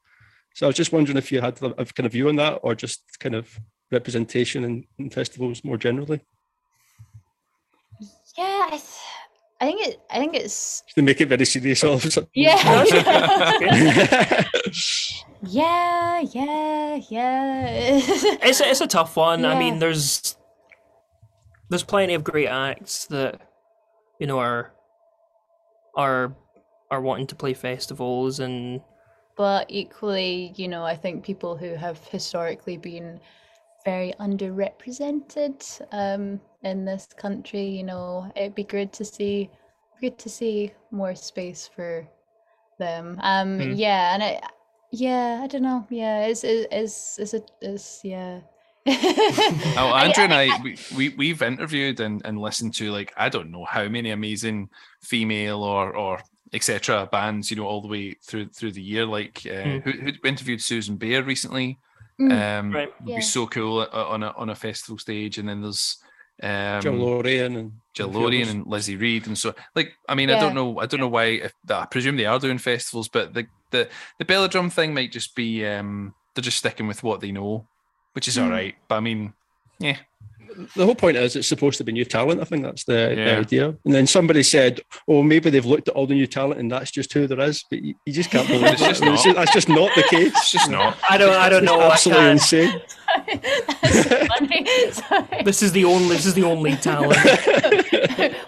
So 0.55 0.67
I 0.67 0.69
was 0.69 0.77
just 0.77 0.93
wondering 0.93 1.17
if 1.17 1.33
you 1.33 1.41
had 1.41 1.61
a, 1.63 1.67
a 1.81 1.85
kind 1.85 2.07
of 2.07 2.13
view 2.13 2.29
on 2.29 2.37
that, 2.37 2.61
or 2.63 2.75
just 2.75 3.03
kind 3.19 3.35
of 3.35 3.59
representation 3.91 4.65
in, 4.65 4.85
in 4.99 5.11
festivals 5.11 5.65
more 5.65 5.77
generally. 5.77 6.21
yeah, 8.39 8.67
I, 8.67 8.71
th- 8.71 8.83
I 9.61 9.67
think 9.67 9.87
it. 9.87 10.01
I 10.11 10.19
think 10.19 10.35
it's. 10.35 10.83
They 10.95 11.03
make 11.03 11.21
it 11.21 11.29
very 11.29 11.45
serious 11.45 11.83
all 11.85 11.95
of 11.95 12.05
a 12.05 12.11
sudden. 12.11 12.31
Yeah. 12.35 12.55
yeah, 15.43 16.21
yeah, 16.21 17.01
yeah. 17.09 17.67
it's 18.43 18.61
a, 18.61 18.69
it's 18.69 18.81
a 18.81 18.87
tough 18.87 19.17
one. 19.17 19.45
I 19.45 19.59
mean, 19.59 19.79
there's 19.79 20.37
there's 21.69 21.83
plenty 21.83 22.15
of 22.15 22.23
great 22.25 22.49
acts 22.49 23.07
that 23.07 23.41
you 24.21 24.27
know 24.27 24.39
are 24.39 24.74
are 25.97 26.35
are 26.91 27.01
wanting 27.01 27.27
to 27.29 27.35
play 27.35 27.55
festivals 27.55 28.41
and 28.41 28.81
but 29.37 29.67
equally, 29.69 30.53
you 30.57 30.69
know, 30.69 30.85
I 30.85 30.95
think 30.95 31.25
people 31.25 31.57
who 31.57 31.75
have 31.75 31.99
historically 32.09 32.77
been 32.77 33.21
very 33.85 34.15
underrepresented 34.21 35.83
um, 35.93 36.41
in 36.63 36.85
this 36.85 37.07
country, 37.17 37.65
you 37.67 37.83
know, 37.85 38.31
it'd 38.37 38.55
be 38.55 38.65
good 38.65 38.93
to 38.95 39.05
see, 39.05 39.51
good 40.01 40.19
to 40.19 40.29
see 40.29 40.73
more 40.91 41.15
space 41.15 41.69
for 41.69 42.07
them. 42.79 43.19
Um, 43.23 43.61
Hmm. 43.61 43.73
yeah, 43.73 44.15
and 44.15 44.23
I, 44.23 44.41
yeah, 44.93 45.41
I 45.43 45.47
don't 45.49 45.63
know, 45.63 45.87
yeah, 45.91 46.27
it's 46.27 46.45
it's 46.45 46.69
it's 46.73 47.19
it's, 47.19 47.35
a, 47.35 47.43
it's 47.63 48.05
yeah. 48.05 48.41
Oh, 48.87 49.91
I- 49.95 50.05
Andrew 50.05 50.25
and 50.25 50.35
I- 50.35 50.57
I, 50.57 50.61
we, 50.63 50.79
we 50.97 51.09
we've 51.11 51.43
interviewed 51.43 52.01
and, 52.01 52.23
and 52.25 52.39
listened 52.39 52.75
to 52.75 52.91
like 52.93 53.13
I 53.17 53.29
don't 53.29 53.51
know 53.51 53.65
how 53.65 53.89
many 53.89 54.11
amazing 54.11 54.69
female 55.03 55.63
or 55.63 55.95
or 55.97 56.21
etc. 56.53 57.09
bands, 57.11 57.51
you 57.51 57.57
know, 57.57 57.67
all 57.67 57.81
the 57.83 57.89
way 57.89 58.15
through 58.23 58.49
through 58.51 58.73
the 58.73 58.83
year. 58.83 59.07
Like 59.07 59.43
uh, 59.47 59.65
Mm. 59.65 59.83
who, 59.83 59.91
who 59.93 60.13
interviewed 60.25 60.63
Susan 60.63 60.97
Bear 60.97 61.23
recently. 61.23 61.79
Mm. 62.21 62.59
Um, 62.61 62.73
Right. 62.73 62.89
would 63.01 63.09
Yeah. 63.11 63.17
be 63.17 63.23
so 63.23 63.47
cool 63.47 63.87
on 63.93 64.23
a 64.23 64.33
on 64.37 64.51
a 64.51 64.55
festival 64.55 64.99
stage. 64.99 65.39
And 65.39 65.49
then 65.49 65.63
there's 65.63 65.99
um, 66.43 66.81
Jill 66.81 66.95
Lorean 66.95 67.57
and 67.59 67.73
Jill 67.95 68.09
a 68.09 68.13
few 68.13 68.21
Lorean 68.21 68.43
others. 68.43 68.55
and 68.55 68.67
Lizzie 68.67 68.97
Reid, 68.97 69.27
and 69.27 69.39
so 69.39 69.55
like 69.75 69.95
I 70.09 70.15
mean 70.15 70.31
I 70.31 70.39
don't 70.39 70.55
know 70.55 70.79
I 70.81 70.87
don't 70.87 71.01
know 71.01 71.09
why 71.09 71.25
if 71.27 71.53
I 71.71 71.87
presume 71.87 72.17
they 72.17 72.27
are 72.27 72.39
doing 72.39 72.59
festivals, 72.59 73.09
but 73.09 73.35
the 73.35 73.47
the 73.71 73.89
the 74.19 74.25
Belladrum 74.25 74.71
thing 74.73 74.93
might 74.95 75.11
just 75.13 75.35
be 75.35 75.65
um 75.67 76.15
they're 76.35 76.43
just 76.43 76.59
sticking 76.59 76.87
with 76.89 77.03
what 77.05 77.21
they 77.21 77.31
know, 77.33 77.67
which 78.15 78.27
is 78.27 78.37
Mm. 78.37 78.45
all 78.45 78.51
right. 78.51 78.75
But 78.89 78.97
I 78.97 79.01
mean, 79.01 79.35
yeah, 79.79 79.99
the 80.77 80.85
whole 80.85 80.95
point 80.95 81.17
is 81.17 81.37
it's 81.37 81.49
supposed 81.49 81.79
to 81.79 81.85
be 81.85 81.93
new 81.93 82.05
talent. 82.05 82.41
I 82.41 82.45
think 82.45 82.63
that's 82.65 82.85
the, 82.85 83.13
the 83.15 83.37
idea. 83.39 83.75
And 83.85 83.95
then 83.95 84.07
somebody 84.07 84.43
said, 84.43 84.81
"Oh, 85.09 85.23
maybe 85.23 85.51
they've 85.51 85.65
looked 85.65 85.89
at 85.89 85.95
all 85.95 86.07
the 86.07 86.15
new 86.15 86.27
talent 86.27 86.61
and 86.61 86.71
that's 86.71 86.91
just 86.91 87.13
who 87.13 87.27
there 87.27 87.41
is." 87.41 87.65
But 87.71 87.83
you, 87.83 87.95
you 88.07 88.13
just 88.13 88.31
can't 88.31 88.47
believe 88.55 88.65
It's 88.73 88.81
just 88.81 89.03
I 89.03 89.13
it's 89.13 89.23
just- 89.25 89.37
that's 89.37 89.53
just 89.53 89.69
not 89.69 89.91
the 89.97 90.03
case. 90.11 90.33
it's 90.37 90.53
just 90.53 90.71
not. 90.71 90.97
I 91.09 91.19
don't 91.19 91.33
I 91.35 91.49
don't 91.49 91.63
It's 91.65 91.73
know. 91.73 91.81
Absolutely 91.83 92.31
insane. 92.31 92.81
That's 93.83 94.27
funny. 94.29 94.67
Sorry. 94.93 95.43
This 95.45 95.63
is 95.63 95.73
the 95.73 95.85
only 95.85 96.17
this 96.17 96.27
is 96.27 96.35
the 96.35 96.45
only 96.45 96.77
talent. 96.77 97.17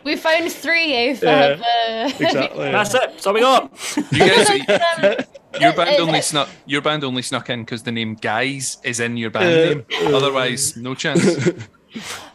we 0.04 0.16
found 0.16 0.50
three. 0.52 0.92
If 1.10 1.22
Yeah, 1.22 1.56
uh, 1.60 2.10
Exactly. 2.18 2.70
That's 2.70 2.94
it. 2.94 3.00
That's 3.00 3.26
all 3.26 3.34
we 3.34 3.40
got. 3.40 3.70
You 4.12 4.18
guys, 4.18 4.50
um, 4.50 5.14
your 5.60 5.72
band 5.72 6.00
only 6.00 6.20
snuck 6.22 6.48
your 6.66 6.82
band 6.82 7.04
only 7.04 7.22
snuck 7.22 7.48
in 7.50 7.60
because 7.60 7.82
the 7.84 7.92
name 7.92 8.14
Guys 8.14 8.78
is 8.82 9.00
in 9.00 9.16
your 9.16 9.30
band 9.30 9.46
Uh, 9.46 9.74
name. 10.04 10.14
Otherwise, 10.14 10.76
no 10.76 10.94
chance. 10.94 11.22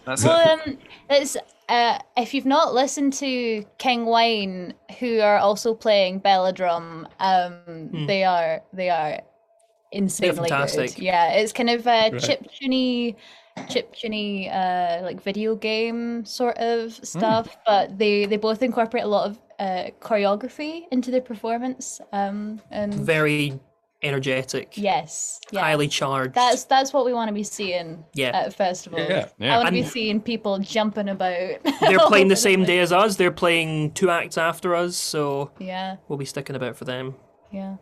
That's 0.05 0.23
it. 0.23 0.27
Well, 0.27 0.59
um, 0.59 0.77
it's 1.09 1.37
uh, 1.69 1.99
if 2.17 2.33
you've 2.33 2.45
not 2.45 2.73
listened 2.73 3.13
to 3.13 3.63
King 3.77 4.05
Wine, 4.05 4.73
who 4.99 5.19
are 5.19 5.37
also 5.37 5.73
playing 5.73 6.19
Belladrum, 6.21 7.07
um, 7.19 8.05
they 8.07 8.23
are 8.23 8.61
they 8.73 8.89
are 8.89 9.21
insanely 9.91 10.49
fantastic. 10.49 10.95
good. 10.95 11.03
Yeah, 11.03 11.31
it's 11.33 11.53
kind 11.53 11.69
of 11.69 11.87
a 11.87 12.19
chip 12.19 12.45
tuney, 12.51 13.15
chip 13.69 13.95
tuney, 13.95 14.53
uh, 14.53 15.03
like 15.03 15.21
video 15.21 15.55
game 15.55 16.25
sort 16.25 16.57
of 16.57 16.93
stuff, 17.05 17.57
but 17.65 17.97
they 17.97 18.25
they 18.25 18.37
both 18.37 18.63
incorporate 18.63 19.03
a 19.03 19.07
lot 19.07 19.29
of 19.29 19.39
uh, 19.59 19.91
choreography 20.01 20.83
into 20.91 21.11
their 21.11 21.21
performance. 21.21 22.01
Um, 22.11 22.59
and 22.71 22.93
Very 22.93 23.59
energetic. 24.03 24.77
yes, 24.77 25.39
yeah. 25.51 25.61
Highly 25.61 25.87
charged. 25.87 26.33
That's 26.33 26.63
that's 26.65 26.91
what 26.93 27.05
we 27.05 27.13
want 27.13 27.29
to 27.29 27.33
be 27.33 27.43
seeing 27.43 28.03
Yeah. 28.13 28.29
at 28.33 28.53
festivals. 28.53 29.07
Yeah, 29.09 29.27
yeah. 29.37 29.53
I 29.55 29.57
want 29.57 29.67
to 29.67 29.73
be 29.73 29.83
seeing 29.83 30.21
people 30.21 30.59
jumping 30.59 31.09
about. 31.09 31.57
They're 31.81 31.99
playing 31.99 32.27
the 32.29 32.35
same 32.35 32.63
day 32.65 32.79
as 32.79 32.91
us. 32.91 33.15
They're 33.15 33.31
playing 33.31 33.91
two 33.93 34.09
acts 34.09 34.37
after 34.37 34.75
us, 34.75 34.95
so 34.95 35.51
Yeah, 35.59 35.97
we'll 36.07 36.17
be 36.19 36.25
sticking 36.25 36.55
about 36.55 36.75
for 36.75 36.85
them. 36.85 37.15
yeah. 37.51 37.75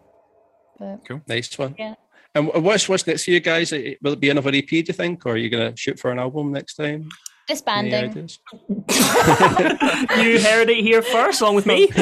But 0.80 1.00
Nice 1.28 1.58
one. 1.58 1.76
Yeah. 1.78 1.96
And 2.36 2.48
wh- 2.48 2.64
what's 2.64 2.88
what's 2.88 3.06
next 3.08 3.26
for 3.26 3.32
you 3.32 3.40
guys? 3.40 3.72
Will 3.72 4.14
it 4.14 4.20
be 4.20 4.30
another 4.30 4.52
EP? 4.54 4.68
Do 4.68 4.78
you 4.78 4.84
think, 4.94 5.26
or 5.26 5.32
are 5.34 5.38
you 5.38 5.50
going 5.50 5.72
to 5.72 5.78
shoot 5.78 6.00
for 6.00 6.12
an 6.12 6.20
album 6.20 6.52
next 6.52 6.76
time? 6.76 7.10
Any 7.50 7.56
Disbanding. 7.56 8.30
you 8.70 10.40
heard 10.42 10.70
it 10.70 10.84
here 10.84 11.02
first, 11.02 11.42
along 11.42 11.56
with 11.56 11.66
me. 11.66 11.90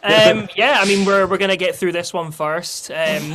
Uh, 0.00 0.30
um, 0.30 0.48
yeah, 0.56 0.78
I 0.80 0.84
mean, 0.86 1.04
we're 1.04 1.26
we're 1.26 1.38
gonna 1.38 1.56
get 1.56 1.74
through 1.74 1.92
this 1.92 2.12
one 2.14 2.30
first, 2.30 2.90
um, 2.90 3.34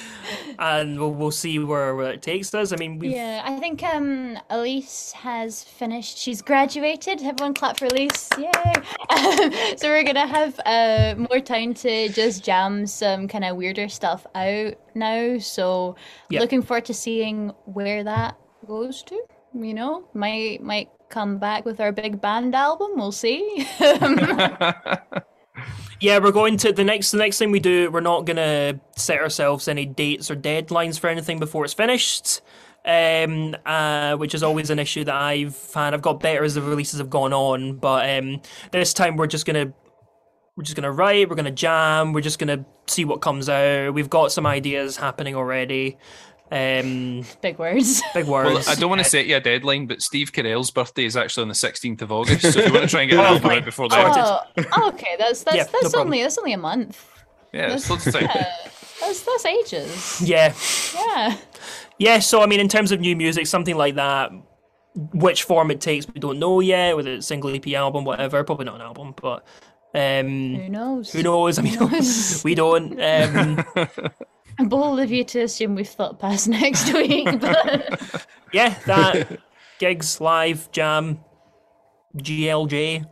and 0.58 0.98
we'll 0.98 1.12
we'll 1.12 1.30
see 1.30 1.58
where, 1.58 1.94
where 1.96 2.12
it 2.12 2.22
takes 2.22 2.54
us. 2.54 2.72
I 2.72 2.76
mean, 2.76 2.98
we've 2.98 3.10
Yeah, 3.10 3.42
I 3.44 3.58
think 3.58 3.82
um 3.82 4.38
Elise 4.50 5.12
has 5.12 5.64
finished. 5.64 6.16
She's 6.16 6.42
graduated. 6.42 7.22
Everyone 7.22 7.54
clap 7.54 7.78
for 7.78 7.86
Elise. 7.86 8.30
Yay. 8.38 8.46
Um, 9.10 9.52
so 9.76 9.88
we're 9.88 10.04
going 10.04 10.14
to 10.14 10.26
have 10.26 10.60
uh 10.64 11.14
more 11.30 11.40
time 11.40 11.74
to 11.74 12.08
just 12.10 12.44
jam 12.44 12.86
some 12.86 13.26
kind 13.28 13.44
of 13.44 13.56
weirder 13.56 13.88
stuff 13.88 14.26
out 14.34 14.74
now. 14.94 15.38
So 15.38 15.96
Yep. 16.30 16.40
looking 16.40 16.62
forward 16.62 16.84
to 16.86 16.94
seeing 16.94 17.50
where 17.64 18.04
that 18.04 18.38
goes 18.66 19.02
to. 19.04 19.20
You 19.62 19.74
know, 19.74 20.08
might 20.14 20.62
might 20.62 20.90
come 21.08 21.38
back 21.38 21.64
with 21.64 21.80
our 21.80 21.92
big 21.92 22.20
band 22.20 22.54
album. 22.54 22.92
We'll 22.94 23.12
see. 23.12 23.66
Yeah, 26.00 26.18
we're 26.18 26.32
going 26.32 26.58
to 26.58 26.72
the 26.72 26.84
next. 26.84 27.10
The 27.10 27.18
next 27.18 27.38
thing 27.38 27.50
we 27.50 27.60
do, 27.60 27.90
we're 27.90 28.00
not 28.00 28.26
gonna 28.26 28.78
set 28.96 29.18
ourselves 29.18 29.66
any 29.66 29.86
dates 29.86 30.30
or 30.30 30.36
deadlines 30.36 30.98
for 30.98 31.08
anything 31.08 31.38
before 31.38 31.64
it's 31.64 31.74
finished. 31.74 32.42
Um, 32.84 33.56
uh, 33.66 34.16
which 34.16 34.32
is 34.34 34.44
always 34.44 34.70
an 34.70 34.78
issue 34.78 35.02
that 35.04 35.14
I've 35.14 35.72
had. 35.74 35.92
I've 35.92 36.02
got 36.02 36.20
better 36.20 36.44
as 36.44 36.54
the 36.54 36.62
releases 36.62 37.00
have 37.00 37.10
gone 37.10 37.32
on, 37.32 37.78
but 37.78 38.08
um, 38.08 38.42
this 38.70 38.92
time 38.92 39.16
we're 39.16 39.26
just 39.26 39.46
gonna 39.46 39.72
we're 40.54 40.62
just 40.64 40.76
gonna 40.76 40.92
write. 40.92 41.28
We're 41.28 41.34
gonna 41.36 41.50
jam. 41.50 42.12
We're 42.12 42.20
just 42.20 42.38
gonna 42.38 42.64
see 42.86 43.04
what 43.04 43.22
comes 43.22 43.48
out. 43.48 43.94
We've 43.94 44.10
got 44.10 44.32
some 44.32 44.46
ideas 44.46 44.96
happening 44.96 45.34
already. 45.34 45.96
Um, 46.50 47.24
big 47.42 47.58
words. 47.58 48.02
big 48.14 48.26
Well, 48.26 48.54
words. 48.54 48.68
I 48.68 48.74
don't 48.76 48.88
want 48.88 49.02
to 49.02 49.08
set 49.08 49.26
you 49.26 49.36
a 49.36 49.40
deadline, 49.40 49.86
but 49.86 50.00
Steve 50.00 50.32
Carell's 50.32 50.70
birthday 50.70 51.04
is 51.04 51.16
actually 51.16 51.42
on 51.42 51.48
the 51.48 51.54
16th 51.54 52.02
of 52.02 52.12
August. 52.12 52.42
So 52.52 52.60
if 52.60 52.66
you 52.66 52.72
want 52.72 52.84
to 52.84 52.88
try 52.88 53.02
and 53.02 53.10
get 53.10 53.18
Oh, 53.20 53.38
that 53.38 53.44
out 53.58 53.64
before 53.64 53.88
then, 53.88 54.12
Oh, 54.14 54.40
oh, 54.72 54.88
okay. 54.90 55.16
That's 55.18 55.42
that's 55.42 55.56
Yeah, 55.56 55.62
no 55.64 55.68
that's 55.72 55.82
problem. 55.92 56.06
only 56.08 56.22
that's 56.22 56.38
only 56.38 56.52
a 56.52 56.58
month. 56.58 57.04
yeah, 57.52 57.72
it's 57.74 57.90
loads 57.90 58.06
of 58.06 58.12
time. 58.14 58.24
Yeah, 58.24 58.52
that's 59.00 59.22
that's 59.22 59.44
ages. 59.44 60.22
Yeah, 60.24 60.54
Yeah. 60.94 61.36
yeah. 61.98 62.18
So 62.20 62.42
I 62.42 62.46
mean, 62.46 62.60
in 62.60 62.68
terms 62.68 62.92
of 62.92 63.00
new 63.00 63.16
music, 63.16 63.46
something 63.46 63.76
like 63.76 63.96
that. 63.96 64.30
Which 65.12 65.42
form 65.42 65.70
it 65.70 65.82
takes, 65.82 66.06
we 66.08 66.20
don't 66.20 66.38
know 66.38 66.60
yet. 66.60 66.96
Whether 66.96 67.12
it's 67.12 67.26
a 67.26 67.28
single 67.28 67.54
EP 67.54 67.66
album, 67.74 68.04
whatever. 68.06 68.42
Probably 68.44 68.64
not 68.64 68.76
an 68.76 68.80
album, 68.80 69.14
but 69.20 69.44
um, 69.94 70.54
Who 70.54 70.68
knows? 70.70 71.12
Who 71.12 71.22
knows? 71.22 71.58
I 71.58 71.62
mean, 71.62 71.78
we 72.44 72.54
don't. 72.54 72.98
Um, 72.98 73.64
I'm 74.58 74.68
bold 74.68 75.00
of 75.00 75.10
you 75.10 75.22
to 75.24 75.40
assume 75.42 75.74
we've 75.74 75.88
thought 75.88 76.18
past 76.18 76.48
next 76.60 76.92
week, 76.92 77.28
but 77.40 78.26
yeah, 78.52 78.74
that 78.86 79.38
gigs 79.78 80.20
live 80.20 80.70
jam, 80.72 81.20
GLJ, 82.16 83.04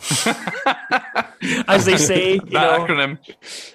as 1.68 1.84
they 1.86 1.96
say. 1.96 2.32
You 2.34 2.40
That 2.40 2.50
know, 2.50 2.86
acronym. 2.86 3.18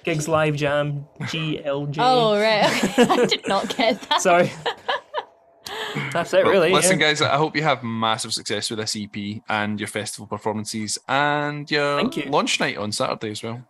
gigs 0.04 0.28
live 0.28 0.56
jam, 0.56 1.06
GLJ. 1.20 1.96
oh 1.98 2.38
right, 2.40 2.84
okay. 2.98 3.02
I 3.08 3.26
did 3.26 3.48
not 3.48 3.76
get 3.76 4.00
that. 4.08 4.20
sorry. 4.20 4.52
That's 6.12 6.32
it, 6.32 6.44
Well, 6.44 6.52
really. 6.52 6.72
listen, 6.72 7.00
yeah. 7.00 7.06
guys, 7.08 7.22
I 7.22 7.36
hope 7.36 7.56
you 7.56 7.62
have 7.62 7.82
massive 7.82 8.32
success 8.32 8.70
with 8.70 8.78
this 8.78 8.94
EP 8.96 9.42
and 9.48 9.80
your 9.80 9.88
festival 9.88 10.26
performances 10.26 10.98
and 11.08 11.68
your 11.70 12.00
you. 12.10 12.24
launch 12.30 12.60
night 12.60 12.76
on 12.76 12.92
Saturday 12.92 13.30
as 13.30 13.42
well. 13.42 13.62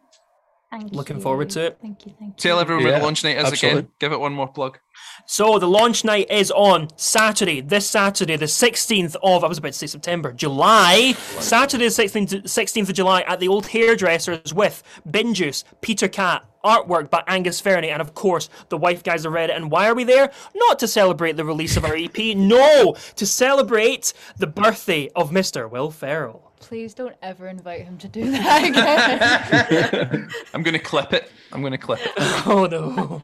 Thank 0.70 0.92
Looking 0.92 1.16
you. 1.16 1.22
forward 1.22 1.50
to 1.50 1.66
it. 1.66 1.78
Thank 1.80 2.06
you, 2.06 2.14
thank 2.18 2.32
you. 2.32 2.36
Tell 2.36 2.58
everyone 2.58 2.84
where 2.84 2.98
the 2.98 3.04
launch 3.04 3.22
night 3.22 3.36
is 3.36 3.44
absolutely. 3.44 3.80
again. 3.80 3.90
Give 4.00 4.12
it 4.12 4.18
one 4.18 4.32
more 4.32 4.48
plug. 4.48 4.78
So 5.26 5.58
the 5.58 5.68
launch 5.68 6.04
night 6.04 6.30
is 6.30 6.50
on 6.50 6.88
Saturday, 6.96 7.60
this 7.60 7.88
Saturday, 7.88 8.36
the 8.36 8.46
16th 8.46 9.16
of, 9.22 9.44
I 9.44 9.46
was 9.46 9.58
about 9.58 9.72
to 9.72 9.78
say 9.78 9.86
September, 9.86 10.32
July. 10.32 11.12
Saturday, 11.12 11.84
the 11.84 11.90
16th, 11.90 12.42
16th 12.42 12.88
of 12.88 12.94
July 12.94 13.20
at 13.22 13.38
the 13.38 13.48
Old 13.48 13.66
Hairdressers 13.66 14.52
with 14.52 14.82
Bin 15.08 15.34
Juice, 15.34 15.64
Peter 15.80 16.08
Cat, 16.08 16.44
artwork 16.64 17.10
by 17.10 17.22
Angus 17.28 17.60
Fernie, 17.60 17.90
and 17.90 18.02
of 18.02 18.14
course, 18.14 18.48
the 18.68 18.76
Wife 18.76 19.04
Guys 19.04 19.24
of 19.24 19.32
Reddit. 19.32 19.54
And 19.54 19.70
why 19.70 19.88
are 19.88 19.94
we 19.94 20.04
there? 20.04 20.32
Not 20.54 20.80
to 20.80 20.88
celebrate 20.88 21.36
the 21.36 21.44
release 21.44 21.76
of 21.76 21.84
our 21.84 21.96
EP, 21.96 22.36
no, 22.36 22.96
to 23.14 23.26
celebrate 23.26 24.12
the 24.36 24.48
birthday 24.48 25.08
of 25.14 25.30
Mr. 25.30 25.70
Will 25.70 25.90
Ferrell. 25.92 26.45
Please 26.60 26.94
don't 26.94 27.14
ever 27.22 27.48
invite 27.48 27.82
him 27.82 27.98
to 27.98 28.08
do 28.08 28.30
that 28.32 30.00
again. 30.08 30.28
I'm 30.54 30.62
going 30.62 30.72
to 30.74 30.78
clip 30.78 31.12
it. 31.12 31.30
I'm 31.52 31.60
going 31.60 31.72
to 31.72 31.78
clip 31.78 32.00
it. 32.02 32.12
Oh 32.48 32.66
no. 32.66 33.22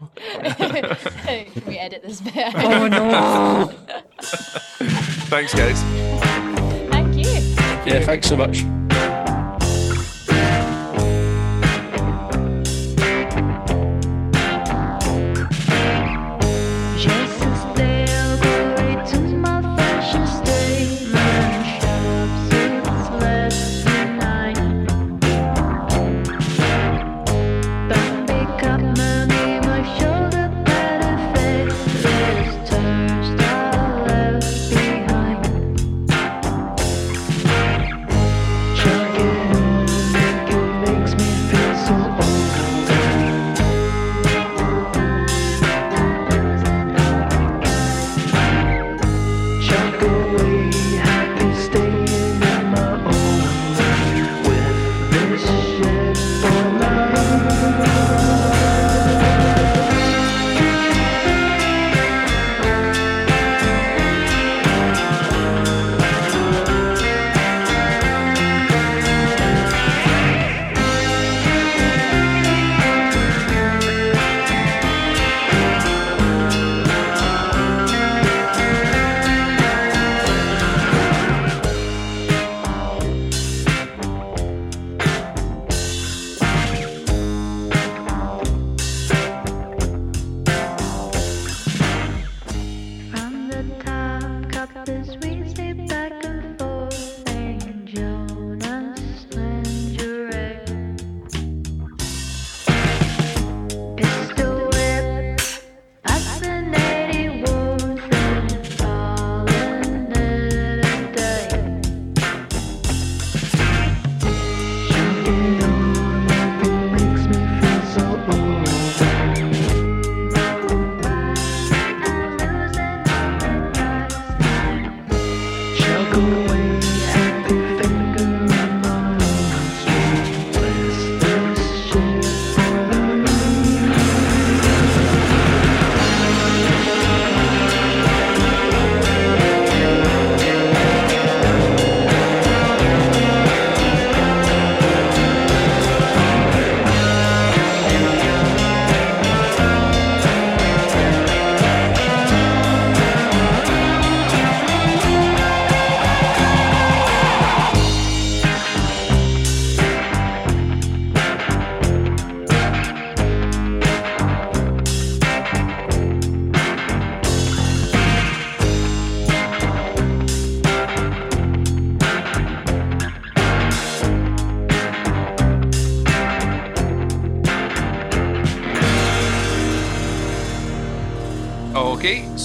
Can 0.54 1.64
we 1.66 1.78
edit 1.78 2.02
this 2.02 2.20
bit? 2.20 2.54
Oh 2.56 2.88
no. 2.88 3.72
Thanks, 5.28 5.54
guys. 5.54 5.80
Thank 6.90 7.16
you. 7.16 7.40
Yeah, 7.90 8.04
thanks 8.04 8.28
so 8.28 8.36
much. 8.36 8.64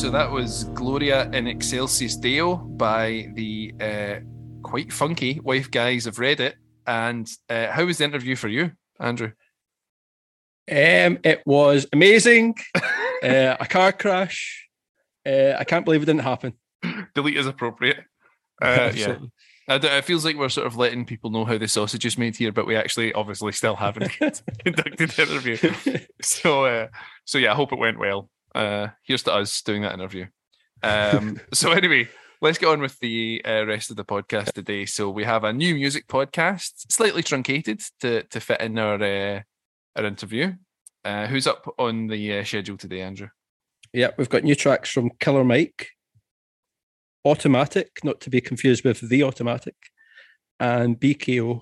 So 0.08 0.12
that 0.12 0.32
was 0.32 0.64
Gloria 0.74 1.30
in 1.32 1.48
Excelsis 1.48 2.16
Deo 2.16 2.56
by 2.56 3.28
the 3.34 3.74
uh, 3.82 4.20
quite 4.64 4.94
funky 4.94 5.42
wife 5.42 5.70
guys 5.70 6.08
of 6.08 6.16
Reddit. 6.16 6.54
And 6.86 7.30
uh, 7.50 7.68
how 7.72 7.84
was 7.84 7.98
the 7.98 8.06
interview 8.06 8.38
for 8.38 8.48
you, 8.48 8.72
Andrew? 9.02 9.34
Um, 10.72 11.20
it 11.26 11.42
was 11.46 11.88
amazing. 11.92 12.56
uh, 13.22 13.58
a 13.60 13.66
car 13.70 13.92
crash. 13.92 14.70
Uh, 15.26 15.56
I 15.60 15.66
can't 15.66 15.84
believe 15.84 16.04
it 16.04 16.06
didn't 16.06 16.22
happen. 16.22 16.54
Delete 17.14 17.36
is 17.36 17.46
appropriate. 17.46 17.98
Uh, 18.62 18.66
yeah, 18.66 18.82
Absolutely. 18.86 19.32
I 19.68 19.78
d- 19.78 19.88
it 19.90 20.06
feels 20.06 20.24
like 20.24 20.38
we're 20.38 20.48
sort 20.48 20.68
of 20.68 20.78
letting 20.78 21.04
people 21.04 21.32
know 21.32 21.44
how 21.44 21.58
the 21.58 21.68
sausage 21.68 22.06
is 22.06 22.18
made 22.18 22.38
here, 22.38 22.54
but 22.54 22.66
we 22.66 22.78
actually 22.78 23.12
obviously 23.12 23.52
still 23.52 23.76
haven't 23.76 24.14
conducted 24.14 25.10
the 25.10 25.22
interview. 25.22 26.06
So, 26.22 26.64
uh, 26.64 26.88
so 27.26 27.40
yeah, 27.40 27.52
I 27.52 27.56
hope 27.56 27.74
it 27.74 27.78
went 27.78 28.00
well. 28.00 28.30
Uh, 28.58 28.90
here's 29.04 29.22
to 29.22 29.34
us 29.34 29.62
doing 29.62 29.84
that 29.84 29.94
interview. 29.94 30.26
Um, 30.82 31.40
so 31.54 31.72
anyway, 31.74 32.10
let's 32.42 32.58
get 32.58 32.70
on 32.70 32.82
with 32.82 32.98
the 33.00 33.40
uh, 33.46 33.66
rest 33.68 33.92
of 33.92 33.98
the 33.98 34.04
podcast 34.04 34.54
today. 34.54 34.86
So 34.88 35.12
we 35.12 35.24
have 35.26 35.44
a 35.44 35.54
new 35.54 35.76
music 35.76 36.08
podcast, 36.08 36.92
slightly 36.92 37.22
truncated 37.22 37.82
to 38.02 38.24
to 38.24 38.40
fit 38.40 38.62
in 38.62 38.80
our 38.80 38.96
uh, 38.96 39.42
our 39.96 40.06
interview. 40.06 40.54
Uh, 41.06 41.28
who's 41.28 41.46
up 41.46 41.72
on 41.78 42.08
the 42.08 42.40
uh, 42.40 42.44
schedule 42.44 42.78
today, 42.78 43.02
Andrew? 43.02 43.28
Yeah, 43.94 44.10
we've 44.18 44.28
got 44.28 44.44
new 44.44 44.56
tracks 44.56 44.90
from 44.90 45.12
Killer 45.20 45.44
Mike, 45.44 45.90
Automatic, 47.24 48.00
not 48.04 48.20
to 48.22 48.32
be 48.32 48.42
confused 48.42 48.84
with 48.84 49.08
The 49.08 49.24
Automatic, 49.24 49.76
and 50.60 51.00
BKO. 51.00 51.62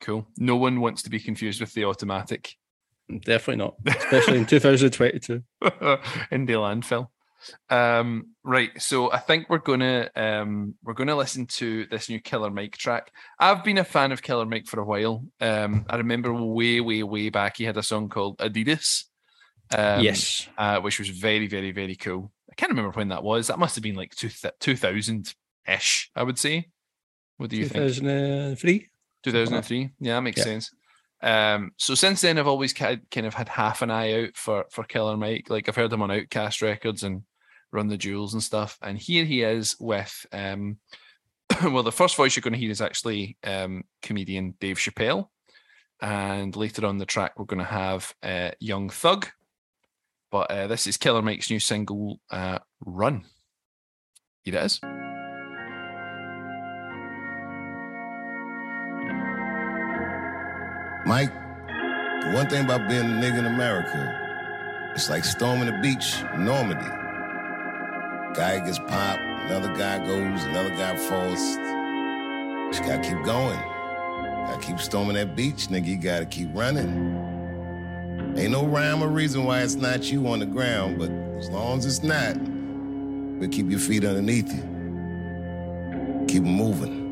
Cool. 0.00 0.26
No 0.36 0.56
one 0.56 0.80
wants 0.80 1.02
to 1.04 1.10
be 1.10 1.20
confused 1.20 1.60
with 1.60 1.72
the 1.74 1.84
automatic. 1.84 2.56
Definitely 3.08 3.56
not, 3.56 3.74
especially 3.86 4.38
in 4.38 4.46
2022. 4.46 5.42
in 6.30 6.46
the 6.46 6.52
landfill. 6.54 7.08
Um, 7.68 8.28
right, 8.44 8.70
so 8.80 9.10
I 9.10 9.18
think 9.18 9.50
we're 9.50 9.58
gonna 9.58 10.08
um, 10.14 10.74
we're 10.84 10.94
gonna 10.94 11.16
listen 11.16 11.46
to 11.46 11.86
this 11.86 12.08
new 12.08 12.20
Killer 12.20 12.50
Mike 12.50 12.76
track. 12.76 13.10
I've 13.38 13.64
been 13.64 13.78
a 13.78 13.84
fan 13.84 14.12
of 14.12 14.22
Killer 14.22 14.46
Mike 14.46 14.66
for 14.66 14.78
a 14.80 14.84
while. 14.84 15.24
Um, 15.40 15.84
I 15.90 15.96
remember 15.96 16.32
way, 16.32 16.80
way, 16.80 17.02
way 17.02 17.30
back 17.30 17.56
he 17.56 17.64
had 17.64 17.76
a 17.76 17.82
song 17.82 18.08
called 18.08 18.38
Adidas. 18.38 19.04
Um, 19.76 20.02
yes. 20.02 20.48
uh, 20.58 20.80
which 20.80 20.98
was 20.98 21.08
very, 21.08 21.46
very, 21.46 21.72
very 21.72 21.96
cool. 21.96 22.30
I 22.50 22.54
can't 22.54 22.70
remember 22.70 22.90
when 22.92 23.08
that 23.08 23.24
was. 23.24 23.46
That 23.48 23.58
must 23.58 23.74
have 23.74 23.82
been 23.82 23.96
like 23.96 24.14
two 24.14 24.30
two 24.60 24.76
thousand 24.76 25.34
ish. 25.66 26.10
I 26.14 26.22
would 26.22 26.38
say. 26.38 26.68
What 27.38 27.50
do 27.50 27.56
you 27.56 27.66
think? 27.66 27.94
2003. 27.94 28.88
2003. 29.24 29.90
Yeah, 29.98 30.14
that 30.16 30.20
makes 30.20 30.38
Yeah. 30.38 30.44
sense. 30.44 30.70
Um, 31.22 31.72
so 31.76 31.94
since 31.94 32.20
then, 32.20 32.38
I've 32.38 32.48
always 32.48 32.72
kind 32.72 33.00
of 33.16 33.34
had 33.34 33.48
half 33.48 33.82
an 33.82 33.90
eye 33.90 34.24
out 34.24 34.36
for 34.36 34.64
for 34.70 34.84
Killer 34.84 35.16
Mike. 35.16 35.46
Like 35.48 35.68
I've 35.68 35.76
heard 35.76 35.92
him 35.92 36.02
on 36.02 36.10
OutKast 36.10 36.62
Records 36.62 37.02
and 37.02 37.22
Run 37.72 37.88
the 37.88 37.96
Jewels 37.96 38.34
and 38.34 38.42
stuff. 38.42 38.78
And 38.82 38.98
here 38.98 39.24
he 39.24 39.42
is 39.42 39.76
with, 39.80 40.26
um, 40.32 40.78
well, 41.64 41.82
the 41.82 41.90
first 41.90 42.16
voice 42.16 42.36
you're 42.36 42.42
going 42.42 42.52
to 42.52 42.58
hear 42.58 42.70
is 42.70 42.82
actually 42.82 43.38
um, 43.44 43.84
comedian 44.02 44.54
Dave 44.60 44.76
Chappelle. 44.76 45.28
And 46.00 46.54
later 46.56 46.84
on 46.84 46.98
the 46.98 47.06
track, 47.06 47.38
we're 47.38 47.46
going 47.46 47.60
to 47.60 47.64
have 47.64 48.12
uh, 48.22 48.50
Young 48.60 48.90
Thug. 48.90 49.28
But 50.30 50.50
uh, 50.50 50.66
this 50.66 50.86
is 50.86 50.96
Killer 50.96 51.22
Mike's 51.22 51.50
new 51.50 51.60
single, 51.60 52.20
uh, 52.30 52.58
Run. 52.84 53.24
Here 54.42 54.56
it 54.56 54.64
is. 54.64 55.01
Mike, 61.04 61.32
the 61.66 62.30
one 62.32 62.48
thing 62.48 62.64
about 62.64 62.88
being 62.88 63.00
a 63.00 63.04
nigga 63.04 63.40
in 63.40 63.46
America, 63.46 64.92
it's 64.94 65.10
like 65.10 65.24
storming 65.24 65.66
the 65.66 65.76
beach 65.82 66.14
in 66.34 66.44
Normandy. 66.44 66.86
Guy 68.34 68.60
gets 68.64 68.78
popped, 68.78 69.20
another 69.20 69.74
guy 69.74 69.98
goes, 69.98 70.44
another 70.44 70.70
guy 70.70 70.96
falls. 70.96 71.40
Just 72.70 72.84
gotta 72.84 73.02
keep 73.02 73.20
going. 73.24 73.58
Gotta 74.46 74.60
keep 74.64 74.78
storming 74.78 75.14
that 75.14 75.34
beach, 75.34 75.66
nigga. 75.68 75.86
You 75.86 75.96
gotta 75.96 76.24
keep 76.24 76.48
running. 76.54 78.36
Ain't 78.36 78.52
no 78.52 78.64
rhyme 78.64 79.02
or 79.02 79.08
reason 79.08 79.44
why 79.44 79.62
it's 79.62 79.74
not 79.74 80.12
you 80.12 80.28
on 80.28 80.38
the 80.38 80.46
ground, 80.46 81.00
but 81.00 81.10
as 81.10 81.50
long 81.50 81.78
as 81.78 81.86
it's 81.86 82.04
not, 82.04 82.34
but 83.40 83.50
keep 83.50 83.68
your 83.68 83.80
feet 83.80 84.04
underneath 84.04 84.52
you. 84.54 84.62
Keep 86.28 86.44
moving. 86.44 87.02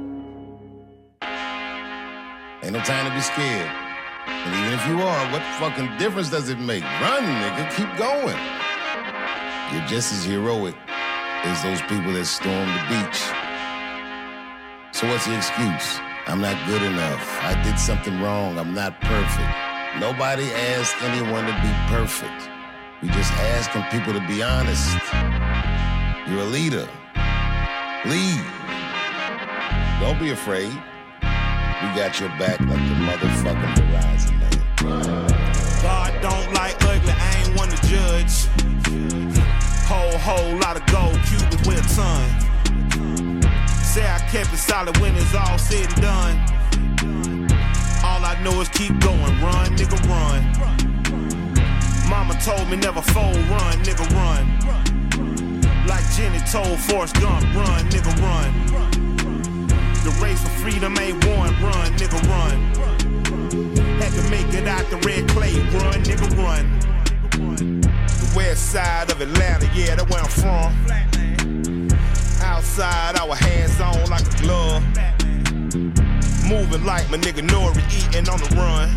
Ain't 2.62 2.72
no 2.72 2.80
time 2.80 3.08
to 3.08 3.14
be 3.14 3.20
scared. 3.20 3.79
And 4.30 4.54
even 4.54 4.72
if 4.78 4.86
you 4.86 5.02
are, 5.02 5.32
what 5.32 5.42
fucking 5.58 5.98
difference 5.98 6.30
does 6.30 6.48
it 6.48 6.58
make? 6.58 6.82
Run, 6.82 7.22
nigga, 7.22 7.70
keep 7.76 7.90
going. 7.98 8.38
You're 9.72 9.86
just 9.86 10.12
as 10.12 10.24
heroic 10.24 10.74
as 10.88 11.62
those 11.62 11.80
people 11.82 12.12
that 12.12 12.26
stormed 12.26 12.70
the 12.70 12.82
beach. 12.88 13.20
So 14.92 15.06
what's 15.08 15.26
the 15.26 15.36
excuse? 15.36 16.00
I'm 16.26 16.40
not 16.40 16.56
good 16.66 16.82
enough. 16.82 17.26
I 17.42 17.60
did 17.62 17.78
something 17.78 18.20
wrong. 18.20 18.58
I'm 18.58 18.74
not 18.74 19.00
perfect. 19.00 19.52
Nobody 19.98 20.44
asked 20.74 21.02
anyone 21.02 21.46
to 21.46 21.52
be 21.62 21.72
perfect. 21.92 22.48
We 23.02 23.08
just 23.08 23.32
asking 23.32 23.82
people 23.90 24.12
to 24.12 24.26
be 24.26 24.42
honest. 24.42 24.90
You're 26.28 26.42
a 26.42 26.50
leader. 26.50 26.88
Lead. 28.06 28.44
Don't 30.00 30.18
be 30.18 30.30
afraid. 30.30 30.72
We 31.80 31.86
got 31.96 32.20
your 32.20 32.28
back 32.30 32.60
like 32.60 32.68
the 32.68 32.94
motherfucking 33.08 33.74
Verizon, 33.74 34.36
man. 34.38 35.80
God 35.80 36.12
don't 36.20 36.52
like 36.52 36.76
ugly, 36.84 37.10
I 37.10 37.42
ain't 37.42 37.56
one 37.56 37.70
to 37.70 37.76
judge. 37.88 38.44
Whole, 39.88 40.18
whole 40.18 40.58
lot 40.58 40.76
of 40.76 40.84
gold, 40.92 41.18
Cubans 41.24 41.66
with 41.66 41.80
a 41.80 41.86
ton. 41.96 43.40
Say 43.82 44.06
I 44.06 44.18
kept 44.30 44.52
it 44.52 44.58
solid 44.58 44.94
when 44.98 45.16
it's 45.16 45.34
all 45.34 45.56
said 45.56 45.90
and 45.90 46.02
done. 46.02 46.36
All 48.04 48.22
I 48.26 48.38
know 48.44 48.60
is 48.60 48.68
keep 48.68 49.00
going, 49.00 49.40
run, 49.40 49.74
nigga, 49.74 49.96
run. 50.04 50.44
Mama 52.10 52.38
told 52.44 52.68
me 52.68 52.76
never 52.76 53.00
fold, 53.00 53.38
run, 53.48 53.78
nigga, 53.84 54.04
run. 54.12 55.86
Like 55.86 56.04
Jenny 56.12 56.40
told 56.40 56.78
Forrest 56.78 57.14
Gump, 57.14 57.42
run, 57.54 57.88
nigga, 57.88 58.12
run. 58.20 59.09
The 60.02 60.10
race 60.22 60.42
for 60.42 60.48
freedom 60.60 60.96
ain't 60.98 61.22
won, 61.26 61.50
run, 61.62 61.92
nigga, 61.98 62.20
run. 62.28 62.56
Had 64.00 64.12
to 64.12 64.30
make 64.30 64.54
it 64.54 64.66
out 64.66 64.88
the 64.88 64.96
red 65.06 65.28
clay, 65.28 65.52
run, 65.76 66.02
nigga, 66.04 66.28
run. 66.38 66.80
The 67.30 68.32
west 68.34 68.72
side 68.72 69.10
of 69.10 69.20
Atlanta, 69.20 69.68
yeah, 69.74 69.96
that's 69.96 70.08
where 70.10 70.22
I'm 70.22 70.30
from. 70.30 70.72
Outside, 72.42 73.18
our 73.18 73.34
hands 73.34 73.78
on 73.78 74.08
like 74.08 74.26
a 74.26 74.36
glove. 74.40 74.82
Moving 76.48 76.84
like 76.84 77.10
my 77.10 77.18
nigga 77.18 77.46
Nori, 77.46 77.84
eating 77.92 78.26
on 78.28 78.40
the 78.40 78.48
run. 78.56 78.88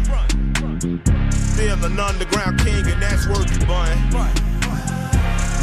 Still 1.32 1.84
an 1.84 2.00
underground 2.00 2.60
king, 2.60 2.88
and 2.88 3.02
that's 3.02 3.28
worth 3.28 3.52
the 3.54 3.66
bun. 3.66 3.98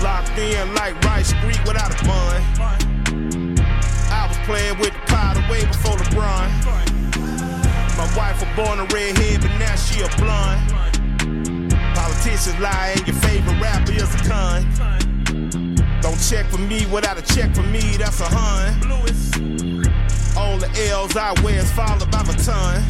Locked 0.03 0.38
in 0.38 0.74
like 0.74 1.03
Rice 1.03 1.28
Street 1.28 1.59
without 1.66 1.91
a 1.91 2.05
bun. 2.05 2.89
Was 4.31 4.39
playing 4.47 4.78
with 4.78 4.95
the 4.95 5.03
powder 5.07 5.43
way 5.51 5.64
before 5.66 5.97
LeBron. 5.97 6.49
My 7.99 8.07
wife 8.16 8.39
was 8.39 8.51
born 8.55 8.78
a 8.78 8.87
redhead, 8.95 9.41
but 9.43 9.53
now 9.59 9.74
she 9.74 10.01
a 10.03 10.09
blonde. 10.22 10.70
Politicians 11.97 12.59
lie, 12.61 12.95
and 12.97 13.07
your 13.09 13.16
favorite 13.16 13.61
rapper 13.61 13.93
is 13.93 14.14
a 14.14 14.22
con. 14.31 14.61
Don't 16.01 16.20
check 16.31 16.47
for 16.47 16.59
me 16.59 16.87
without 16.87 17.18
a 17.18 17.22
check 17.35 17.53
for 17.55 17.64
me, 17.64 17.97
that's 17.99 18.20
a 18.20 18.28
hun. 18.31 18.70
All 20.39 20.57
the 20.59 20.70
L's 20.91 21.16
I 21.16 21.35
wear 21.43 21.59
is 21.59 21.70
followed 21.72 22.11
by 22.11 22.22
my 22.22 22.35
ton. 22.35 22.83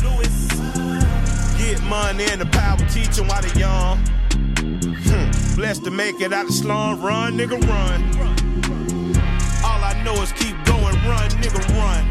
Get 1.57 1.82
money 1.84 2.24
and 2.30 2.41
the 2.41 2.49
power 2.53 2.76
teach 2.88 3.18
'em 3.18 3.28
while 3.28 3.43
they 3.43 3.59
young. 3.59 3.99
Hmm. 5.09 5.57
Blessed 5.57 5.84
to 5.84 5.91
make 5.91 6.20
it 6.20 6.32
out 6.32 6.47
the 6.47 6.53
slum, 6.53 7.01
run, 7.01 7.38
nigga, 7.38 7.59
run. 7.66 8.01
All 9.64 9.82
I 9.82 10.01
know 10.05 10.14
is 10.22 10.32
keep 10.32 10.57
run, 11.07 11.30
nigga, 11.42 11.61
run. 11.78 12.03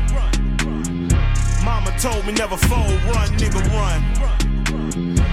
Mama 1.64 1.92
told 2.00 2.26
me 2.26 2.34
never 2.34 2.58
fold, 2.58 3.00
run, 3.12 3.30
nigga, 3.38 3.62
run. 3.74 4.00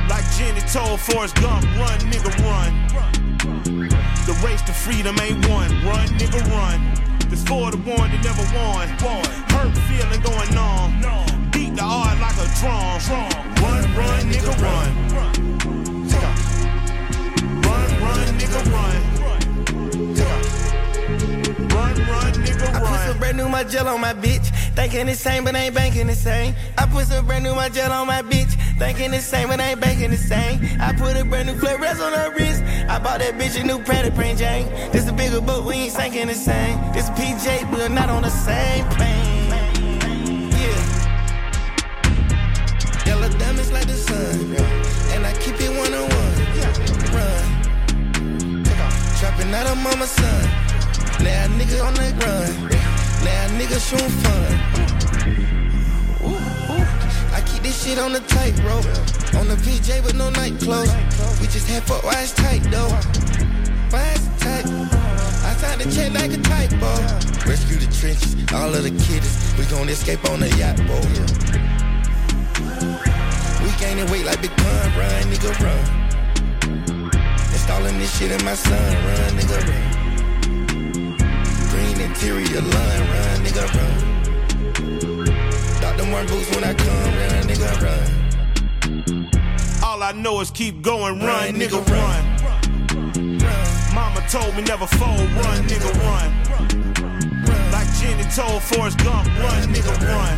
Like 0.08 0.24
Jenny 0.36 0.60
told 0.72 1.00
Forrest 1.00 1.36
Gump, 1.36 1.64
run, 1.78 1.98
nigga, 2.10 2.30
run. 2.44 2.72
The 4.26 4.32
race 4.44 4.62
to 4.62 4.72
freedom 4.72 5.18
ain't 5.20 5.48
won, 5.48 5.70
run, 5.84 6.08
nigga, 6.18 6.42
run. 6.50 6.80
This 7.28 7.42
for 7.44 7.70
the 7.70 7.78
one 7.78 8.10
that 8.10 8.22
never 8.22 8.44
won. 8.56 8.88
Hurt 9.50 9.76
feeling 9.88 10.20
going 10.20 10.56
on. 10.56 11.50
Beat 11.50 11.74
the 11.76 11.82
heart 11.82 12.18
like 12.20 12.36
a 12.36 12.46
drum. 12.60 13.00
Run, 13.62 13.82
run, 13.96 14.30
nigga, 14.30 14.54
run. 14.62 14.90
Run, 17.62 18.02
run, 18.02 18.38
nigga, 18.38 18.72
run. 18.72 19.15
I 22.74 22.80
put 22.80 23.00
some 23.06 23.18
brand 23.18 23.36
new 23.36 23.48
my 23.48 23.64
gel 23.64 23.88
on 23.88 24.00
my 24.00 24.14
bitch. 24.14 24.46
Thinking 24.74 25.06
the 25.06 25.14
same, 25.14 25.44
but 25.44 25.54
ain't 25.54 25.74
banking 25.74 26.06
the 26.06 26.14
same. 26.14 26.54
I 26.76 26.86
put 26.86 27.06
some 27.06 27.26
brand 27.26 27.44
new 27.44 27.54
my 27.54 27.68
gel 27.68 27.92
on 27.92 28.06
my 28.06 28.22
bitch. 28.22 28.52
Thinking 28.78 29.10
the 29.10 29.20
same, 29.20 29.48
but 29.48 29.60
ain't 29.60 29.80
banking 29.80 30.10
the 30.10 30.16
same. 30.16 30.60
I 30.80 30.92
put 30.92 31.16
a 31.16 31.24
brand 31.24 31.48
new 31.48 31.56
flare 31.56 31.78
rest 31.78 32.00
on 32.00 32.12
her 32.12 32.30
wrist. 32.34 32.62
I 32.88 32.98
bought 32.98 33.20
that 33.20 33.34
bitch 33.38 33.60
a 33.60 33.64
new 33.64 33.78
Pratt 33.82 34.14
print 34.14 34.38
Jane. 34.38 34.68
This 34.92 35.08
a 35.08 35.12
bigger 35.12 35.40
boat, 35.40 35.64
we 35.64 35.74
ain't 35.74 35.92
sinking 35.92 36.26
the 36.28 36.34
same. 36.34 36.78
This 36.92 37.08
PJ, 37.10 37.72
we're 37.72 37.88
not 37.88 38.10
on 38.10 38.22
the 38.22 38.30
same 38.30 38.84
plane. 38.90 39.50
Yeah. 40.52 41.06
Yellow 43.06 43.28
diamonds 43.38 43.72
like 43.72 43.86
the 43.86 43.94
sun. 43.94 44.56
And 45.14 45.24
I 45.24 45.32
keep 45.40 45.56
it 45.58 45.70
one 45.70 45.94
on 45.94 46.08
one. 46.08 46.34
Run. 47.16 47.56
Trapping 49.18 49.54
out 49.54 49.66
of 49.68 49.78
mama's 49.78 50.10
son. 50.10 50.65
Now 51.20 51.46
nigga 51.58 51.84
on 51.84 51.94
the 51.94 52.12
run. 52.20 52.50
Now 53.24 53.48
nigga 53.58 53.78
showing 53.80 54.14
fun. 54.22 54.52
Ooh, 56.22 56.36
ooh. 56.72 56.86
I 57.32 57.40
keep 57.46 57.62
this 57.62 57.84
shit 57.84 57.98
on 57.98 58.12
the 58.12 58.20
tightrope. 58.20 58.86
On 59.36 59.48
the 59.48 59.56
PJ 59.56 60.04
with 60.04 60.14
no 60.14 60.30
night 60.30 60.58
clothes. 60.60 60.92
We 61.40 61.46
just 61.46 61.68
had 61.68 61.82
foot 61.82 62.04
wise 62.04 62.32
tight 62.32 62.62
though. 62.70 62.88
Wise 63.92 64.28
tight. 64.38 64.66
I 64.66 65.54
signed 65.58 65.80
the 65.80 65.90
check 65.94 66.12
like 66.12 66.32
a 66.32 66.38
typo. 66.38 66.90
Rescue 67.48 67.76
the 67.76 67.86
trenches, 67.92 68.34
all 68.52 68.74
of 68.74 68.82
the 68.82 68.90
kiddies. 68.90 69.54
We 69.58 69.64
gon' 69.66 69.88
escape 69.88 70.24
on 70.30 70.40
the 70.40 70.48
yacht 70.56 70.76
boat. 70.88 71.06
We 73.62 73.70
gaining 73.78 74.10
weight 74.10 74.24
like 74.26 74.40
Big 74.42 74.56
Pun. 74.56 74.98
Run, 74.98 75.22
nigga, 75.30 75.52
run. 75.60 75.84
Installing 77.52 77.98
this 77.98 78.18
shit 78.18 78.32
in 78.32 78.44
my 78.44 78.54
son. 78.54 78.94
Run, 79.06 79.38
nigga, 79.38 79.68
run. 79.68 80.05
Interior 82.06 82.60
line. 82.60 83.02
Run, 83.10 83.36
nigga, 83.44 83.66
run. 83.74 83.98
Dr. 85.80 86.06
Martin 86.06 86.28
boots 86.28 86.48
when 86.54 86.62
I 86.62 86.72
come. 86.72 87.12
Run, 87.20 87.42
nigga, 87.50 87.70
run. 87.82 88.06
All 89.82 90.02
I 90.04 90.12
know 90.12 90.40
is 90.40 90.52
keep 90.52 90.82
going, 90.82 91.18
run, 91.18 91.26
Run, 91.26 91.54
nigga, 91.54 91.82
nigga, 91.82 91.90
run. 91.90 92.24
Run. 93.42 93.94
Mama 93.94 94.20
told 94.30 94.54
me 94.54 94.62
never 94.62 94.86
fold, 94.86 95.28
run, 95.32 95.66
nigga, 95.66 95.90
run. 96.06 96.30
Like 97.72 97.88
Jenny 97.98 98.22
told 98.30 98.62
Forrest 98.62 98.98
Gump, 98.98 99.26
run, 99.42 99.74
nigga, 99.74 99.94
run. 100.06 100.36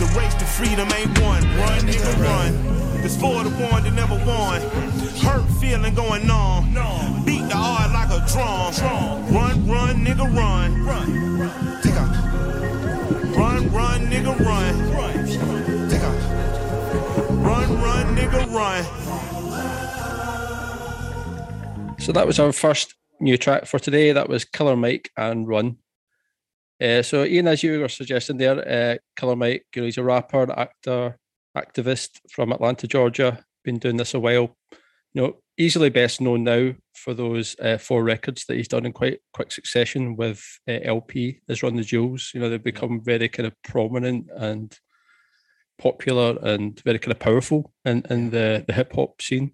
The 0.00 0.06
race 0.18 0.34
to 0.34 0.46
freedom 0.46 0.88
ain't 0.94 1.20
won, 1.20 1.42
run, 1.58 1.80
nigga, 1.80 2.18
run. 2.22 2.75
It's 3.06 3.14
for 3.14 3.44
the 3.44 3.50
one 3.50 3.84
that 3.84 3.92
never 3.92 4.16
won. 4.26 4.60
Hurt 5.22 5.46
feeling 5.60 5.94
going 5.94 6.28
on. 6.28 6.64
Beat 7.24 7.46
the 7.48 7.54
heart 7.54 7.92
like 7.92 8.10
a 8.10 8.18
drum. 8.26 8.74
Run, 9.32 9.64
run, 9.68 10.04
nigga, 10.04 10.26
run. 10.34 10.72
Take 11.82 11.94
off. 11.94 12.10
Run, 13.36 13.72
run, 13.72 14.10
nigga, 14.10 14.36
run. 14.44 14.74
Take 15.88 16.02
off. 16.02 16.20
Run, 17.30 17.80
run, 17.80 18.16
nigga, 18.16 18.42
run. 18.52 18.84
So 22.00 22.10
that 22.10 22.26
was 22.26 22.40
our 22.40 22.50
first 22.50 22.96
new 23.20 23.36
track 23.36 23.66
for 23.66 23.78
today. 23.78 24.10
That 24.10 24.28
was 24.28 24.44
Killer 24.44 24.74
Mike 24.74 25.12
and 25.16 25.46
Run. 25.46 25.76
Uh, 26.82 27.02
so 27.02 27.22
Iain, 27.22 27.46
as 27.46 27.62
you 27.62 27.78
were 27.78 27.88
suggesting 27.88 28.38
there, 28.38 28.68
uh, 28.68 28.96
Killer 29.14 29.36
Mike, 29.36 29.66
you 29.76 29.82
know, 29.82 29.86
he's 29.86 29.96
a 29.96 30.02
rapper, 30.02 30.50
actor, 30.50 31.20
activist 31.56 32.20
from 32.30 32.52
Atlanta, 32.52 32.86
Georgia. 32.86 33.44
Been 33.64 33.78
doing 33.78 33.96
this 33.96 34.14
a 34.14 34.20
while. 34.20 34.56
You 35.14 35.22
know, 35.22 35.36
easily 35.58 35.88
best 35.88 36.20
known 36.20 36.44
now 36.44 36.72
for 36.94 37.14
those 37.14 37.56
uh, 37.60 37.78
four 37.78 38.04
records 38.04 38.44
that 38.44 38.56
he's 38.56 38.68
done 38.68 38.84
in 38.84 38.92
quite 38.92 39.20
quick 39.32 39.50
succession 39.50 40.16
with 40.16 40.44
uh, 40.68 40.78
El-P 40.82 41.40
has 41.48 41.62
Run 41.62 41.76
the 41.76 41.82
Jewels. 41.82 42.30
You 42.34 42.40
know, 42.40 42.50
they've 42.50 42.62
become 42.62 43.00
very 43.02 43.28
kind 43.28 43.46
of 43.46 43.54
prominent 43.62 44.26
and 44.36 44.76
popular 45.78 46.38
and 46.42 46.80
very 46.84 46.98
kind 46.98 47.12
of 47.12 47.18
powerful 47.18 47.72
in, 47.84 48.02
in 48.10 48.30
the, 48.30 48.64
the 48.66 48.72
hip 48.72 48.92
hop 48.94 49.20
scene 49.22 49.52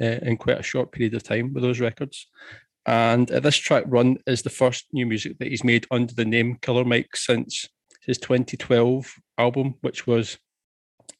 uh, 0.00 0.18
in 0.22 0.36
quite 0.36 0.58
a 0.58 0.64
short 0.64 0.92
period 0.92 1.14
of 1.14 1.22
time 1.22 1.52
with 1.52 1.62
those 1.62 1.80
records. 1.80 2.26
And 2.86 3.30
uh, 3.30 3.40
this 3.40 3.56
track 3.56 3.84
run 3.86 4.18
is 4.26 4.42
the 4.42 4.50
first 4.50 4.86
new 4.92 5.06
music 5.06 5.38
that 5.38 5.48
he's 5.48 5.64
made 5.64 5.86
under 5.90 6.14
the 6.14 6.24
name 6.24 6.58
Killer 6.62 6.84
Mike 6.84 7.16
since 7.16 7.68
his 8.02 8.18
2012 8.18 9.12
album, 9.38 9.74
which 9.80 10.06
was 10.06 10.38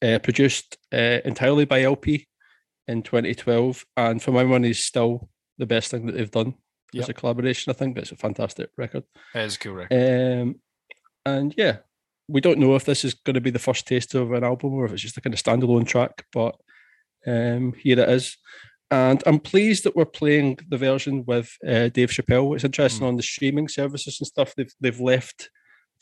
uh, 0.03 0.19
produced 0.23 0.77
uh, 0.93 1.19
entirely 1.25 1.65
by 1.65 1.83
El-P 1.83 2.27
in 2.89 3.03
2012. 3.03 3.85
And 3.97 4.23
for 4.23 4.33
my 4.33 4.45
money, 4.45 4.71
is 4.71 4.85
still 4.85 5.29
the 5.59 5.67
best 5.67 5.91
thing 5.91 6.07
that 6.07 6.13
they've 6.13 6.31
done 6.31 6.55
as 6.95 7.01
Yep. 7.01 7.09
a 7.09 7.13
collaboration. 7.15 7.71
I 7.71 7.75
think 7.75 7.95
but 7.95 8.03
it's 8.03 8.13
a 8.13 8.17
fantastic 8.17 8.71
record. 8.77 9.05
It 9.35 9.41
is 9.41 9.57
a 9.57 9.59
cool 9.59 9.75
record. 9.75 10.41
Um, 10.41 10.61
and 11.25 11.55
yeah, 11.57 11.79
we 12.29 12.41
don't 12.41 12.59
know 12.59 12.75
if 12.77 12.85
this 12.85 13.05
is 13.05 13.15
going 13.15 13.35
to 13.35 13.41
be 13.41 13.51
the 13.51 13.59
first 13.59 13.87
taste 13.87 14.15
of 14.15 14.33
an 14.33 14.45
album 14.45 14.75
or 14.75 14.85
if 14.85 14.93
it's 14.93 15.03
just 15.03 15.17
a 15.17 15.21
kind 15.21 15.35
of 15.35 15.43
standalone 15.43 15.87
track, 15.87 16.25
but 16.33 16.57
um, 17.27 17.73
here 17.75 17.99
it 17.99 18.09
is. 18.09 18.37
And 18.91 19.21
I'm 19.27 19.41
pleased 19.41 19.83
that 19.85 19.97
we're 19.97 20.05
playing 20.05 20.59
the 20.69 20.77
version 20.77 21.25
with 21.27 21.53
uh, 21.67 21.89
Dave 21.89 22.11
Chappelle. 22.11 22.55
It's 22.55 22.65
interesting 22.65 23.05
on 23.07 23.17
the 23.17 23.23
streaming 23.23 23.67
services 23.67 24.21
and 24.21 24.27
stuff. 24.29 24.55
They've 24.55 24.73
they've 24.81 25.01
left 25.01 25.51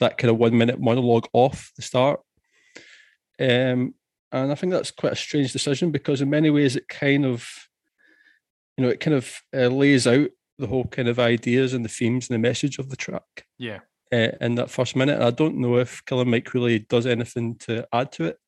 that 0.01 0.19
kind 0.19 0.31
of 0.31 0.37
one 0.37 0.57
minute 0.59 0.81
monologue 0.81 1.27
off 1.33 1.73
the 1.77 1.83
start, 1.83 2.21
um, 3.41 3.95
and 4.33 4.51
I 4.51 4.55
think 4.55 4.73
that's 4.73 4.91
quite 4.91 5.13
a 5.13 5.17
strange 5.17 5.53
decision 5.53 5.91
because 5.91 6.21
in 6.21 6.31
many 6.31 6.51
ways 6.51 6.75
it 6.77 6.89
kind 6.89 7.25
of, 7.25 7.49
you 8.77 8.85
know, 8.85 8.91
it 8.91 9.01
kind 9.01 9.15
of 9.17 9.33
uh, 9.57 9.69
lays 9.69 10.07
out 10.07 10.31
the 10.59 10.67
whole 10.67 10.85
kind 10.87 11.09
of 11.09 11.19
ideas 11.19 11.73
and 11.75 11.85
the 11.85 11.89
themes 11.89 12.29
and 12.29 12.35
the 12.35 12.49
message 12.49 12.79
of 12.79 12.91
the 12.91 12.97
track 12.97 13.47
Yeah. 13.59 13.81
uh, 14.13 14.31
in 14.41 14.55
that 14.57 14.71
first 14.71 14.97
minute. 14.97 15.15
And 15.17 15.25
I 15.25 15.31
don't 15.31 15.57
know 15.59 15.77
if 15.79 16.05
Killer 16.05 16.25
Mike 16.25 16.55
really 16.55 16.81
does 16.81 17.07
anything 17.07 17.57
to 17.61 17.87
add 17.93 18.13
to 18.13 18.25
it 18.25 18.39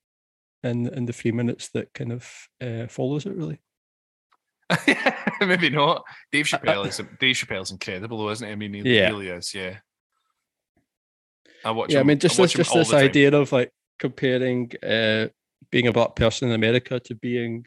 in 0.64 0.88
in 0.88 1.06
the 1.06 1.12
three 1.12 1.32
minutes 1.32 1.68
that 1.74 1.92
kind 1.94 2.12
of 2.12 2.28
uh, 2.60 2.86
follows 2.88 3.26
it. 3.26 3.34
Really, 3.36 3.60
Maybe 5.40 5.70
not. 5.70 6.04
Dave 6.32 6.46
Chappelle 6.46 6.86
is 6.88 7.00
Dave 7.20 7.36
Chappelle's 7.36 7.70
incredible, 7.70 8.18
though, 8.18 8.30
isn't 8.30 8.46
he? 8.46 8.52
I 8.52 8.56
mean, 8.56 8.74
he 8.74 8.80
Yeah. 8.96 9.10
really 9.10 9.28
is. 9.28 9.54
Yeah. 9.54 9.76
I 11.64 11.70
watch. 11.70 11.92
yeah. 11.92 12.00
I 12.00 12.02
mean, 12.02 12.18
just 12.18 12.36
this 12.36 12.52
just 12.52 12.72
this 12.74 12.92
idea 12.92 13.32
of 13.36 13.52
like 13.52 13.70
comparing 13.98 14.70
uh, 14.82 15.28
being 15.70 15.86
a 15.86 15.92
black 15.92 16.16
person 16.16 16.48
in 16.48 16.54
America 16.54 17.00
to 17.00 17.14
being 17.14 17.64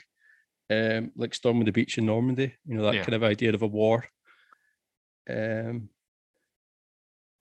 um, 0.69 1.11
like 1.15 1.33
storming 1.33 1.65
the 1.65 1.71
beach 1.71 1.97
in 1.97 2.05
Normandy. 2.05 2.53
You 2.65 2.75
know 2.77 2.83
that 2.83 2.95
Yeah. 2.95 3.03
kind 3.03 3.15
of 3.15 3.23
idea 3.23 3.53
of 3.53 3.61
a 3.61 3.67
war. 3.67 4.05
Um, 5.29 5.89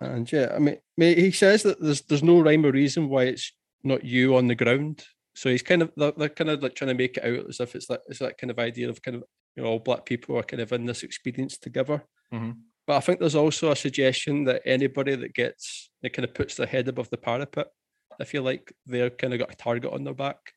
and 0.00 0.30
yeah, 0.30 0.52
I 0.54 0.58
mean, 0.58 0.78
he 0.96 1.30
says 1.32 1.62
that 1.64 1.80
there's 1.80 2.02
there's 2.02 2.22
no 2.22 2.40
rhyme 2.40 2.64
or 2.64 2.70
reason 2.72 3.08
why 3.08 3.24
it's 3.24 3.52
not 3.82 4.04
you 4.04 4.36
on 4.36 4.46
the 4.46 4.54
ground. 4.54 5.04
So 5.34 5.50
he's 5.50 5.62
kind 5.62 5.82
of 5.82 5.92
they're, 5.96 6.12
they're 6.12 6.28
kind 6.28 6.50
of 6.50 6.62
like 6.62 6.74
trying 6.74 6.88
to 6.88 6.94
make 6.94 7.16
it 7.16 7.24
out 7.24 7.48
as 7.48 7.60
if 7.60 7.74
it's 7.74 7.86
that 7.88 8.02
it's 8.08 8.20
that 8.20 8.38
kind 8.38 8.50
of 8.50 8.58
idea 8.58 8.88
of 8.88 9.02
kind 9.02 9.16
of 9.16 9.24
you 9.56 9.62
know 9.62 9.68
all 9.70 9.78
black 9.80 10.04
people 10.04 10.36
are 10.36 10.42
kind 10.42 10.62
of 10.62 10.72
in 10.72 10.86
this 10.86 11.02
experience 11.02 11.58
together. 11.58 12.04
Mhm. 12.32 12.58
But 12.86 12.96
I 12.96 13.00
think 13.00 13.18
there's 13.20 13.34
also 13.34 13.70
a 13.70 13.76
suggestion 13.76 14.44
that 14.44 14.62
anybody 14.64 15.14
that 15.16 15.34
gets 15.34 15.90
that 16.02 16.12
kind 16.12 16.24
of 16.24 16.32
puts 16.34 16.54
their 16.54 16.66
head 16.66 16.88
above 16.88 17.10
the 17.10 17.18
parapet, 17.18 17.66
I 18.20 18.24
feel 18.24 18.42
like 18.42 18.72
they're 18.86 19.10
kind 19.10 19.32
of 19.32 19.38
got 19.38 19.52
a 19.52 19.56
target 19.56 19.92
on 19.92 20.04
their 20.04 20.14
back. 20.14 20.52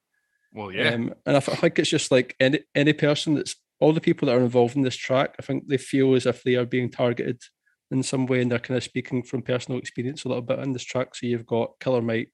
Well, 0.53 0.71
yeah. 0.71 0.89
Um, 0.89 1.13
and 1.25 1.37
I, 1.37 1.39
th- 1.39 1.57
I 1.57 1.61
think 1.61 1.79
it's 1.79 1.89
just 1.89 2.11
like 2.11 2.35
any 2.39 2.59
any 2.75 2.93
person 2.93 3.35
that's 3.35 3.55
all 3.79 3.93
the 3.93 4.01
people 4.01 4.27
that 4.27 4.35
are 4.35 4.41
involved 4.41 4.75
in 4.75 4.81
this 4.83 4.95
track. 4.95 5.35
I 5.39 5.41
think 5.41 5.67
they 5.67 5.77
feel 5.77 6.13
as 6.15 6.25
if 6.25 6.43
they 6.43 6.55
are 6.55 6.65
being 6.65 6.89
targeted 6.89 7.41
in 7.89 8.03
some 8.03 8.25
way, 8.25 8.41
and 8.41 8.51
they're 8.51 8.59
kind 8.59 8.77
of 8.77 8.83
speaking 8.83 9.23
from 9.23 9.41
personal 9.41 9.79
experience 9.79 10.23
a 10.23 10.27
little 10.27 10.43
bit 10.43 10.59
in 10.59 10.73
this 10.73 10.83
track. 10.83 11.15
So 11.15 11.27
you've 11.27 11.45
got 11.45 11.79
Killer 11.79 12.01
Mike, 12.01 12.33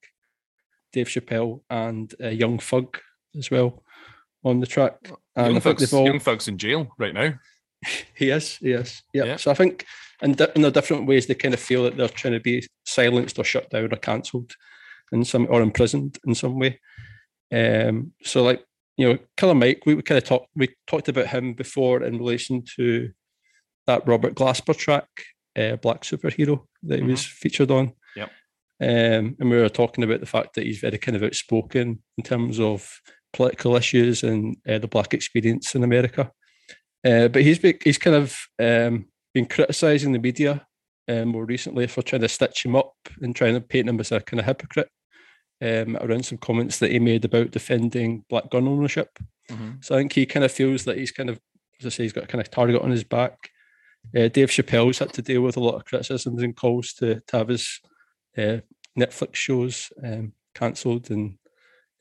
Dave 0.93 1.07
Chappelle, 1.07 1.61
and 1.69 2.13
uh, 2.23 2.29
Young 2.29 2.59
Thug 2.59 2.97
as 3.37 3.51
well 3.51 3.83
on 4.43 4.59
the 4.59 4.67
track. 4.67 5.09
And 5.35 5.53
Young 5.53 5.61
Thug's, 5.61 5.93
all 5.93 6.05
Young 6.05 6.19
Thug's 6.19 6.47
in 6.47 6.57
jail 6.57 6.89
right 6.97 7.13
now. 7.13 7.33
he 8.15 8.29
is, 8.29 8.57
he 8.57 8.71
is. 8.71 9.01
Yeah. 9.13 9.25
Yeah. 9.25 9.35
So 9.37 9.51
I 9.51 9.53
think 9.53 9.85
in, 10.21 10.33
di- 10.33 10.51
in 10.55 10.61
the 10.61 10.71
different 10.71 11.07
ways 11.07 11.27
they 11.27 11.35
kind 11.35 11.53
of 11.53 11.59
feel 11.59 11.83
that 11.83 11.97
they're 11.97 12.07
trying 12.07 12.33
to 12.33 12.39
be 12.39 12.65
silenced 12.85 13.37
or 13.37 13.43
shut 13.43 13.69
down 13.69 13.93
or 13.93 13.97
cancelled 13.97 14.53
in 15.11 15.23
some 15.23 15.47
or 15.49 15.61
imprisoned 15.61 16.17
in 16.25 16.35
some 16.35 16.59
way. 16.59 16.79
Um, 17.51 18.13
so 18.23 18.43
like 18.43 18.63
you 18.97 19.07
know, 19.07 19.19
Killer 19.37 19.53
Mike, 19.53 19.83
we, 19.85 19.93
we 19.93 20.01
kind 20.01 20.17
of 20.17 20.23
talked 20.23 20.49
we 20.55 20.69
talked 20.87 21.07
about 21.07 21.27
him 21.27 21.53
before 21.53 22.03
in 22.03 22.17
relation 22.17 22.63
to 22.75 23.11
that 23.85 24.05
Robert 24.07 24.35
Glasper 24.35 24.75
track, 24.75 25.07
uh, 25.55 25.77
Black 25.77 26.01
Superhero, 26.01 26.65
that 26.83 26.99
he 26.99 27.05
was 27.05 27.25
featured 27.25 27.71
on. 27.71 27.93
Yep. 28.15 28.31
Um, 28.81 29.35
and 29.39 29.49
we 29.49 29.57
were 29.57 29.69
talking 29.69 30.03
about 30.03 30.19
the 30.19 30.25
fact 30.25 30.55
that 30.55 30.65
he's 30.65 30.79
very 30.79 30.97
kind 30.97 31.15
of 31.15 31.23
outspoken 31.23 32.01
in 32.17 32.23
terms 32.23 32.59
of 32.59 32.99
political 33.33 33.75
issues 33.75 34.23
and 34.23 34.57
uh, 34.67 34.79
the 34.79 34.87
black 34.87 35.13
experience 35.13 35.73
in 35.75 35.83
America. 35.83 36.31
Uh, 37.05 37.27
but 37.27 37.43
he's 37.43 37.59
be, 37.59 37.77
he's 37.83 37.97
kind 37.97 38.15
of 38.15 38.37
um, 38.59 39.05
been 39.33 39.45
criticising 39.45 40.11
the 40.11 40.19
media 40.19 40.65
um, 41.07 41.29
more 41.29 41.45
recently 41.45 41.87
for 41.87 42.01
trying 42.01 42.21
to 42.21 42.29
stitch 42.29 42.65
him 42.65 42.75
up 42.75 42.93
and 43.21 43.35
trying 43.35 43.53
to 43.53 43.61
paint 43.61 43.87
him 43.87 43.99
as 43.99 44.11
a 44.11 44.19
kind 44.19 44.39
of 44.39 44.45
hypocrite 44.45 44.89
um, 45.61 45.97
around 46.01 46.25
some 46.25 46.37
comments 46.37 46.79
that 46.79 46.91
he 46.91 46.99
made 46.99 47.25
about 47.25 47.51
defending 47.51 48.23
black 48.29 48.49
gun 48.49 48.67
ownership. 48.67 49.17
Mhm. 49.49 49.83
So 49.83 49.95
I 49.95 49.99
think 49.99 50.13
he 50.13 50.25
kind 50.25 50.43
of 50.45 50.51
feels 50.51 50.83
that 50.85 50.97
he's 50.97 51.11
kind 51.11 51.29
of, 51.29 51.39
as 51.79 51.85
I 51.85 51.89
say, 51.89 52.03
he's 52.03 52.13
got 52.13 52.25
a 52.25 52.27
kind 52.27 52.41
of 52.41 52.51
target 52.51 52.81
on 52.81 52.91
his 52.91 53.03
back. 53.03 53.49
Uh, 54.15 54.27
Dave 54.27 54.49
Chappelle's 54.49 54.99
had 54.99 55.13
to 55.13 55.21
deal 55.21 55.41
with 55.41 55.57
a 55.57 55.61
lot 55.61 55.75
of 55.75 55.85
criticisms 55.85 56.41
and 56.43 56.55
calls 56.55 56.93
to, 56.93 57.21
to 57.27 57.37
have 57.37 57.47
his 57.49 57.79
uh, 58.37 58.57
Netflix 58.97 59.35
shows 59.35 59.89
um, 60.03 60.33
cancelled 60.55 61.09
and 61.11 61.37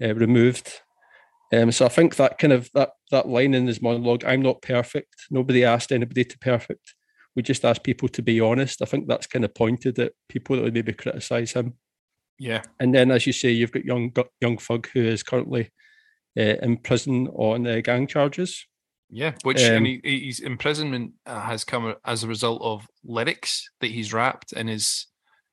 uh, 0.02 0.14
removed 0.14 0.80
Um, 1.52 1.70
so 1.72 1.86
I 1.86 1.88
think 1.88 2.16
that 2.16 2.38
kind 2.38 2.52
of 2.52 2.70
that 2.74 2.90
that 3.12 3.28
line 3.28 3.54
in 3.54 3.66
his 3.68 3.80
monologue, 3.80 4.24
"I'm 4.24 4.42
not 4.42 4.62
perfect." 4.62 5.14
Nobody 5.30 5.64
asked 5.64 5.92
anybody 5.92 6.24
to 6.24 6.38
perfect. 6.38 6.94
We 7.36 7.42
just 7.42 7.64
asked 7.64 7.84
people 7.84 8.08
to 8.08 8.22
be 8.22 8.40
honest. 8.40 8.82
I 8.82 8.86
think 8.86 9.06
that's 9.06 9.28
kind 9.28 9.44
of 9.44 9.54
pointed 9.54 9.98
at 9.98 10.12
people 10.28 10.56
that 10.56 10.62
would 10.62 10.74
maybe 10.74 10.92
criticise 10.92 11.52
him. 11.52 11.74
Yeah. 12.38 12.62
And 12.80 12.94
then, 12.94 13.10
as 13.10 13.26
you 13.26 13.32
say, 13.32 13.50
you've 13.50 13.72
got 13.72 13.84
young 13.84 14.12
young 14.40 14.58
Thug 14.58 14.88
who 14.92 15.02
is 15.04 15.22
currently 15.22 15.70
uh, 16.38 16.56
in 16.62 16.76
prison 16.78 17.28
on 17.28 17.66
uh, 17.66 17.80
gang 17.82 18.06
charges. 18.06 18.66
Yeah, 19.08 19.32
which 19.44 19.62
Um, 19.62 19.76
and 19.76 19.86
he, 19.86 20.00
he- 20.02 20.26
his 20.26 20.40
imprisonment 20.40 21.12
uh, 21.26 21.40
has 21.40 21.64
come 21.64 21.94
as 22.04 22.24
a 22.24 22.28
result 22.28 22.60
of 22.62 22.86
lyrics 23.04 23.70
that 23.80 23.90
he's 23.90 24.12
rapped 24.12 24.52
in 24.52 24.66
his 24.66 25.06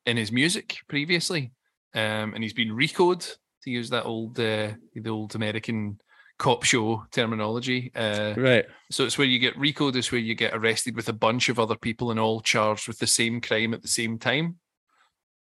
in 0.05 0.17
his 0.17 0.31
music 0.31 0.77
previously, 0.89 1.53
um, 1.93 2.34
and 2.34 2.43
he's 2.43 2.53
been 2.53 2.73
RICO'd 2.75 3.21
to 3.63 3.69
use 3.71 3.89
that 3.91 4.05
old 4.05 4.39
uh, 4.39 4.71
the 4.95 5.09
old 5.09 5.36
American 5.36 5.99
cop 6.39 6.63
show 6.63 7.05
terminology. 7.11 7.91
Uh, 7.95 8.34
Right. 8.36 8.65
so 8.91 9.05
it's 9.05 9.17
where 9.19 9.27
you 9.27 9.38
get 9.39 9.55
RICO'd 9.55 9.95
is 9.95 10.11
where 10.11 10.19
you 10.19 10.34
get 10.36 10.53
arrested 10.55 10.95
with 10.95 11.07
a 11.07 11.13
bunch 11.13 11.47
of 11.47 11.59
other 11.59 11.77
people 11.77 12.09
and 12.11 12.19
all 12.19 12.41
charged 12.41 12.88
with 12.88 12.97
the 12.99 13.07
same 13.07 13.39
crime 13.39 13.73
at 13.73 13.81
the 13.84 13.88
same 13.88 14.17
time. 14.17 14.57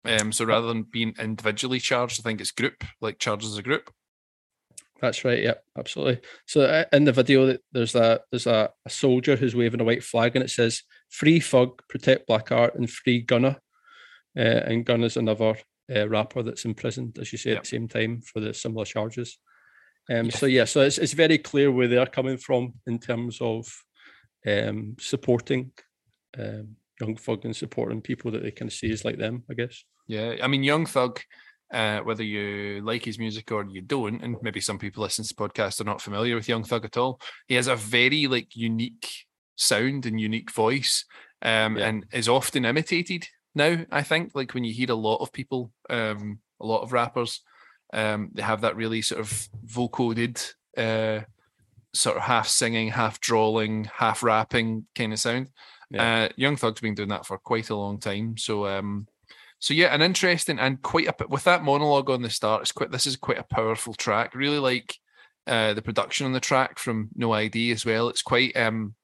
Um, 0.04 0.32
so 0.32 0.44
rather 0.44 0.66
than 0.66 0.82
being 0.82 1.14
individually 1.18 1.78
charged, 1.78 2.20
I 2.20 2.22
think 2.22 2.40
it's 2.40 2.50
group, 2.50 2.84
like 3.00 3.18
charged 3.18 3.44
as 3.44 3.56
a 3.56 3.62
group. 3.62 3.90
That's 5.00 5.24
right. 5.24 5.42
Yeah, 5.42 5.54
absolutely. 5.76 6.20
So 6.46 6.62
uh, 6.62 6.84
in 6.92 7.04
the 7.04 7.12
video, 7.12 7.46
th- 7.46 7.60
there's 7.72 7.94
a 7.94 8.20
there's 8.30 8.46
a, 8.46 8.70
a 8.86 8.90
soldier 8.90 9.34
who's 9.36 9.54
waving 9.54 9.80
a 9.80 9.84
white 9.84 10.04
flag, 10.04 10.36
and 10.36 10.44
it 10.44 10.50
says 10.50 10.82
"Free 11.10 11.40
Thug, 11.40 11.82
Protect 11.88 12.26
Black 12.26 12.52
Art, 12.52 12.74
and 12.76 12.88
Free 12.88 13.20
Gunna." 13.20 13.58
Uh, 14.36 14.40
and 14.40 14.86
Gunna's 14.86 15.16
another 15.16 15.56
uh, 15.94 16.08
rapper 16.08 16.42
that's 16.42 16.64
imprisoned, 16.64 17.18
as 17.18 17.32
you 17.32 17.38
say, 17.38 17.50
Yep. 17.50 17.56
at 17.58 17.64
the 17.64 17.68
same 17.68 17.88
time 17.88 18.20
for 18.22 18.40
the 18.40 18.54
similar 18.54 18.84
charges. 18.84 19.38
Um, 20.08 20.30
So 20.30 20.46
yeah, 20.46 20.64
so 20.66 20.80
it's 20.82 20.98
it's 20.98 21.12
very 21.14 21.38
clear 21.38 21.70
where 21.70 21.88
they're 21.88 22.06
coming 22.06 22.38
from 22.38 22.74
in 22.86 22.98
terms 22.98 23.38
of 23.40 23.66
um, 24.46 24.96
supporting 25.00 25.72
um, 26.38 26.76
Young 27.00 27.16
Thug 27.16 27.44
and 27.44 27.54
supporting 27.56 28.00
people 28.00 28.30
that 28.32 28.42
they 28.42 28.50
kind 28.50 28.68
of 28.70 28.74
see 28.74 28.90
as 28.92 29.04
like 29.04 29.18
them, 29.18 29.44
I 29.50 29.54
guess. 29.54 29.84
Yeah, 30.06 30.36
I 30.42 30.46
mean, 30.48 30.62
Young 30.62 30.86
Thug, 30.86 31.20
uh, 31.72 32.00
whether 32.00 32.22
you 32.22 32.82
like 32.84 33.04
his 33.04 33.18
music 33.18 33.50
or 33.50 33.64
you 33.64 33.80
don't, 33.82 34.22
and 34.22 34.36
maybe 34.42 34.60
some 34.60 34.78
people 34.78 35.02
listening 35.02 35.26
to 35.28 35.34
podcasts 35.34 35.80
are 35.80 35.84
not 35.84 36.02
familiar 36.02 36.34
with 36.34 36.48
Young 36.48 36.64
Thug 36.64 36.84
at 36.84 36.96
all. 36.96 37.20
He 37.48 37.54
has 37.54 37.66
a 37.66 37.76
very 37.76 38.26
like 38.26 38.54
unique 38.54 39.08
sound 39.56 40.06
and 40.06 40.20
unique 40.20 40.50
voice, 40.50 41.04
um, 41.42 41.76
Yeah. 41.76 41.88
and 41.88 42.06
is 42.12 42.28
often 42.28 42.64
imitated 42.64 43.26
now. 43.54 43.84
I 43.90 44.02
think, 44.02 44.32
like 44.34 44.54
when 44.54 44.64
you 44.64 44.74
hear 44.74 44.90
a 44.90 44.94
lot 44.94 45.18
of 45.18 45.32
people, 45.32 45.72
um, 45.90 46.40
a 46.60 46.66
lot 46.66 46.82
of 46.82 46.92
rappers, 46.92 47.40
um, 47.94 48.30
they 48.34 48.42
have 48.42 48.60
that 48.62 48.76
really 48.76 49.02
sort 49.02 49.20
of 49.20 49.48
vocoded, 49.66 50.52
uh, 50.76 51.24
sort 51.94 52.16
of 52.16 52.22
half 52.22 52.48
singing, 52.48 52.88
half 52.88 53.20
drawling, 53.20 53.84
half 53.84 54.22
rapping 54.22 54.86
kind 54.94 55.12
of 55.12 55.18
sound. 55.18 55.50
Yeah. 55.92 56.24
Uh, 56.24 56.28
Young 56.36 56.56
Thug's 56.56 56.80
been 56.80 56.94
doing 56.94 57.10
that 57.10 57.26
for 57.26 57.38
quite 57.38 57.70
a 57.70 57.76
long 57.76 57.98
time, 57.98 58.36
so 58.38 58.66
um, 58.66 59.06
so 59.58 59.74
yeah, 59.74 59.94
an 59.94 60.02
interesting 60.02 60.58
and 60.58 60.82
quite 60.82 61.06
a 61.06 61.14
with 61.28 61.44
that 61.44 61.62
monologue 61.62 62.10
on 62.10 62.22
the 62.22 62.30
start. 62.30 62.62
It's 62.62 62.72
quite 62.72 62.90
this 62.90 63.06
is 63.06 63.16
quite 63.16 63.38
a 63.38 63.44
powerful 63.44 63.94
track. 63.94 64.34
Really 64.34 64.58
like 64.58 64.96
uh, 65.46 65.74
the 65.74 65.82
production 65.82 66.26
on 66.26 66.32
the 66.32 66.40
track 66.40 66.78
from 66.78 67.10
No 67.14 67.32
ID 67.32 67.70
as 67.70 67.84
well. 67.84 68.08
It's 68.08 68.22
quite 68.22 68.56
um 68.56 68.94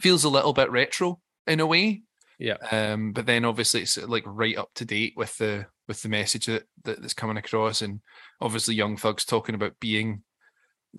feels 0.00 0.24
a 0.24 0.28
little 0.28 0.52
bit 0.52 0.70
retro 0.70 1.20
in 1.46 1.60
a 1.60 1.66
way. 1.66 2.02
Yeah. 2.38 2.56
Um, 2.70 3.12
but 3.12 3.26
then 3.26 3.44
obviously 3.44 3.82
it's 3.82 3.96
like 3.96 4.24
right 4.26 4.56
up 4.56 4.70
to 4.76 4.84
date 4.84 5.14
with 5.16 5.36
the 5.38 5.66
with 5.88 6.02
the 6.02 6.08
message 6.08 6.46
that, 6.46 6.64
that 6.84 7.00
that's 7.00 7.14
coming 7.14 7.36
across, 7.36 7.82
and 7.82 8.00
obviously 8.40 8.74
Young 8.74 8.96
Thug's 8.96 9.24
talking 9.24 9.54
about 9.54 9.78
being 9.80 10.22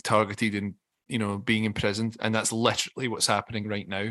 targeted 0.04 0.56
and 0.56 0.74
you 1.08 1.20
know 1.20 1.38
being 1.38 1.64
imprisoned, 1.64 2.18
and 2.20 2.34
that's 2.34 2.52
literally 2.52 3.08
what's 3.08 3.28
happening 3.28 3.68
right 3.68 3.88
now. 3.88 4.10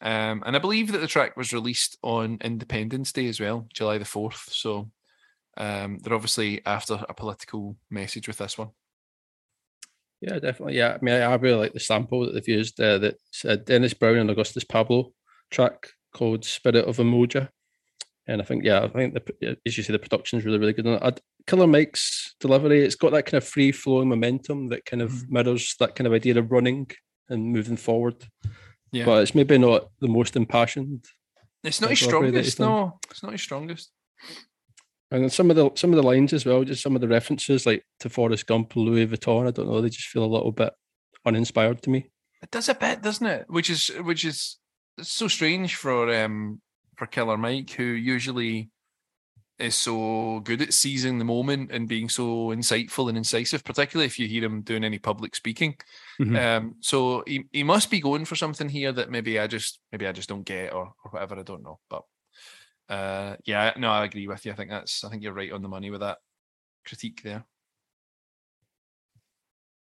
Um, 0.00 0.42
and 0.46 0.54
I 0.54 0.58
believe 0.58 0.92
that 0.92 0.98
the 0.98 1.06
track 1.06 1.36
was 1.36 1.52
released 1.52 1.98
on 2.02 2.38
Independence 2.42 3.12
Day 3.12 3.28
as 3.28 3.40
well, 3.40 3.66
July 3.72 3.98
the 3.98 4.04
4th. 4.04 4.50
So 4.50 4.90
um, 5.56 5.98
they're 5.98 6.14
obviously 6.14 6.64
after 6.64 7.04
a 7.08 7.14
political 7.14 7.76
message 7.90 8.28
with 8.28 8.38
this 8.38 8.56
one. 8.56 8.70
Yeah, 10.20 10.38
definitely. 10.38 10.76
Yeah, 10.76 10.94
I 11.00 11.04
mean, 11.04 11.14
I 11.14 11.34
really 11.34 11.58
like 11.58 11.72
the 11.72 11.80
sample 11.80 12.24
that 12.24 12.34
they've 12.34 12.48
used. 12.48 12.80
Uh, 12.80 12.98
that's 12.98 13.44
uh, 13.44 13.56
Dennis 13.56 13.94
Brown 13.94 14.16
and 14.16 14.30
Augustus 14.30 14.64
Pablo 14.64 15.12
track 15.50 15.88
called 16.12 16.44
"Spirit 16.44 16.86
of 16.86 16.96
Emoja," 16.96 17.48
and 18.26 18.42
I 18.42 18.44
think, 18.44 18.64
yeah, 18.64 18.82
I 18.82 18.88
think 18.88 19.14
the 19.14 19.56
as 19.64 19.76
you 19.76 19.84
say, 19.84 19.92
the 19.92 19.98
production 19.98 20.38
is 20.38 20.44
really, 20.44 20.58
really 20.58 20.72
good. 20.72 20.86
And 20.86 21.02
I, 21.02 21.12
Killer 21.46 21.68
Mike's 21.68 22.34
delivery, 22.40 22.84
it's 22.84 22.96
got 22.96 23.12
that 23.12 23.26
kind 23.26 23.40
of 23.40 23.48
free 23.48 23.70
flowing 23.70 24.08
momentum 24.08 24.68
that 24.68 24.84
kind 24.84 25.02
of 25.02 25.10
Mm-hmm. 25.12 25.32
mirrors 25.34 25.76
that 25.78 25.94
kind 25.94 26.06
of 26.06 26.12
idea 26.12 26.36
of 26.36 26.50
running 26.50 26.90
and 27.28 27.52
moving 27.52 27.76
forward. 27.76 28.16
Yeah. 28.92 29.04
But 29.04 29.22
it's 29.22 29.34
maybe 29.34 29.58
not 29.58 29.90
the 30.00 30.08
most 30.08 30.36
impassioned. 30.36 31.04
It's 31.64 31.80
not 31.80 31.90
his 31.90 32.00
strongest, 32.00 32.60
no. 32.60 32.98
It's 33.10 33.22
not 33.22 33.32
his 33.32 33.42
strongest. 33.42 33.90
And 35.10 35.22
then 35.22 35.30
some 35.30 35.50
of 35.50 35.56
the 35.56 35.70
some 35.74 35.90
of 35.90 35.96
the 35.96 36.02
lines 36.02 36.32
as 36.32 36.44
well, 36.44 36.64
just 36.64 36.82
some 36.82 36.94
of 36.94 37.00
the 37.00 37.08
references 37.08 37.66
like 37.66 37.84
to 38.00 38.08
Forrest 38.08 38.46
Gump, 38.46 38.76
Louis 38.76 39.06
Vuitton. 39.06 39.48
I 39.48 39.50
don't 39.50 39.66
know, 39.66 39.80
they 39.80 39.88
just 39.88 40.08
feel 40.08 40.24
a 40.24 40.26
little 40.26 40.52
bit 40.52 40.72
uninspired 41.24 41.82
to 41.82 41.90
me. 41.90 42.10
It 42.42 42.50
does 42.50 42.68
a 42.68 42.74
bit, 42.74 43.02
doesn't 43.02 43.26
it? 43.26 43.46
Which 43.48 43.70
is 43.70 43.88
which 44.02 44.24
is 44.24 44.58
so 45.00 45.28
strange 45.28 45.74
for 45.74 46.14
um 46.14 46.60
for 46.96 47.06
Killer 47.06 47.36
Mike, 47.36 47.70
who 47.70 47.84
usually 47.84 48.70
is 49.58 49.74
so 49.74 50.40
good 50.44 50.62
at 50.62 50.72
seizing 50.72 51.18
the 51.18 51.24
moment 51.24 51.72
and 51.72 51.88
being 51.88 52.08
so 52.08 52.48
insightful 52.48 53.08
and 53.08 53.18
incisive, 53.18 53.64
particularly 53.64 54.06
if 54.06 54.18
you 54.18 54.28
hear 54.28 54.44
him 54.44 54.62
doing 54.62 54.84
any 54.84 54.98
public 54.98 55.34
speaking. 55.34 55.76
Mhm. 56.20 56.38
Um, 56.38 56.74
so 56.80 57.24
he, 57.26 57.44
he 57.52 57.62
must 57.64 57.90
be 57.90 58.00
going 58.00 58.24
for 58.24 58.36
something 58.36 58.68
here 58.68 58.92
that 58.92 59.10
maybe 59.10 59.38
I 59.40 59.46
just 59.48 59.80
maybe 59.90 60.06
I 60.06 60.12
just 60.12 60.28
don't 60.28 60.44
get 60.44 60.72
or 60.72 60.92
or 61.04 61.10
whatever. 61.10 61.38
I 61.38 61.42
don't 61.42 61.62
know, 61.64 61.80
but 61.90 62.02
uh, 62.88 63.36
yeah, 63.44 63.72
no, 63.76 63.90
I 63.90 64.04
agree 64.04 64.28
with 64.28 64.46
you. 64.46 64.52
I 64.52 64.54
think 64.54 64.70
that's 64.70 65.02
I 65.04 65.08
think 65.10 65.22
you're 65.22 65.32
right 65.32 65.52
on 65.52 65.62
the 65.62 65.68
money 65.68 65.90
with 65.90 66.00
that 66.00 66.18
critique 66.86 67.22
there. 67.22 67.44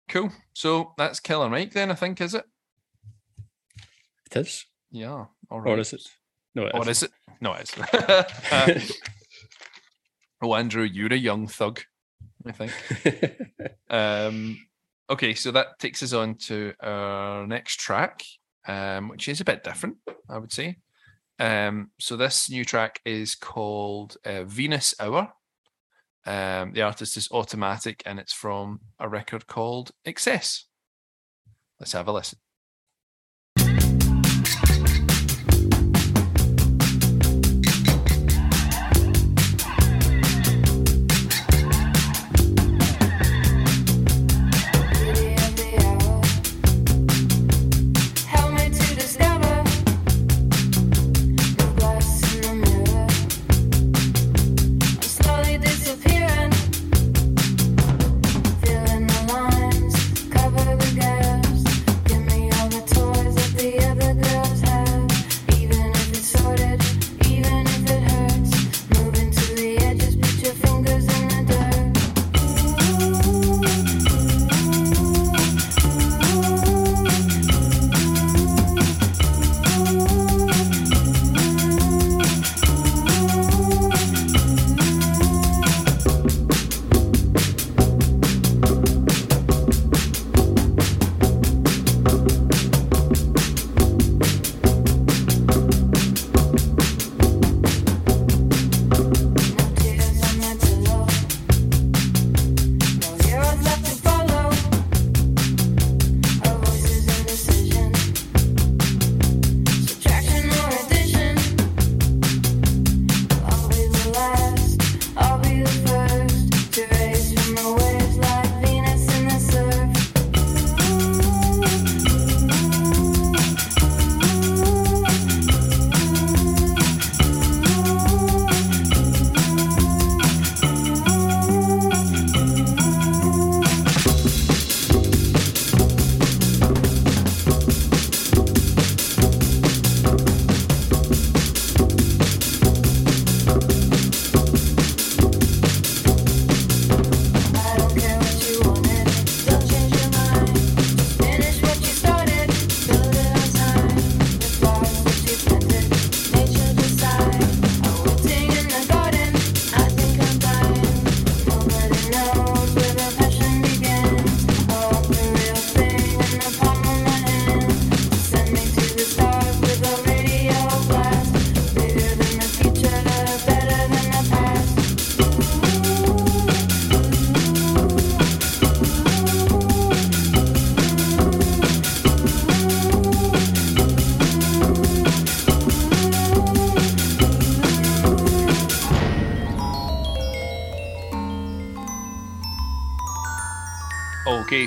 Cool. 0.08 0.32
So 0.54 0.94
that's 0.98 1.20
Killer 1.20 1.50
Mike 1.50 1.72
then, 1.74 1.92
I 1.92 1.96
think, 1.96 2.20
is 2.22 2.34
it? 2.34 2.46
It 4.32 4.38
is, 4.38 4.66
Yeah. 4.92 5.26
All 5.52 5.62
right. 5.62 5.72
or 5.72 5.80
is 5.80 5.94
it? 5.94 6.02
No, 6.56 6.66
it 6.66 6.74
Or 6.74 6.82
isn't. 6.82 6.90
is 6.92 7.04
it? 7.04 7.12
No, 7.42 7.54
it 7.54 7.70
is. 7.70 7.76
Uh, 8.52 8.80
oh, 10.42 10.56
Andrew, 10.56 10.84
you're 10.84 11.14
a 11.14 11.18
young 11.18 11.48
thug, 11.48 11.82
I 12.46 12.52
think. 12.52 12.74
Um, 13.90 14.68
okay, 15.10 15.34
so 15.34 15.52
that 15.52 15.80
takes 15.80 16.04
us 16.04 16.14
on 16.14 16.36
to 16.36 16.74
our 16.80 17.48
next 17.48 17.80
track, 17.80 18.24
um, 18.68 19.10
which 19.10 19.28
is 19.28 19.42
a 19.42 19.46
bit 19.46 19.64
different, 19.64 19.98
I 20.30 20.38
would 20.38 20.52
say. 20.52 20.78
Um, 21.40 21.92
so 22.00 22.16
this 22.16 22.50
new 22.50 22.66
track 22.66 23.00
is 23.06 23.34
called 23.34 24.18
uh, 24.26 24.44
Venus 24.44 24.94
Hour. 25.00 25.34
Um, 26.26 26.74
the 26.74 26.84
artist 26.84 27.18
is 27.18 27.30
Automatic, 27.32 28.04
and 28.06 28.20
it's 28.20 28.34
from 28.34 28.82
a 29.00 29.10
record 29.10 29.48
called 29.48 29.92
Excess. 30.06 30.66
Let's 31.80 31.94
have 31.94 32.08
a 32.08 32.12
listen. 32.12 32.40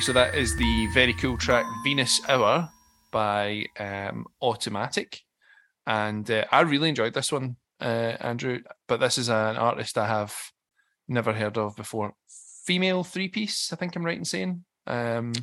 So 0.03 0.13
that 0.13 0.35
is 0.35 0.57
the 0.57 0.89
very 0.89 1.13
cool 1.13 1.39
track 1.39 1.65
Venus 1.85 2.21
Hour 2.29 2.69
by 3.13 3.67
um, 3.79 4.27
Automatic. 4.43 5.21
And 5.87 6.29
uh, 6.29 6.45
I 6.51 6.63
really 6.63 6.89
enjoyed 6.89 7.15
this 7.15 7.31
one, 7.31 7.55
uh, 7.81 8.17
Andrew. 8.19 8.63
But 8.89 8.99
this 8.99 9.17
is 9.17 9.29
an 9.29 9.57
artist 9.57 9.97
I 9.97 10.09
have 10.09 10.35
never 11.07 11.33
heard 11.33 11.57
of 11.57 11.77
before. 11.77 12.15
Female 12.67 13.05
three 13.05 13.29
piece, 13.29 13.73
I 13.73 13.77
think 13.77 13.95
I'm 13.95 14.05
right 14.05 14.19
in 14.19 14.25
saying. 14.25 14.65
Um, 14.89 15.35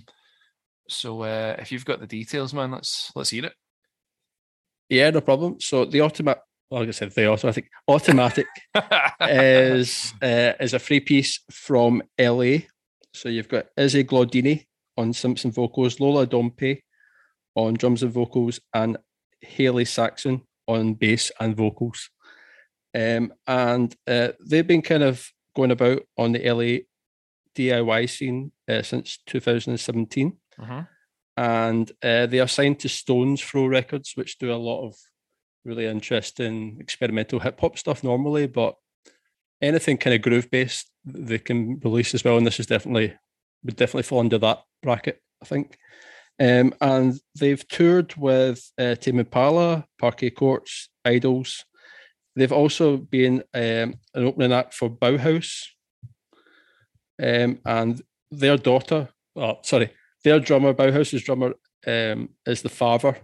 so 0.89 1.21
uh, 1.21 1.55
if 1.57 1.71
you've 1.71 1.85
got 1.85 2.01
the 2.01 2.07
details, 2.07 2.53
man, 2.53 2.71
let's 2.71 3.13
let's 3.15 3.29
hear 3.29 3.45
it. 3.45 3.53
Yeah, 4.89 5.09
no 5.11 5.21
problem. 5.21 5.61
So 5.61 5.85
the 5.85 6.01
automatic, 6.01 6.43
well, 6.69 6.81
like 6.81 6.89
I 6.89 6.91
said, 6.91 7.11
the 7.11 7.29
auto, 7.29 7.47
I 7.47 7.53
think 7.53 7.69
automatic 7.87 8.47
is 9.21 10.13
uh, 10.21 10.53
is 10.59 10.73
a 10.73 10.79
free 10.79 10.99
piece 10.99 11.39
from 11.49 12.03
LA. 12.19 12.57
So 13.13 13.29
you've 13.29 13.49
got 13.49 13.67
Izzy 13.77 14.03
Glaudini 14.03 14.65
on 14.97 15.13
Simpson 15.13 15.51
vocals, 15.51 15.99
Lola 15.99 16.27
Dompe 16.27 16.81
on 17.55 17.73
drums 17.73 18.03
and 18.03 18.11
vocals, 18.11 18.59
and 18.73 18.97
Halle 19.43 19.85
Saxon 19.85 20.41
on 20.67 20.93
bass 20.93 21.31
and 21.39 21.55
vocals. 21.55 22.09
Um, 22.95 23.33
and 23.47 23.95
uh, 24.07 24.29
they've 24.45 24.65
been 24.67 24.81
kind 24.81 25.03
of 25.03 25.27
going 25.55 25.71
about 25.71 26.01
on 26.17 26.31
the 26.33 26.49
LA 26.51 26.79
DIY 27.55 28.09
scene 28.09 28.51
uh, 28.67 28.81
since 28.81 29.19
2017 29.27 30.37
Mhm. 30.59 30.87
and 31.37 31.91
uh, 32.03 32.25
they 32.25 32.39
are 32.39 32.47
signed 32.47 32.79
to 32.79 32.89
Stones 32.89 33.41
Throw 33.41 33.65
Records, 33.65 34.13
which 34.15 34.37
do 34.39 34.51
a 34.53 34.55
lot 34.55 34.85
of 34.85 34.95
really 35.63 35.85
interesting 35.85 36.77
experimental 36.79 37.39
hip 37.39 37.59
hop 37.59 37.77
stuff 37.77 38.03
normally, 38.03 38.47
but 38.47 38.75
anything 39.61 39.97
kind 39.97 40.13
of 40.13 40.21
groove 40.21 40.49
based 40.49 40.89
they 41.05 41.39
can 41.39 41.79
release 41.83 42.13
as 42.13 42.23
well. 42.23 42.37
And 42.37 42.45
this 42.45 42.59
is 42.59 42.67
definitely 42.67 43.15
would 43.63 43.75
definitely 43.75 44.03
fall 44.03 44.19
under 44.19 44.37
that 44.37 44.63
bracket, 44.81 45.21
I 45.41 45.45
think. 45.45 45.77
Um, 46.39 46.73
and 46.79 47.19
they've 47.37 47.67
toured 47.67 48.15
with 48.15 48.71
uh, 48.77 48.95
Tame 48.95 49.19
Impala, 49.19 49.85
Parquet 49.99 50.29
Courts, 50.29 50.89
IDLES. 51.05 51.63
They've 52.35 52.51
also 52.51 52.97
been 52.97 53.43
um, 53.53 53.95
an 54.13 54.25
opening 54.25 54.53
act 54.53 54.73
for 54.73 54.89
Bauhaus. 54.89 55.65
Um, 57.21 57.59
and 57.65 58.01
their 58.31 58.55
daughter, 58.55 59.09
oh, 59.35 59.59
sorry, 59.63 59.91
their 60.23 60.39
drummer, 60.39 60.73
Bauhaus's 60.73 61.23
drummer, 61.23 61.55
um, 61.85 62.29
is 62.45 62.61
the 62.61 62.69
father 62.69 63.17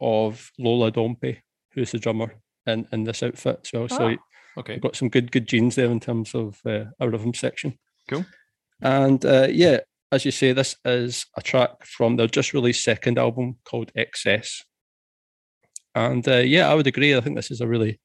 of 0.00 0.50
Lola 0.58 0.90
Dompe, 0.90 1.38
who's 1.72 1.92
the 1.92 1.98
drummer 2.00 2.34
in, 2.66 2.88
in 2.90 3.04
this 3.04 3.22
outfit 3.22 3.60
as 3.62 3.72
well. 3.72 3.88
So 3.88 4.08
Ah, 4.08 4.16
okay. 4.56 4.74
we've 4.74 4.82
got 4.82 4.96
some 4.96 5.08
good 5.08 5.32
good 5.32 5.46
genes 5.46 5.74
there 5.74 5.90
in 5.90 6.00
terms 6.00 6.34
of 6.34 6.60
uh, 6.66 6.84
our 7.00 7.10
rhythm 7.10 7.34
section. 7.34 7.78
Cool. 8.08 8.24
And 8.82 9.24
uh, 9.24 9.48
yeah, 9.50 9.80
as 10.12 10.24
you 10.24 10.30
say, 10.30 10.52
this 10.52 10.76
is 10.84 11.26
a 11.36 11.42
track 11.42 11.84
from 11.84 12.16
their 12.16 12.26
just 12.26 12.54
released 12.54 12.84
second 12.84 13.18
album 13.18 13.56
called 13.64 13.92
Excess. 13.96 14.64
And 15.94 16.26
uh, 16.28 16.38
yeah, 16.38 16.68
I 16.68 16.74
would 16.74 16.86
agree. 16.86 17.16
I 17.16 17.20
think 17.20 17.36
this 17.36 17.50
is 17.50 17.60
a 17.60 17.66
really 17.66 18.00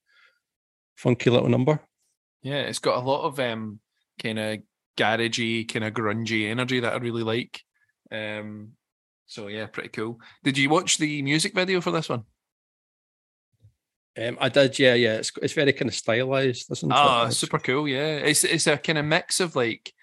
funky 0.95 1.29
little 1.29 1.49
number. 1.49 1.79
Yeah, 2.41 2.61
it's 2.61 2.79
got 2.79 2.97
a 2.97 3.05
lot 3.05 3.23
of 3.23 3.39
um 3.39 3.79
kind 4.21 4.39
of 4.39 4.59
garagey, 4.97 5.71
kind 5.71 5.85
of 5.85 5.93
grungy 5.93 6.49
energy 6.49 6.79
that 6.79 6.93
I 6.93 6.97
really 6.97 7.23
like. 7.23 7.61
Um, 8.11 8.71
so 9.25 9.47
yeah, 9.47 9.67
pretty 9.67 9.89
cool. 9.89 10.19
Did 10.43 10.57
you 10.57 10.69
watch 10.69 10.97
the 10.97 11.21
music 11.21 11.53
video 11.53 11.81
for 11.81 11.91
this 11.91 12.09
one? 12.09 12.23
Um, 14.17 14.37
I 14.41 14.49
did, 14.49 14.77
yeah, 14.77 14.93
yeah. 14.93 15.15
It's 15.15 15.31
it's 15.41 15.53
very 15.53 15.73
kind 15.73 15.89
of 15.89 15.95
stylized. 15.95 16.71
Isn't 16.71 16.91
it? 16.91 16.95
Ah, 16.95 17.29
super 17.29 17.59
cool. 17.59 17.87
Yeah, 17.87 18.17
it's 18.17 18.43
it's 18.43 18.67
a 18.67 18.77
kind 18.77 18.97
of 18.97 19.05
mix 19.05 19.39
of 19.39 19.55
like 19.55 19.93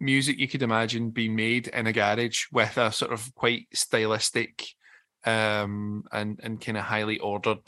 music 0.00 0.38
you 0.38 0.48
could 0.48 0.62
imagine 0.62 1.10
being 1.10 1.34
made 1.34 1.68
in 1.68 1.86
a 1.86 1.92
garage 1.92 2.44
with 2.52 2.76
a 2.76 2.92
sort 2.92 3.12
of 3.12 3.34
quite 3.34 3.66
stylistic 3.72 4.66
um 5.24 6.04
and 6.12 6.38
and 6.42 6.60
kind 6.60 6.76
of 6.76 6.84
highly 6.84 7.18
ordered 7.18 7.62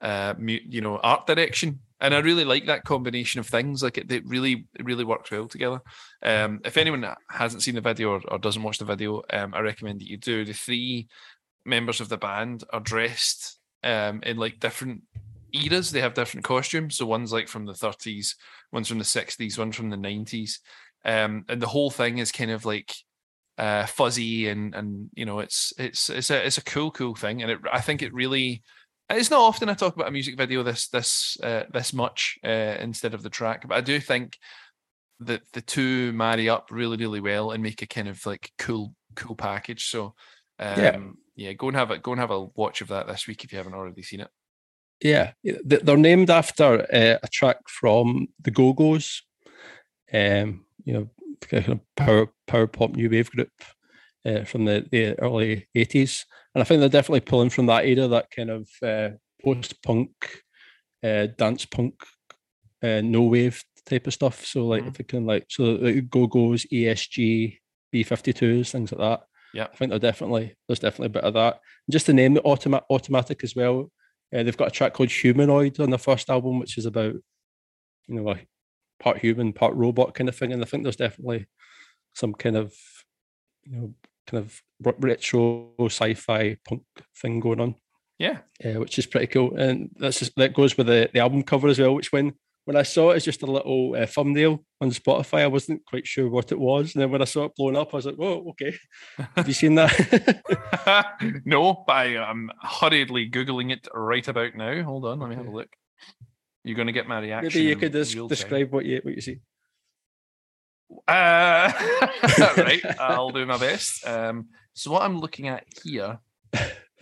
uh 0.00 0.34
mu- 0.38 0.58
you 0.68 0.80
know 0.80 0.98
art 0.98 1.26
direction 1.26 1.80
and 2.00 2.14
i 2.14 2.18
really 2.18 2.44
like 2.44 2.66
that 2.66 2.84
combination 2.84 3.40
of 3.40 3.46
things 3.46 3.82
like 3.82 3.98
it, 3.98 4.10
it 4.10 4.24
really 4.26 4.66
it 4.78 4.84
really 4.84 5.04
works 5.04 5.30
well 5.30 5.48
together 5.48 5.80
um 6.22 6.60
if 6.64 6.76
anyone 6.76 7.04
hasn't 7.30 7.62
seen 7.62 7.74
the 7.74 7.80
video 7.80 8.10
or, 8.12 8.20
or 8.28 8.38
doesn't 8.38 8.62
watch 8.62 8.78
the 8.78 8.84
video 8.84 9.22
um 9.32 9.52
i 9.52 9.58
recommend 9.60 10.00
that 10.00 10.08
you 10.08 10.16
do 10.16 10.44
the 10.44 10.52
three 10.52 11.08
members 11.64 12.00
of 12.00 12.08
the 12.08 12.16
band 12.16 12.62
are 12.72 12.80
dressed 12.80 13.58
um 13.82 14.20
in 14.22 14.36
like 14.36 14.60
different 14.60 15.02
eras 15.64 15.90
they 15.90 16.00
have 16.00 16.14
different 16.14 16.44
costumes. 16.44 16.96
So 16.96 17.06
one's 17.06 17.32
like 17.32 17.48
from 17.48 17.66
the 17.66 17.74
30s 17.74 18.36
one's 18.72 18.88
from 18.88 18.98
the 18.98 19.04
60s 19.04 19.58
one's 19.58 19.76
from 19.76 19.90
the 19.90 19.96
90s 19.96 20.60
um 21.04 21.44
and 21.48 21.62
the 21.62 21.68
whole 21.68 21.90
thing 21.90 22.18
is 22.18 22.32
kind 22.32 22.50
of 22.50 22.64
like 22.64 22.92
uh 23.58 23.86
fuzzy 23.86 24.48
and 24.48 24.74
and 24.74 25.08
you 25.14 25.24
know 25.24 25.38
it's 25.38 25.72
it's 25.78 26.10
it's 26.10 26.30
a 26.30 26.46
it's 26.46 26.58
a 26.58 26.64
cool 26.64 26.90
cool 26.90 27.14
thing. 27.14 27.42
And 27.42 27.50
it 27.50 27.58
i 27.72 27.80
think 27.80 28.02
it 28.02 28.12
really 28.12 28.62
it's 29.08 29.30
not 29.30 29.40
often 29.40 29.68
i 29.68 29.74
talk 29.74 29.94
about 29.94 30.08
a 30.08 30.10
music 30.12 30.36
video 30.36 30.62
this 30.62 30.88
this 30.88 31.36
uh, 31.42 31.62
this 31.72 31.92
much 31.92 32.38
uh, 32.44 32.76
instead 32.80 33.14
of 33.14 33.22
the 33.22 33.30
track 33.30 33.66
but 33.68 33.76
i 33.76 33.80
do 33.80 34.00
think 34.00 34.36
that 35.20 35.42
the 35.52 35.62
two 35.62 36.12
marry 36.12 36.48
up 36.48 36.68
really 36.70 36.96
really 36.96 37.20
well 37.20 37.52
and 37.52 37.62
make 37.62 37.82
a 37.82 37.86
kind 37.86 38.08
of 38.08 38.24
like 38.26 38.52
cool 38.58 38.94
cool 39.14 39.34
package. 39.36 39.86
So 39.86 40.14
um 40.58 41.18
Yeah. 41.36 41.46
yeah 41.48 41.52
go 41.52 41.68
and 41.68 41.76
have 41.76 41.90
a 41.90 41.98
go 41.98 42.12
and 42.12 42.20
have 42.20 42.30
a 42.30 42.44
watch 42.44 42.80
of 42.80 42.88
that 42.88 43.06
this 43.06 43.26
week 43.26 43.44
if 43.44 43.52
you 43.52 43.58
haven't 43.58 43.74
already 43.74 44.02
seen 44.02 44.20
it 44.20 44.28
Yeah, 45.00 45.32
they're 45.42 45.96
named 45.96 46.30
after 46.30 46.82
uh, 46.92 47.18
a 47.22 47.28
track 47.30 47.68
from 47.68 48.28
the 48.40 48.50
Go 48.50 48.72
Go's, 48.72 49.22
um, 50.12 50.64
you 50.84 50.94
know, 50.94 51.10
kind 51.42 51.68
of 51.68 51.80
power 51.96 52.28
power 52.46 52.66
pop 52.66 52.92
new 52.92 53.10
wave 53.10 53.30
group 53.30 53.50
uh, 54.24 54.44
from 54.44 54.64
the, 54.64 54.86
the 54.90 55.18
early 55.18 55.68
eighties, 55.74 56.24
and 56.54 56.62
I 56.62 56.64
think 56.64 56.80
they're 56.80 56.88
definitely 56.88 57.20
pulling 57.20 57.50
from 57.50 57.66
that 57.66 57.84
era, 57.84 58.08
that 58.08 58.30
kind 58.30 58.50
of 58.50 58.68
uh, 58.82 59.10
post 59.44 59.82
punk, 59.82 60.10
uh, 61.04 61.26
dance 61.36 61.66
punk, 61.66 61.94
uh, 62.82 63.02
no 63.02 63.22
wave 63.22 63.62
type 63.84 64.06
of 64.06 64.14
stuff. 64.14 64.44
So 64.46 64.66
like 64.66 64.84
if 64.86 64.98
it 64.98 65.08
can 65.08 65.26
like 65.26 65.46
so 65.48 65.64
like 65.64 66.08
Go 66.08 66.26
Go's, 66.26 66.64
ESG, 66.72 67.58
B 67.92 68.02
fifty 68.02 68.32
twos, 68.32 68.72
things 68.72 68.92
like 68.92 69.00
that. 69.00 69.26
Yeah. 69.54 69.68
I 69.72 69.76
think 69.76 69.90
they're 69.90 69.98
definitely 69.98 70.56
there's 70.66 70.80
definitely 70.80 71.06
a 71.06 71.20
bit 71.20 71.24
of 71.24 71.34
that. 71.34 71.60
Just 71.90 72.06
to 72.06 72.12
name 72.12 72.34
the 72.34 72.40
automa- 72.42 72.84
automatic 72.90 73.44
as 73.44 73.54
well. 73.54 73.90
Uh, 74.34 74.42
they've 74.42 74.56
got 74.56 74.68
a 74.68 74.72
track 74.72 74.92
called 74.92 75.10
Humanoid 75.10 75.78
on 75.80 75.90
their 75.90 75.98
first 75.98 76.28
album, 76.30 76.58
which 76.58 76.78
is 76.78 76.86
about, 76.86 77.14
you 77.14 78.14
know, 78.14 78.22
like 78.22 78.48
part 78.98 79.18
human, 79.18 79.52
part 79.52 79.74
robot 79.74 80.14
kind 80.14 80.28
of 80.28 80.36
thing. 80.36 80.52
And 80.52 80.62
I 80.62 80.66
think 80.66 80.82
there's 80.82 80.96
definitely 80.96 81.46
some 82.14 82.34
kind 82.34 82.56
of, 82.56 82.74
you 83.64 83.76
know, 83.76 83.94
kind 84.26 84.44
of 84.44 84.60
re- 84.82 84.94
retro 84.98 85.70
sci-fi 85.80 86.56
punk 86.66 86.82
thing 87.20 87.38
going 87.38 87.60
on, 87.60 87.76
yeah 88.18 88.38
uh, 88.64 88.80
which 88.80 88.98
is 88.98 89.06
pretty 89.06 89.28
cool. 89.28 89.56
And 89.56 89.90
that's 89.96 90.18
just, 90.18 90.34
that 90.36 90.54
goes 90.54 90.76
with 90.76 90.88
the, 90.88 91.08
the 91.12 91.20
album 91.20 91.42
cover 91.44 91.68
as 91.68 91.78
well, 91.78 91.94
which 91.94 92.10
when 92.10 92.34
when 92.66 92.76
I 92.76 92.82
saw 92.82 93.10
it 93.10 93.16
as 93.16 93.24
just 93.24 93.42
a 93.42 93.46
little 93.46 93.94
uh, 93.94 94.06
thumbnail 94.06 94.64
on 94.80 94.90
Spotify, 94.90 95.42
I 95.42 95.46
wasn't 95.46 95.86
quite 95.86 96.04
sure 96.04 96.28
what 96.28 96.50
it 96.50 96.58
was. 96.58 96.94
And 96.94 97.02
then 97.02 97.12
when 97.12 97.22
I 97.22 97.24
saw 97.24 97.44
it 97.44 97.54
blown 97.54 97.76
up, 97.76 97.94
I 97.94 97.96
was 97.96 98.06
like, 98.06 98.16
"Whoa, 98.16 98.44
okay." 98.50 98.76
Have 99.36 99.46
you 99.46 99.54
seen 99.54 99.76
that? 99.76 100.42
no, 101.44 101.84
but 101.86 101.92
I, 101.92 102.16
I'm 102.18 102.50
hurriedly 102.60 103.30
googling 103.30 103.70
it 103.72 103.86
right 103.94 104.26
about 104.26 104.56
now. 104.56 104.82
Hold 104.82 105.04
on, 105.04 105.20
let 105.20 105.30
me 105.30 105.36
have 105.36 105.46
a 105.46 105.50
look. 105.50 105.68
You're 106.64 106.74
going 106.74 106.88
to 106.88 106.92
get 106.92 107.06
my 107.06 107.20
reaction. 107.20 107.52
Maybe 107.54 107.68
you 107.68 107.76
could 107.76 107.92
des- 107.92 108.26
describe 108.26 108.72
what 108.72 108.84
you 108.84 109.00
what 109.04 109.14
you 109.14 109.20
see. 109.20 109.38
Uh, 111.06 111.72
right, 112.56 112.82
I'll 113.00 113.30
do 113.30 113.46
my 113.46 113.58
best. 113.58 114.04
Um, 114.06 114.48
so 114.74 114.90
what 114.90 115.02
I'm 115.02 115.20
looking 115.20 115.46
at 115.46 115.64
here. 115.84 116.18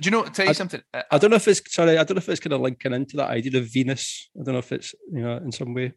Do 0.01 0.07
you 0.07 0.11
know? 0.11 0.25
Tell 0.25 0.47
you 0.47 0.51
I- 0.51 0.55
something. 0.55 0.83
Uh, 0.93 1.03
I 1.11 1.19
don't 1.19 1.31
know 1.31 1.37
if 1.37 1.47
it's 1.49 1.73
sorry. 1.73 1.93
I 1.99 2.05
don't 2.05 2.17
know 2.17 2.19
if 2.19 2.29
it's 2.29 2.41
kind 2.41 2.53
of 2.53 2.61
linking 2.61 2.93
into 2.93 3.17
that 3.19 3.31
idea 3.31 3.61
of 3.61 3.69
Venus. 3.73 4.29
I 4.39 4.43
don't 4.45 4.55
know 4.55 4.59
if 4.59 4.73
it's 4.73 4.95
you 5.13 5.23
know 5.23 5.37
in 5.37 5.53
some 5.53 5.73
way, 5.75 5.93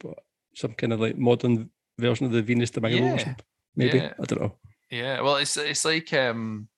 but 0.00 0.18
some 0.54 0.72
kind 0.72 0.92
of 0.92 1.00
like 1.00 1.16
modern 1.16 1.70
version 1.98 2.26
of 2.26 2.32
the 2.32 2.42
Venus 2.42 2.70
de 2.70 2.80
Milo 2.80 2.96
Yeah. 2.96 3.34
Maybe 3.76 3.98
yeah. 3.98 4.12
I 4.20 4.24
don't 4.24 4.40
know. 4.40 4.56
Yeah, 4.90 5.20
well, 5.20 5.36
it's 5.36 5.56
it's 5.56 5.84
like 5.84 6.12
um, 6.12 6.68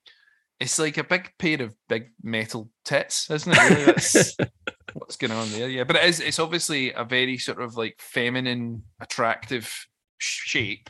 it's 0.59 0.77
like 0.79 0.97
a 0.97 1.03
big 1.03 1.31
pair 1.37 1.61
of 1.61 1.75
big 1.87 2.09
metal 2.21 2.69
tits, 2.83 3.29
isn't 3.29 3.51
it? 3.51 3.69
Really, 3.69 3.85
that's 3.85 4.35
what's 4.93 5.15
going 5.15 5.31
on 5.31 5.49
there. 5.51 5.69
Yeah, 5.69 5.83
but 5.85 5.95
it 5.95 6.03
is. 6.05 6.19
It's 6.19 6.39
obviously 6.39 6.91
a 6.93 7.03
very 7.05 7.37
sort 7.37 7.61
of 7.61 7.75
like 7.77 7.95
feminine, 7.99 8.83
attractive 8.99 9.71
shape, 10.17 10.89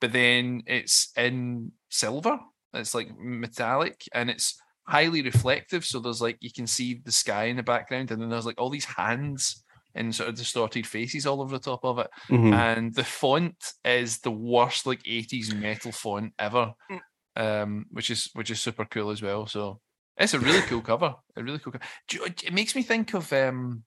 but 0.00 0.12
then 0.12 0.62
it's 0.66 1.10
in 1.16 1.72
silver. 1.90 2.38
It's 2.72 2.94
like 2.94 3.10
metallic, 3.18 4.02
and 4.14 4.30
it's 4.30 4.58
highly 4.90 5.22
reflective. 5.22 5.84
So 5.84 6.00
there's 6.00 6.20
like 6.20 6.36
you 6.40 6.52
can 6.52 6.66
see 6.66 7.00
the 7.04 7.12
sky 7.12 7.44
in 7.44 7.56
the 7.56 7.62
background, 7.62 8.10
and 8.10 8.20
then 8.20 8.28
there's 8.30 8.46
like 8.46 8.60
all 8.60 8.70
these 8.70 8.84
hands 8.84 9.62
and 9.94 10.14
sort 10.14 10.28
of 10.28 10.36
distorted 10.36 10.86
faces 10.86 11.26
all 11.26 11.40
over 11.42 11.58
the 11.58 11.64
top 11.64 11.84
of 11.84 11.98
it 11.98 12.08
Mhm. 12.28 12.52
and 12.52 12.94
the 12.94 13.02
font 13.02 13.56
is 13.84 14.20
the 14.20 14.30
worst 14.30 14.86
like 14.86 15.00
80s 15.04 15.52
metal 15.52 15.90
font 15.90 16.32
ever 16.38 16.74
um 17.34 17.86
which 17.90 18.08
is 18.08 18.30
which 18.34 18.50
is 18.52 18.60
super 18.60 18.84
cool 18.84 19.10
as 19.10 19.20
well 19.20 19.46
so 19.48 19.80
it's 20.16 20.32
a 20.34 20.38
really 20.38 20.60
cool 20.62 20.80
cover 20.80 21.14
a 21.36 21.42
really 21.42 21.58
cool 21.58 21.72
cover. 21.72 21.84
It 22.44 22.52
makes 22.52 22.76
me 22.76 22.82
think 22.84 23.14
of 23.14 23.32
um 23.32 23.82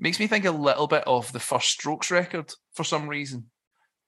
makes 0.00 0.18
me 0.18 0.26
think 0.26 0.44
a 0.44 0.50
little 0.50 0.88
bit 0.88 1.04
of 1.06 1.32
the 1.32 1.38
first 1.40 1.68
strokes 1.68 2.10
record 2.10 2.52
for 2.74 2.82
some 2.82 3.06
reason 3.08 3.48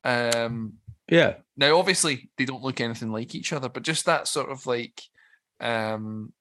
um 0.05 0.74
Yeah, 1.09 1.34
Now, 1.56 1.76
obviously, 1.78 2.30
they 2.38 2.44
don't 2.44 2.62
look 2.62 2.80
anything 2.80 3.10
like 3.12 3.34
each 3.34 3.52
other, 3.52 3.68
but 3.68 3.82
just 3.82 4.05
that 4.06 4.28
sort 4.28 4.50
of 4.50 4.64
like, 4.66 5.00
um, 5.60 6.32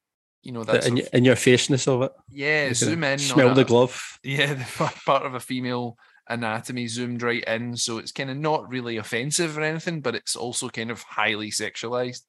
you 0.41 0.51
know, 0.51 0.63
that 0.63 0.73
that's 0.73 0.87
in, 0.87 0.97
your- 0.97 1.07
in 1.13 1.25
your 1.25 1.35
faceness 1.35 1.87
of 1.87 2.01
it. 2.03 2.11
yeah, 2.29 2.73
zoom 2.73 3.03
in. 3.03 3.19
Smell 3.19 3.53
the 3.53 3.61
it. 3.61 3.67
glove. 3.67 4.19
Yeah, 4.23 4.53
the 4.53 4.65
part 5.05 5.25
of 5.25 5.33
a 5.35 5.39
female 5.39 5.97
anatomy 6.29 6.87
zoomed 6.87 7.21
right 7.23 7.43
in, 7.45 7.75
so 7.75 7.97
it's 7.97 8.11
kind 8.11 8.29
of 8.29 8.37
not 8.37 8.69
really 8.69 8.97
offensive 8.97 9.57
or 9.57 9.61
anything, 9.61 10.01
but 10.01 10.15
it's 10.15 10.35
also 10.35 10.69
kind 10.69 10.91
of 10.91 11.01
highly 11.01 11.51
sexualized. 11.51 12.21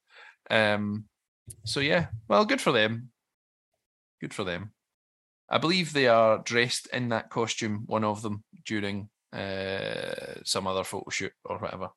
Um, 0.49 1.05
so 1.65 1.79
yeah, 1.79 2.07
well, 2.27 2.45
good 2.45 2.59
for 2.61 2.71
them. 2.71 3.09
Good 4.19 4.33
for 4.33 4.43
them. 4.43 4.71
I 5.49 5.57
believe 5.57 5.91
they 5.93 6.07
are 6.07 6.39
dressed 6.39 6.87
in 6.93 7.09
that 7.09 7.29
costume, 7.29 7.83
one 7.85 8.03
of 8.03 8.21
them 8.21 8.43
during 8.65 9.09
uh, 9.33 10.35
some 10.43 10.65
other 10.67 10.83
photo 10.83 11.09
shoot 11.09 11.33
or 11.45 11.57
whatever. 11.59 11.89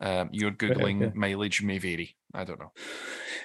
Um, 0.00 0.30
your 0.32 0.50
googling 0.50 1.02
okay. 1.02 1.12
mileage 1.14 1.62
may 1.62 1.78
vary. 1.78 2.16
I 2.32 2.44
don't 2.44 2.60
know. 2.60 2.72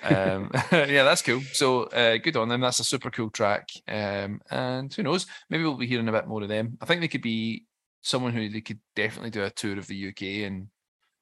Um, 0.04 0.52
yeah, 0.72 1.04
that's 1.04 1.22
cool. 1.22 1.42
So 1.52 1.84
uh, 1.84 2.18
good 2.18 2.38
on 2.38 2.48
them. 2.48 2.62
That's 2.62 2.80
a 2.80 2.84
super 2.84 3.10
cool 3.10 3.30
track. 3.30 3.70
Um, 3.88 4.42
and 4.50 4.94
who 4.94 5.04
knows? 5.04 5.26
Maybe 5.50 5.64
we'll 5.64 5.76
be 5.76 5.88
hearing 5.88 6.08
a 6.08 6.14
bit 6.14 6.28
more 6.28 6.44
of 6.44 6.50
them. 6.50 6.78
I 6.82 6.86
think 6.86 7.02
they 7.02 7.10
could 7.10 7.22
be 7.22 7.66
someone 8.02 8.34
who 8.34 8.48
they 8.50 8.62
could 8.62 8.80
definitely 8.96 9.32
do 9.32 9.44
a 9.44 9.50
tour 9.50 9.78
of 9.78 9.88
the 9.88 10.10
UK, 10.10 10.48
and 10.48 10.68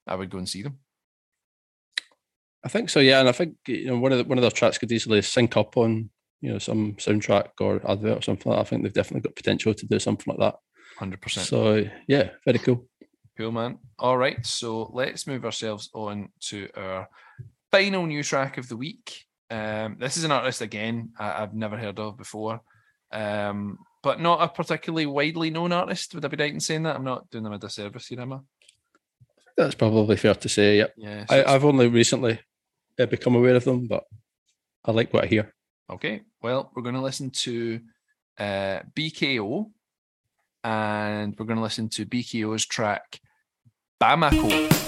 I 0.05 0.15
would 0.15 0.30
go 0.30 0.38
and 0.38 0.47
see 0.47 0.61
them. 0.61 0.80
I 2.64 2.69
think 2.69 2.89
so, 2.89 2.99
yeah. 2.99 3.19
And 3.19 3.30
I 3.30 3.31
think 3.31 3.55
you 3.68 3.88
know 3.88 3.97
one 3.97 4.11
of 4.11 4.19
the, 4.19 4.23
one 4.26 4.38
of 4.38 4.43
their 4.43 4.51
tracks 4.51 4.77
could 4.77 4.91
easily 4.91 5.22
sync 5.22 5.57
up 5.57 5.77
on 5.77 6.10
you 6.41 6.51
know 6.51 6.60
some 6.60 6.93
soundtrack 6.93 7.49
or 7.60 7.81
advert 7.89 8.19
or 8.19 8.22
something 8.22 8.51
like 8.51 8.60
that. 8.60 8.68
I 8.68 8.69
think 8.69 8.84
they've 8.84 8.93
definitely 8.93 9.22
got 9.22 9.35
potential 9.35 9.73
to 9.73 9.85
do 9.85 9.99
something 9.99 10.26
like 10.27 10.39
that. 10.39 10.60
Hundred 10.97 11.22
percent. 11.22 11.47
So 11.47 11.85
yeah, 12.07 12.30
very 12.45 12.60
cool. 12.60 12.85
Cool, 13.38 13.51
man. 13.51 13.80
All 13.97 14.18
right, 14.18 14.45
so 14.45 14.91
let's 14.93 15.26
move 15.26 15.43
ourselves 15.43 15.89
on 15.93 16.30
to 16.49 16.69
our 16.76 17.07
final 17.72 18.05
new 18.05 18.22
track 18.22 18.57
of 18.60 18.69
the 18.69 18.77
week. 18.77 19.26
Um, 19.49 19.97
this 19.99 20.18
is 20.18 20.23
an 20.23 20.31
artist 20.31 20.61
again 20.61 21.11
I, 21.19 21.41
I've 21.43 21.53
never 21.53 21.77
heard 21.77 21.99
of 21.99 22.18
before, 22.18 22.61
um, 23.11 23.80
but 24.03 24.19
not 24.22 24.41
a 24.41 24.47
particularly 24.47 25.07
widely 25.07 25.49
known 25.49 25.72
artist. 25.72 26.14
Would 26.14 26.26
I 26.26 26.27
be 26.27 26.38
right 26.38 26.53
in 26.53 26.60
saying 26.60 26.84
that? 26.84 26.95
I'm 26.95 27.03
not 27.03 27.30
doing 27.31 27.43
them 27.43 27.53
a 27.53 27.57
disservice 27.60 28.07
here, 28.07 28.22
am 28.22 28.34
I? 28.34 28.39
That's 29.57 29.76
probably 29.76 30.18
fair 30.18 30.35
to 30.35 30.49
say. 30.49 30.77
Yep. 30.77 30.93
Yeah. 30.97 31.26
so 31.26 31.35
I- 31.35 31.55
I've 31.55 31.65
only 31.65 31.88
recently 31.88 32.39
uh, 32.99 33.05
become 33.07 33.35
aware 33.35 33.55
of 33.55 33.64
them, 33.64 33.88
but 33.88 34.03
I 34.85 34.91
like 34.91 35.11
what 35.14 35.23
I 35.23 35.27
hear. 35.27 35.53
Okay, 35.89 36.22
well, 36.41 36.72
we're 36.76 36.84
going 36.84 36.95
to 36.95 37.01
listen 37.01 37.30
to 37.31 37.80
uh, 38.39 38.80
BKO, 38.95 39.69
and 40.64 41.35
we're 41.38 41.45
going 41.45 41.57
to 41.57 41.64
listen 41.64 41.89
to 41.89 42.05
BKO's 42.05 42.65
track 42.65 43.19
Bamako. 44.03 44.82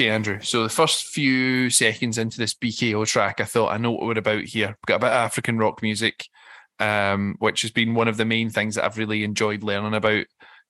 Okay, 0.00 0.08
Andrew. 0.08 0.40
So 0.40 0.62
the 0.62 0.70
first 0.70 1.08
few 1.08 1.68
seconds 1.68 2.16
into 2.16 2.38
this 2.38 2.54
BKO 2.54 3.06
track, 3.06 3.38
I 3.38 3.44
thought 3.44 3.70
I 3.70 3.76
know 3.76 3.90
what 3.90 4.06
we're 4.06 4.16
about 4.16 4.44
here. 4.44 4.68
We've 4.68 4.86
got 4.86 4.94
a 4.94 5.00
bit 5.00 5.08
of 5.08 5.12
African 5.12 5.58
rock 5.58 5.82
music, 5.82 6.26
um, 6.78 7.36
which 7.38 7.60
has 7.60 7.70
been 7.70 7.92
one 7.92 8.08
of 8.08 8.16
the 8.16 8.24
main 8.24 8.48
things 8.48 8.76
that 8.76 8.86
I've 8.86 8.96
really 8.96 9.24
enjoyed 9.24 9.62
learning 9.62 9.92
about 9.92 10.24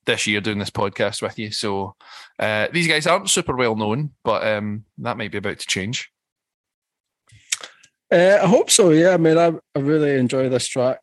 this 0.04 0.26
year 0.26 0.40
doing 0.40 0.58
this 0.58 0.70
podcast 0.70 1.22
with 1.22 1.38
you. 1.38 1.52
So 1.52 1.94
uh, 2.40 2.66
these 2.72 2.88
guys 2.88 3.06
aren't 3.06 3.30
super 3.30 3.54
well 3.54 3.76
known, 3.76 4.10
but 4.24 4.44
um, 4.44 4.84
that 4.98 5.16
might 5.16 5.30
be 5.30 5.38
about 5.38 5.60
to 5.60 5.66
change. 5.68 6.10
Uh, 8.12 8.40
I 8.42 8.46
hope 8.48 8.68
so. 8.68 8.90
Yeah, 8.90 9.10
I 9.10 9.16
mean, 9.16 9.38
I, 9.38 9.52
I 9.76 9.78
really 9.78 10.16
enjoy 10.16 10.48
this 10.48 10.66
track. 10.66 10.98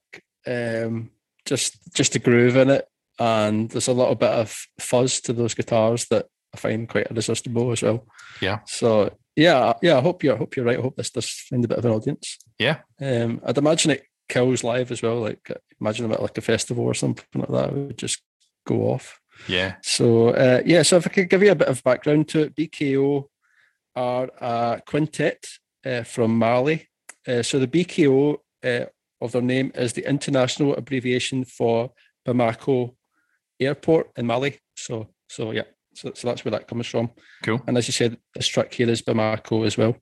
Um, 0.46 1.12
just 1.46 1.78
just 1.94 2.12
the 2.12 2.20
groove 2.20 2.58
in 2.58 2.72
it, 2.72 2.90
and 3.20 3.70
there's 3.70 3.88
a 3.88 3.94
little 3.94 4.16
bit 4.16 4.32
of 4.32 4.54
fuzz 4.82 5.22
to 5.22 5.32
those 5.32 5.54
guitars 5.54 6.08
that 6.08 6.26
I 6.54 6.58
find 6.58 6.90
quite 6.90 7.08
irresistible 7.10 7.72
as 7.72 7.82
well. 7.82 8.06
Yeah. 8.42 8.60
So 8.66 9.16
yeah, 9.36 9.74
yeah. 9.82 9.98
I 9.98 10.02
hope 10.02 10.24
you're 10.24 10.36
I 10.36 10.38
hope 10.38 10.56
you're 10.56 10.66
right. 10.66 10.80
I 10.80 10.82
hope 10.82 10.96
this 10.96 11.12
does 11.12 11.30
find 11.30 11.64
a 11.64 11.68
bit 11.68 11.78
of 11.78 11.86
an 11.86 11.92
audience. 11.92 12.38
Yeah. 12.58 12.80
Um, 13.02 13.42
I'd 13.46 13.58
imagine 13.58 13.92
it 13.92 14.06
kills 14.28 14.64
live 14.64 14.92
as 14.92 15.02
well. 15.02 15.22
Like 15.22 15.52
imagine 15.80 16.06
a 16.06 16.10
bit 16.10 16.22
like 16.22 16.38
a 16.38 16.42
festival 16.42 16.84
or 16.84 16.94
something 16.94 17.26
like 17.36 17.50
that. 17.50 17.70
It 17.70 17.76
would 17.76 17.98
just 17.98 18.22
go 18.66 18.92
off. 18.92 19.20
Yeah. 19.48 19.76
So 19.84 20.30
uh, 20.30 20.62
yeah, 20.66 20.82
so 20.82 20.98
if 20.98 21.08
I 21.08 21.12
could 21.12 21.30
give 21.30 21.44
you 21.44 21.52
a 21.52 21.56
bit 21.56 21.68
of 21.68 21.84
background 21.84 22.28
to 22.30 22.42
it, 22.42 22.56
BKO 22.56 23.26
are 23.96 24.30
a 24.42 24.82
quintet 24.86 25.46
uh, 25.86 26.04
from 26.04 26.38
Mali. 26.38 26.88
Uh, 27.28 27.44
so 27.44 27.60
the 27.60 27.68
BKO 27.68 28.38
uh, 28.64 28.86
of 29.22 29.32
their 29.32 29.42
name 29.42 29.72
is 29.76 29.94
the 29.94 30.08
international 30.08 30.76
abbreviation 30.76 31.46
for 31.46 31.92
Bamako 32.26 32.96
Airport 33.60 34.12
in 34.16 34.26
Mali. 34.26 34.60
So 34.76 35.10
so 35.28 35.52
yeah, 35.52 35.64
so, 35.98 36.12
so 36.14 36.28
that's 36.28 36.46
where 36.46 36.52
that 36.52 36.68
comes 36.68 36.86
from. 36.86 37.10
Cool. 37.42 37.62
And 37.66 37.76
as 37.76 37.88
you 37.88 37.92
said, 37.92 38.18
this 38.36 38.48
track 38.48 38.72
here 38.72 38.90
is 38.90 39.02
Bamako 39.02 39.66
as 39.66 39.78
well. 39.78 39.98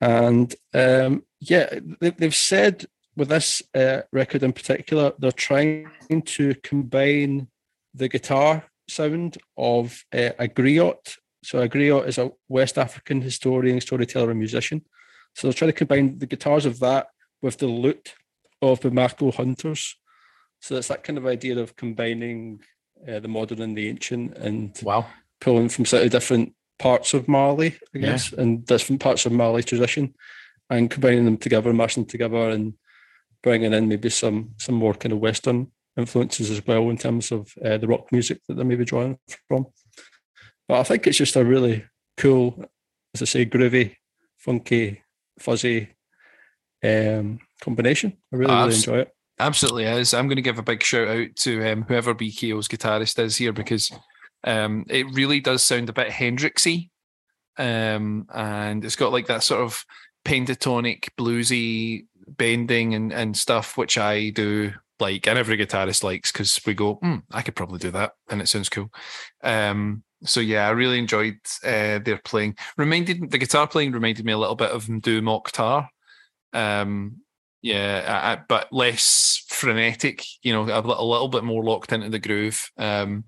And 0.00 0.54
um, 0.72 1.24
yeah, 1.40 1.68
they, 2.00 2.10
they've 2.10 2.34
said 2.34 2.86
with 3.16 3.28
this 3.28 3.60
uh, 3.74 4.02
record 4.12 4.44
in 4.44 4.52
particular, 4.52 5.12
they're 5.18 5.32
trying 5.32 5.90
to 6.24 6.54
combine 6.62 7.48
the 7.92 8.08
guitar 8.08 8.64
sound 8.88 9.38
of 9.56 10.04
uh, 10.14 10.30
a 10.38 10.46
griot. 10.46 11.16
So 11.42 11.60
a 11.60 11.68
griot 11.68 12.06
is 12.06 12.18
a 12.18 12.30
West 12.48 12.78
African 12.78 13.20
historian, 13.20 13.80
storyteller, 13.80 14.30
and 14.30 14.38
musician. 14.38 14.82
So 15.34 15.48
they're 15.48 15.54
trying 15.54 15.72
to 15.72 15.76
combine 15.76 16.18
the 16.18 16.26
guitars 16.26 16.66
of 16.66 16.78
that 16.80 17.08
with 17.42 17.58
the 17.58 17.66
lute 17.66 18.14
of 18.62 18.80
Bamako 18.80 19.34
hunters. 19.34 19.96
So 20.60 20.76
it's 20.76 20.88
that 20.88 21.02
kind 21.02 21.18
of 21.18 21.26
idea 21.26 21.58
of 21.58 21.74
combining 21.74 22.60
uh, 23.08 23.20
the 23.20 23.28
modern 23.28 23.60
and 23.62 23.76
the 23.76 23.88
ancient 23.88 24.36
and 24.36 24.78
Wow. 24.82 25.06
pulling 25.40 25.68
from 25.68 25.84
slightly 25.86 26.08
different 26.08 26.54
parts 26.78 27.14
of 27.14 27.28
Mali, 27.28 27.68
I 27.94 27.98
Yeah. 27.98 28.06
guess, 28.10 28.32
and 28.32 28.64
different 28.66 29.00
parts 29.00 29.26
of 29.26 29.32
Mali 29.32 29.62
tradition, 29.62 30.14
and 30.68 30.90
combining 30.90 31.24
them 31.24 31.36
together, 31.38 31.72
mashing 31.72 32.04
them 32.04 32.10
together, 32.10 32.50
and 32.50 32.74
bringing 33.42 33.72
in 33.72 33.88
maybe 33.88 34.10
some 34.10 34.54
some 34.58 34.74
more 34.74 34.94
kind 34.94 35.12
of 35.12 35.18
Western 35.20 35.70
influences 35.96 36.50
as 36.50 36.66
well 36.66 36.88
in 36.90 36.96
terms 36.96 37.32
of 37.32 37.52
uh, 37.64 37.76
the 37.78 37.86
rock 37.88 38.10
music 38.12 38.40
that 38.46 38.54
they're 38.54 38.64
maybe 38.64 38.84
drawing 38.84 39.18
from. 39.48 39.66
But 40.68 40.80
I 40.80 40.82
think 40.84 41.06
it's 41.06 41.18
just 41.18 41.36
a 41.36 41.44
really 41.44 41.84
cool, 42.16 42.64
as 43.14 43.22
I 43.22 43.24
say, 43.24 43.44
groovy, 43.46 43.96
funky, 44.38 45.02
fuzzy 45.38 45.88
um, 46.84 47.40
combination. 47.60 48.16
I 48.32 48.36
really, 48.36 48.54
really 48.54 48.74
enjoy 48.74 48.98
it. 49.00 49.12
Absolutely 49.40 49.84
is. 49.84 50.12
I'm 50.12 50.28
going 50.28 50.36
to 50.36 50.42
give 50.42 50.58
a 50.58 50.62
big 50.62 50.82
shout 50.82 51.08
out 51.08 51.34
to 51.36 51.72
um, 51.72 51.82
whoever 51.82 52.14
BKO's 52.14 52.68
guitarist 52.68 53.18
is 53.18 53.38
here 53.38 53.54
because 53.54 53.90
um, 54.44 54.84
it 54.90 55.06
really 55.14 55.40
does 55.40 55.62
sound 55.62 55.88
a 55.88 55.94
bit 55.94 56.08
Hendrixy, 56.08 56.90
um, 57.56 58.26
and 58.34 58.84
it's 58.84 58.96
got 58.96 59.12
like 59.12 59.28
that 59.28 59.42
sort 59.42 59.62
of 59.62 59.82
pentatonic 60.26 61.08
bluesy 61.18 62.04
bending 62.28 62.94
and, 62.94 63.14
and 63.14 63.34
stuff, 63.34 63.78
which 63.78 63.96
I 63.96 64.28
do 64.28 64.72
like, 65.00 65.26
and 65.26 65.38
every 65.38 65.56
guitarist 65.56 66.04
likes 66.04 66.30
because 66.30 66.60
we 66.66 66.74
go, 66.74 66.94
hmm, 66.96 67.16
I 67.32 67.40
could 67.40 67.56
probably 67.56 67.78
do 67.78 67.90
that, 67.92 68.12
and 68.28 68.42
it 68.42 68.48
sounds 68.48 68.68
cool. 68.68 68.90
Um, 69.42 70.02
so 70.22 70.40
yeah, 70.40 70.68
I 70.68 70.70
really 70.72 70.98
enjoyed 70.98 71.38
uh, 71.64 71.98
their 71.98 72.20
playing. 72.24 72.56
Reminded 72.76 73.30
the 73.30 73.38
guitar 73.38 73.66
playing 73.66 73.92
reminded 73.92 74.26
me 74.26 74.32
a 74.32 74.38
little 74.38 74.54
bit 74.54 74.70
of 74.70 74.84
Mdou 74.84 75.22
Moctar. 75.22 75.88
Um, 76.52 77.22
yeah, 77.62 78.36
I, 78.38 78.42
but 78.48 78.72
less 78.72 79.44
frenetic. 79.48 80.24
You 80.42 80.52
know, 80.52 80.68
a, 80.68 80.80
a 80.80 81.04
little 81.04 81.28
bit 81.28 81.44
more 81.44 81.64
locked 81.64 81.92
into 81.92 82.08
the 82.08 82.18
groove. 82.18 82.70
Um, 82.76 83.24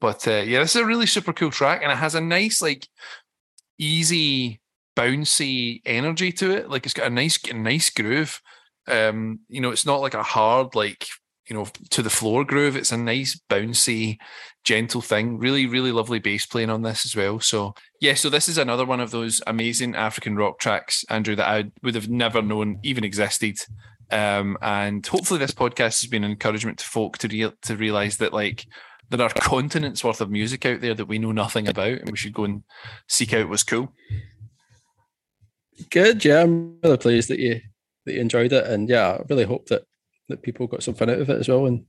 but 0.00 0.26
uh, 0.28 0.42
yeah, 0.46 0.60
this 0.60 0.74
is 0.74 0.82
a 0.82 0.86
really 0.86 1.06
super 1.06 1.32
cool 1.32 1.50
track, 1.50 1.82
and 1.82 1.92
it 1.92 1.98
has 1.98 2.14
a 2.14 2.20
nice, 2.20 2.62
like, 2.62 2.88
easy, 3.78 4.60
bouncy 4.96 5.80
energy 5.84 6.32
to 6.32 6.50
it. 6.50 6.70
Like, 6.70 6.84
it's 6.84 6.94
got 6.94 7.06
a 7.06 7.10
nice, 7.10 7.38
a 7.50 7.54
nice 7.54 7.90
groove. 7.90 8.40
Um, 8.86 9.40
you 9.48 9.60
know, 9.60 9.70
it's 9.70 9.86
not 9.86 10.00
like 10.00 10.14
a 10.14 10.22
hard, 10.22 10.74
like, 10.74 11.06
you 11.48 11.56
know, 11.56 11.66
to 11.90 12.02
the 12.02 12.10
floor 12.10 12.44
groove. 12.44 12.76
It's 12.76 12.92
a 12.92 12.96
nice, 12.96 13.40
bouncy, 13.48 14.18
gentle 14.64 15.00
thing. 15.00 15.38
Really, 15.38 15.66
really 15.66 15.92
lovely 15.92 16.18
bass 16.18 16.46
playing 16.46 16.70
on 16.70 16.82
this 16.82 17.06
as 17.06 17.16
well. 17.16 17.40
So 17.40 17.74
yeah, 18.00 18.14
so 18.14 18.28
this 18.28 18.48
is 18.48 18.58
another 18.58 18.84
one 18.84 19.00
of 19.00 19.10
those 19.10 19.40
amazing 19.46 19.96
African 19.96 20.36
rock 20.36 20.58
tracks, 20.58 21.04
Andrew, 21.08 21.34
that 21.36 21.48
I 21.48 21.70
would 21.82 21.94
have 21.94 22.08
never 22.08 22.42
known 22.42 22.78
even 22.82 23.04
existed. 23.04 23.58
Um, 24.10 24.56
and 24.62 25.06
hopefully 25.06 25.38
this 25.38 25.52
podcast 25.52 26.02
has 26.02 26.06
been 26.06 26.24
an 26.24 26.30
encouragement 26.30 26.78
to 26.78 26.84
folk 26.84 27.18
to 27.18 27.28
real 27.28 27.52
to 27.62 27.76
realize 27.76 28.18
that 28.18 28.32
like 28.32 28.66
there 29.10 29.22
are 29.22 29.30
continents 29.30 30.04
worth 30.04 30.20
of 30.20 30.30
music 30.30 30.66
out 30.66 30.80
there 30.80 30.94
that 30.94 31.06
we 31.06 31.18
know 31.18 31.32
nothing 31.32 31.68
about, 31.68 31.98
and 31.98 32.10
we 32.10 32.16
should 32.16 32.34
go 32.34 32.44
and 32.44 32.62
seek 33.08 33.32
out 33.32 33.48
what's 33.48 33.62
cool. 33.62 33.92
Good, 35.90 36.24
yeah. 36.24 36.42
I'm 36.42 36.78
really 36.82 36.98
pleased 36.98 37.30
that 37.30 37.38
you 37.38 37.60
that 38.04 38.14
you 38.14 38.20
enjoyed 38.20 38.52
it, 38.52 38.66
and 38.66 38.88
yeah, 38.88 39.12
I 39.12 39.22
really 39.28 39.44
hope 39.44 39.66
that 39.66 39.84
that 40.28 40.42
people 40.42 40.66
got 40.66 40.82
some 40.82 40.94
fun 40.94 41.10
out 41.10 41.20
of 41.20 41.30
it 41.30 41.38
as 41.38 41.48
well, 41.48 41.66
and 41.66 41.84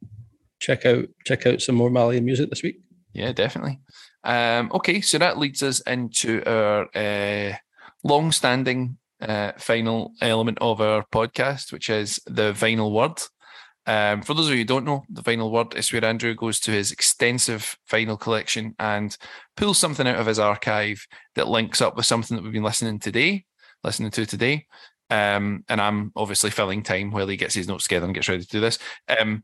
check 0.60 0.86
out 0.86 1.06
check 1.26 1.45
out 1.45 1.61
some 1.61 1.76
more 1.76 1.90
Malian 1.90 2.26
music 2.26 2.49
this 2.49 2.64
week. 2.64 2.80
Yeah, 3.14 3.32
definitely. 3.32 3.80
Um, 4.24 4.72
okay, 4.74 5.02
so 5.02 5.18
that 5.18 5.38
leads 5.38 5.64
us 5.64 5.80
into 5.82 6.44
our 6.45 6.88
uh, 6.95 7.56
long-standing 8.03 8.98
uh, 9.22 9.53
final 9.57 10.14
element 10.22 10.57
of 10.61 10.82
our 10.82 11.06
podcast, 11.11 11.72
which 11.72 11.90
is 11.90 12.20
the 12.26 12.53
vinyl 12.53 12.91
word. 12.91 13.22
Um, 13.86 14.22
for 14.22 14.36
those 14.36 14.48
of 14.48 14.52
you 14.52 14.60
who 14.60 14.66
don't 14.66 14.86
know, 14.86 15.03
the 15.10 15.24
vinyl 15.24 15.49
word 15.49 15.74
is 15.76 15.91
where 15.91 16.06
Andrew 16.06 16.36
goes 16.36 16.60
to 16.61 16.72
his 16.72 16.91
extensive 16.91 17.78
vinyl 17.90 18.20
collection 18.20 18.76
and 18.78 19.18
pulls 19.57 19.80
something 19.80 20.06
out 20.06 20.20
of 20.20 20.28
his 20.28 20.38
archive 20.38 21.07
that 21.36 21.48
links 21.48 21.82
up 21.82 21.95
with 21.95 22.06
something 22.06 22.38
that 22.38 22.44
we've 22.44 22.53
been 22.53 22.61
listening 22.61 22.99
today, 22.99 23.45
listening 23.84 24.11
to 24.11 24.26
today. 24.26 24.68
Um, 25.10 25.64
and 25.69 25.81
I'm 25.81 26.11
obviously 26.15 26.52
filling 26.52 26.84
time 26.84 27.11
while 27.11 27.27
he 27.27 27.38
gets 27.38 27.56
his 27.56 27.68
notes 27.68 27.86
together 27.86 28.06
and 28.06 28.14
gets 28.14 28.30
ready 28.30 28.44
to 28.44 28.49
do 28.49 28.60
this. 28.60 28.77
Um, 29.19 29.44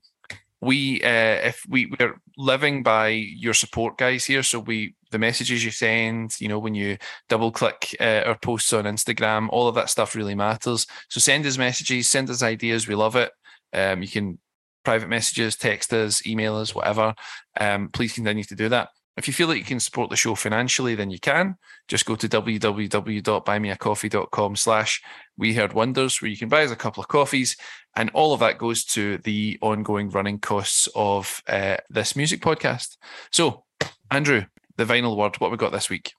we 0.62 1.02
uh, 1.04 1.48
if 1.48 1.64
we 1.68 1.92
we're 2.00 2.16
living 2.38 2.82
by 2.82 3.10
your 3.10 3.54
support 3.54 3.98
guys 3.98 4.26
here. 4.26 4.44
So 4.44 4.60
we 4.60 4.96
the 5.12 5.20
messages 5.20 5.64
you 5.64 5.72
send 5.72 6.40
you 6.40 6.48
know 6.48 6.60
when 6.60 6.76
you 6.76 6.98
double 7.30 7.52
click 7.52 7.96
uh, 8.00 8.24
our 8.26 8.38
posts 8.38 8.74
on 8.74 8.84
instagram 8.86 9.48
all 9.50 9.68
of 9.68 9.76
that 9.76 9.90
stuff 9.90 10.16
really 10.16 10.36
matters. 10.36 10.88
So 11.10 11.20
send 11.20 11.46
us 11.46 11.58
messages 11.58 12.10
send 12.10 12.30
us 12.30 12.42
ideas. 12.42 12.88
We 12.88 12.96
love 12.96 13.16
it. 13.16 13.32
Um, 13.74 14.02
you 14.02 14.08
can 14.08 14.40
private 14.84 15.10
messages 15.10 15.56
text 15.56 15.94
us 15.94 16.26
email 16.26 16.56
us 16.56 16.74
whatever. 16.74 17.14
Um, 17.60 17.90
please 17.90 18.14
continue 18.14 18.44
to 18.46 18.56
do 18.56 18.70
that 18.70 18.90
if 19.18 19.28
you 19.28 19.34
feel 19.34 19.48
that 19.48 19.58
you 19.58 19.64
can 19.64 19.80
support 19.80 20.10
the 20.10 20.16
show 20.16 20.36
financially 20.36 20.96
then 20.96 21.10
you 21.10 21.20
can 21.20 21.56
just 21.88 22.06
go 22.06 22.16
to 22.16 22.28
www.buymeacoffee.com 22.28 24.56
slash 24.56 25.02
we 25.38 25.54
heard 25.54 25.74
wonders 25.74 26.22
where 26.22 26.32
you 26.32 26.38
can 26.38 26.50
buy 26.50 26.64
us 26.64 26.72
a 26.72 26.76
couple 26.76 27.02
of 27.02 27.08
coffees 27.08 27.56
and 27.96 28.10
all 28.14 28.34
of 28.34 28.42
that 28.42 28.58
goes 28.58 28.84
to 28.84 29.18
the 29.20 29.58
ongoing 29.62 30.10
running 30.10 30.40
costs 30.40 30.88
of 30.96 31.42
uh, 31.48 31.78
this 31.90 32.16
music 32.16 32.42
podcast. 32.42 32.98
So, 33.32 33.64
Andrew, 34.12 34.46
the 34.76 34.86
vinyl 34.86 35.16
word, 35.16 35.40
what 35.40 35.52
we 35.52 35.58
got 35.58 35.72
this 35.72 35.90
week? 35.90 36.14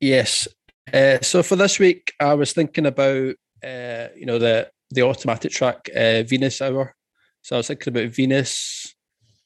Yes. 0.00 0.48
Uh, 0.92 1.18
so 1.20 1.42
for 1.42 1.56
this 1.56 1.78
week, 1.78 2.12
I 2.18 2.34
was 2.34 2.52
thinking 2.52 2.86
about 2.86 3.34
uh, 3.62 4.08
you 4.16 4.24
know 4.24 4.38
the 4.38 4.70
the 4.90 5.02
automatic 5.02 5.52
track 5.52 5.88
uh, 5.94 6.22
Venus 6.22 6.62
Hour. 6.62 6.94
So 7.42 7.56
I 7.56 7.58
was 7.58 7.68
thinking 7.68 7.92
about 7.92 8.14
Venus. 8.14 8.94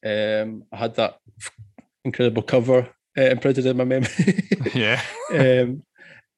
Um, 0.04 0.64
I 0.72 0.76
had 0.76 0.96
that 0.96 1.18
incredible 2.04 2.42
cover 2.42 2.88
uh, 3.16 3.22
imprinted 3.22 3.66
in 3.66 3.76
my 3.76 3.84
memory. 3.84 4.48
Yeah. 4.74 5.02
um, 5.30 5.82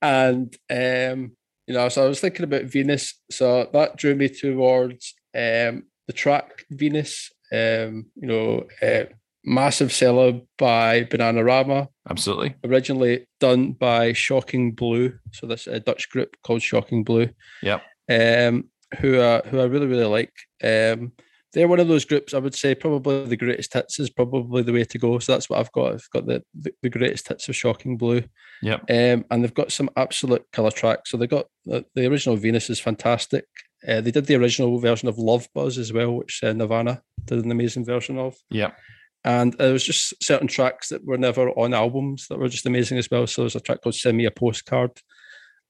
and 0.03 0.55
um, 0.71 1.33
you 1.67 1.75
know, 1.75 1.89
so 1.89 2.05
I 2.05 2.09
was 2.09 2.21
thinking 2.21 2.45
about 2.45 2.65
Venus. 2.65 3.15
So 3.31 3.69
that 3.73 3.97
drew 3.97 4.15
me 4.15 4.29
towards 4.29 5.15
um, 5.35 5.85
the 6.07 6.13
track 6.15 6.65
Venus. 6.71 7.31
Um, 7.53 8.07
you 8.17 8.27
know, 8.27 8.67
uh, 8.83 9.05
massive 9.45 9.93
seller 9.93 10.41
by 10.59 11.05
Bananarama 11.05 11.89
Absolutely. 12.09 12.55
originally 12.65 13.27
done 13.39 13.73
by 13.73 14.13
Shocking 14.13 14.73
Blue. 14.73 15.19
So 15.33 15.47
this 15.47 15.67
a 15.67 15.81
Dutch 15.81 16.11
group 16.11 16.37
called 16.43 16.63
Shocking 16.63 17.05
Blue. 17.05 17.29
Yep. 17.63 17.83
Um, 18.11 18.71
who 19.01 19.21
are 19.21 19.43
who 19.47 19.61
I 19.61 19.65
really 19.65 19.87
really 19.87 20.05
like. 20.05 20.33
Um, 20.63 21.13
they're 21.55 21.69
one 21.69 21.81
of 21.81 21.89
those 21.89 22.05
groups. 22.05 22.35
I 22.35 22.39
would 22.39 22.55
say 22.55 22.75
probably 22.75 23.25
the 23.25 23.37
greatest 23.37 23.73
hits 23.73 23.99
is 23.99 24.11
probably 24.11 24.63
the 24.63 24.73
way 24.73 24.85
to 24.85 24.99
go. 24.99 25.19
So 25.21 25.33
that's 25.33 25.49
what 25.49 25.61
I've 25.61 25.73
got. 25.73 25.95
I've 25.95 26.11
got 26.13 26.27
the 26.27 26.43
the, 26.55 26.73
the 26.83 26.91
greatest 26.91 27.29
hits 27.29 27.49
of 27.49 27.57
Shocking 27.57 27.97
Blue. 27.97 28.25
Yep. 28.63 28.81
Um, 28.91 29.25
and 29.31 29.43
they've 29.43 29.55
got 29.55 29.73
some 29.73 29.89
absolute 29.97 30.45
killer 30.53 30.71
tracks. 30.71 31.11
So 31.11 31.17
they 31.17 31.27
got 31.27 31.47
the, 31.65 31.85
the 31.95 32.07
original 32.07 32.37
Venus 32.37 32.69
is 32.69 32.81
fantastic. 32.81 33.47
Uh, 33.87 34.01
they 34.01 34.11
did 34.11 34.27
the 34.27 34.35
original 34.35 34.79
version 34.79 35.09
of 35.09 35.19
Love 35.19 35.49
Buzz 35.55 35.79
as 35.79 35.93
well, 35.93 36.13
which 36.13 36.43
uh, 36.43 36.53
Nirvana 36.53 37.03
did 37.25 37.45
an 37.45 37.51
amazing 37.51 37.85
version 37.85 38.19
of. 38.19 38.35
Yep. 38.51 38.77
And 39.25 39.55
there 39.55 39.73
was 39.73 39.85
just 39.85 40.23
certain 40.23 40.49
tracks 40.49 40.91
that 40.91 41.05
were 41.05 41.17
never 41.17 41.49
on 41.51 41.73
albums 41.73 42.27
that 42.29 42.39
were 42.39 42.49
just 42.49 42.67
amazing 42.67 42.99
as 42.99 43.11
well. 43.11 43.27
So 43.27 43.43
there's 43.43 43.57
a 43.57 43.61
track 43.61 43.81
called 43.83 43.95
Send 43.95 44.19
Me 44.19 44.27
a 44.27 44.31
Postcard. 44.31 44.91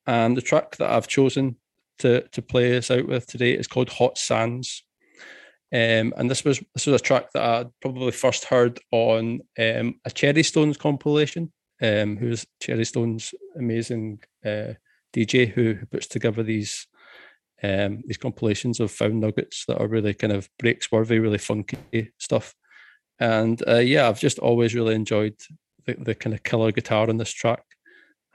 And 0.07 0.37
the 0.37 0.43
track 0.43 0.77
that 0.77 0.91
I've 0.91 1.09
chosen 1.09 1.57
to 1.99 2.23
to 2.33 2.43
play 2.43 2.77
us 2.77 2.91
out 2.91 3.07
with 3.07 3.27
today 3.27 3.53
is 3.53 3.69
called 3.69 3.89
Hot 3.91 4.19
Sands. 4.19 4.85
Um, 5.75 6.15
and 6.17 6.31
this 6.31 6.45
was 6.45 6.63
this 6.75 6.87
was 6.87 7.01
a 7.01 7.05
track 7.05 7.33
that 7.33 7.43
I 7.43 7.67
probably 7.83 8.13
first 8.13 8.45
heard 8.45 8.79
on 8.93 9.41
um, 9.59 9.97
a 10.05 10.11
Cherrystones 10.11 10.77
compilation. 10.77 11.53
Um, 11.83 12.17
who's 12.17 12.47
Cherrystones, 12.63 13.35
amazing 13.59 14.21
uh, 14.47 14.75
DJ 15.15 15.49
who, 15.49 15.75
who, 15.75 15.87
puts 15.87 16.07
together 16.07 16.45
these 16.45 16.87
um, 17.65 18.05
these 18.07 18.17
compilations 18.17 18.79
of 18.79 18.93
found 18.93 19.19
nuggets 19.21 19.65
that 19.67 19.79
are 19.79 19.89
really 19.89 20.15
kind 20.15 20.33
of 20.33 20.49
break-worthy 20.61 21.19
really 21.19 21.39
funky 21.39 22.13
stuff. 22.19 22.55
And 23.19 23.61
uh, 23.67 23.79
yeah, 23.79 24.09
I've 24.09 24.21
just 24.21 24.39
always 24.39 24.77
really 24.77 24.95
enjoyed 24.95 25.35
the, 25.87 25.95
the 25.95 26.15
kind 26.15 26.35
of 26.35 26.45
killer 26.45 26.71
guitar 26.71 27.09
on 27.09 27.17
this 27.17 27.33
track, 27.33 27.65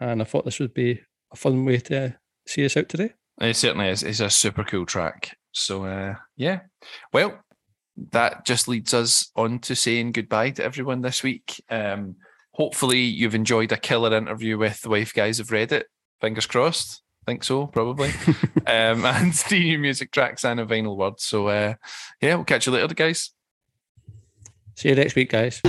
and 0.01 0.21
I 0.21 0.25
thought 0.25 0.43
this 0.43 0.59
would 0.59 0.73
be 0.73 0.99
a 1.31 1.37
fun 1.37 1.63
way 1.63 1.77
to 1.77 2.17
see 2.45 2.65
us 2.65 2.75
out 2.75 2.89
today. 2.89 3.13
It 3.39 3.55
certainly 3.55 3.87
is. 3.87 4.03
It's 4.03 4.19
a 4.19 4.29
super 4.29 4.65
cool 4.65 4.85
track. 4.85 5.37
So 5.51 5.85
uh, 5.85 6.15
yeah, 6.35 6.61
well, 7.13 7.39
that 8.11 8.45
just 8.45 8.67
leads 8.67 8.93
us 8.93 9.31
on 9.35 9.59
to 9.59 9.75
saying 9.75 10.13
goodbye 10.13 10.51
to 10.51 10.63
everyone 10.63 11.01
this 11.01 11.23
week. 11.23 11.63
Um, 11.69 12.15
hopefully, 12.51 12.99
you've 12.99 13.35
enjoyed 13.35 13.71
a 13.71 13.77
killer 13.77 14.15
interview 14.15 14.57
with 14.57 14.81
the 14.81 14.89
Wife 14.89 15.13
Guys 15.13 15.39
of 15.39 15.47
Reddit. 15.47 15.83
Fingers 16.21 16.45
crossed. 16.45 17.01
Think 17.25 17.43
so, 17.43 17.67
probably. 17.67 18.09
um, 18.67 19.05
and 19.05 19.35
three 19.35 19.63
new 19.63 19.79
music 19.79 20.11
tracks 20.11 20.45
and 20.45 20.59
a 20.59 20.65
vinyl 20.65 20.97
word. 20.97 21.19
So 21.19 21.47
uh, 21.47 21.75
yeah, 22.21 22.35
we'll 22.35 22.45
catch 22.45 22.65
you 22.65 22.71
later, 22.73 22.93
guys. 22.93 23.31
See 24.75 24.89
you 24.89 24.95
next 24.95 25.15
week, 25.15 25.29
guys. 25.29 25.61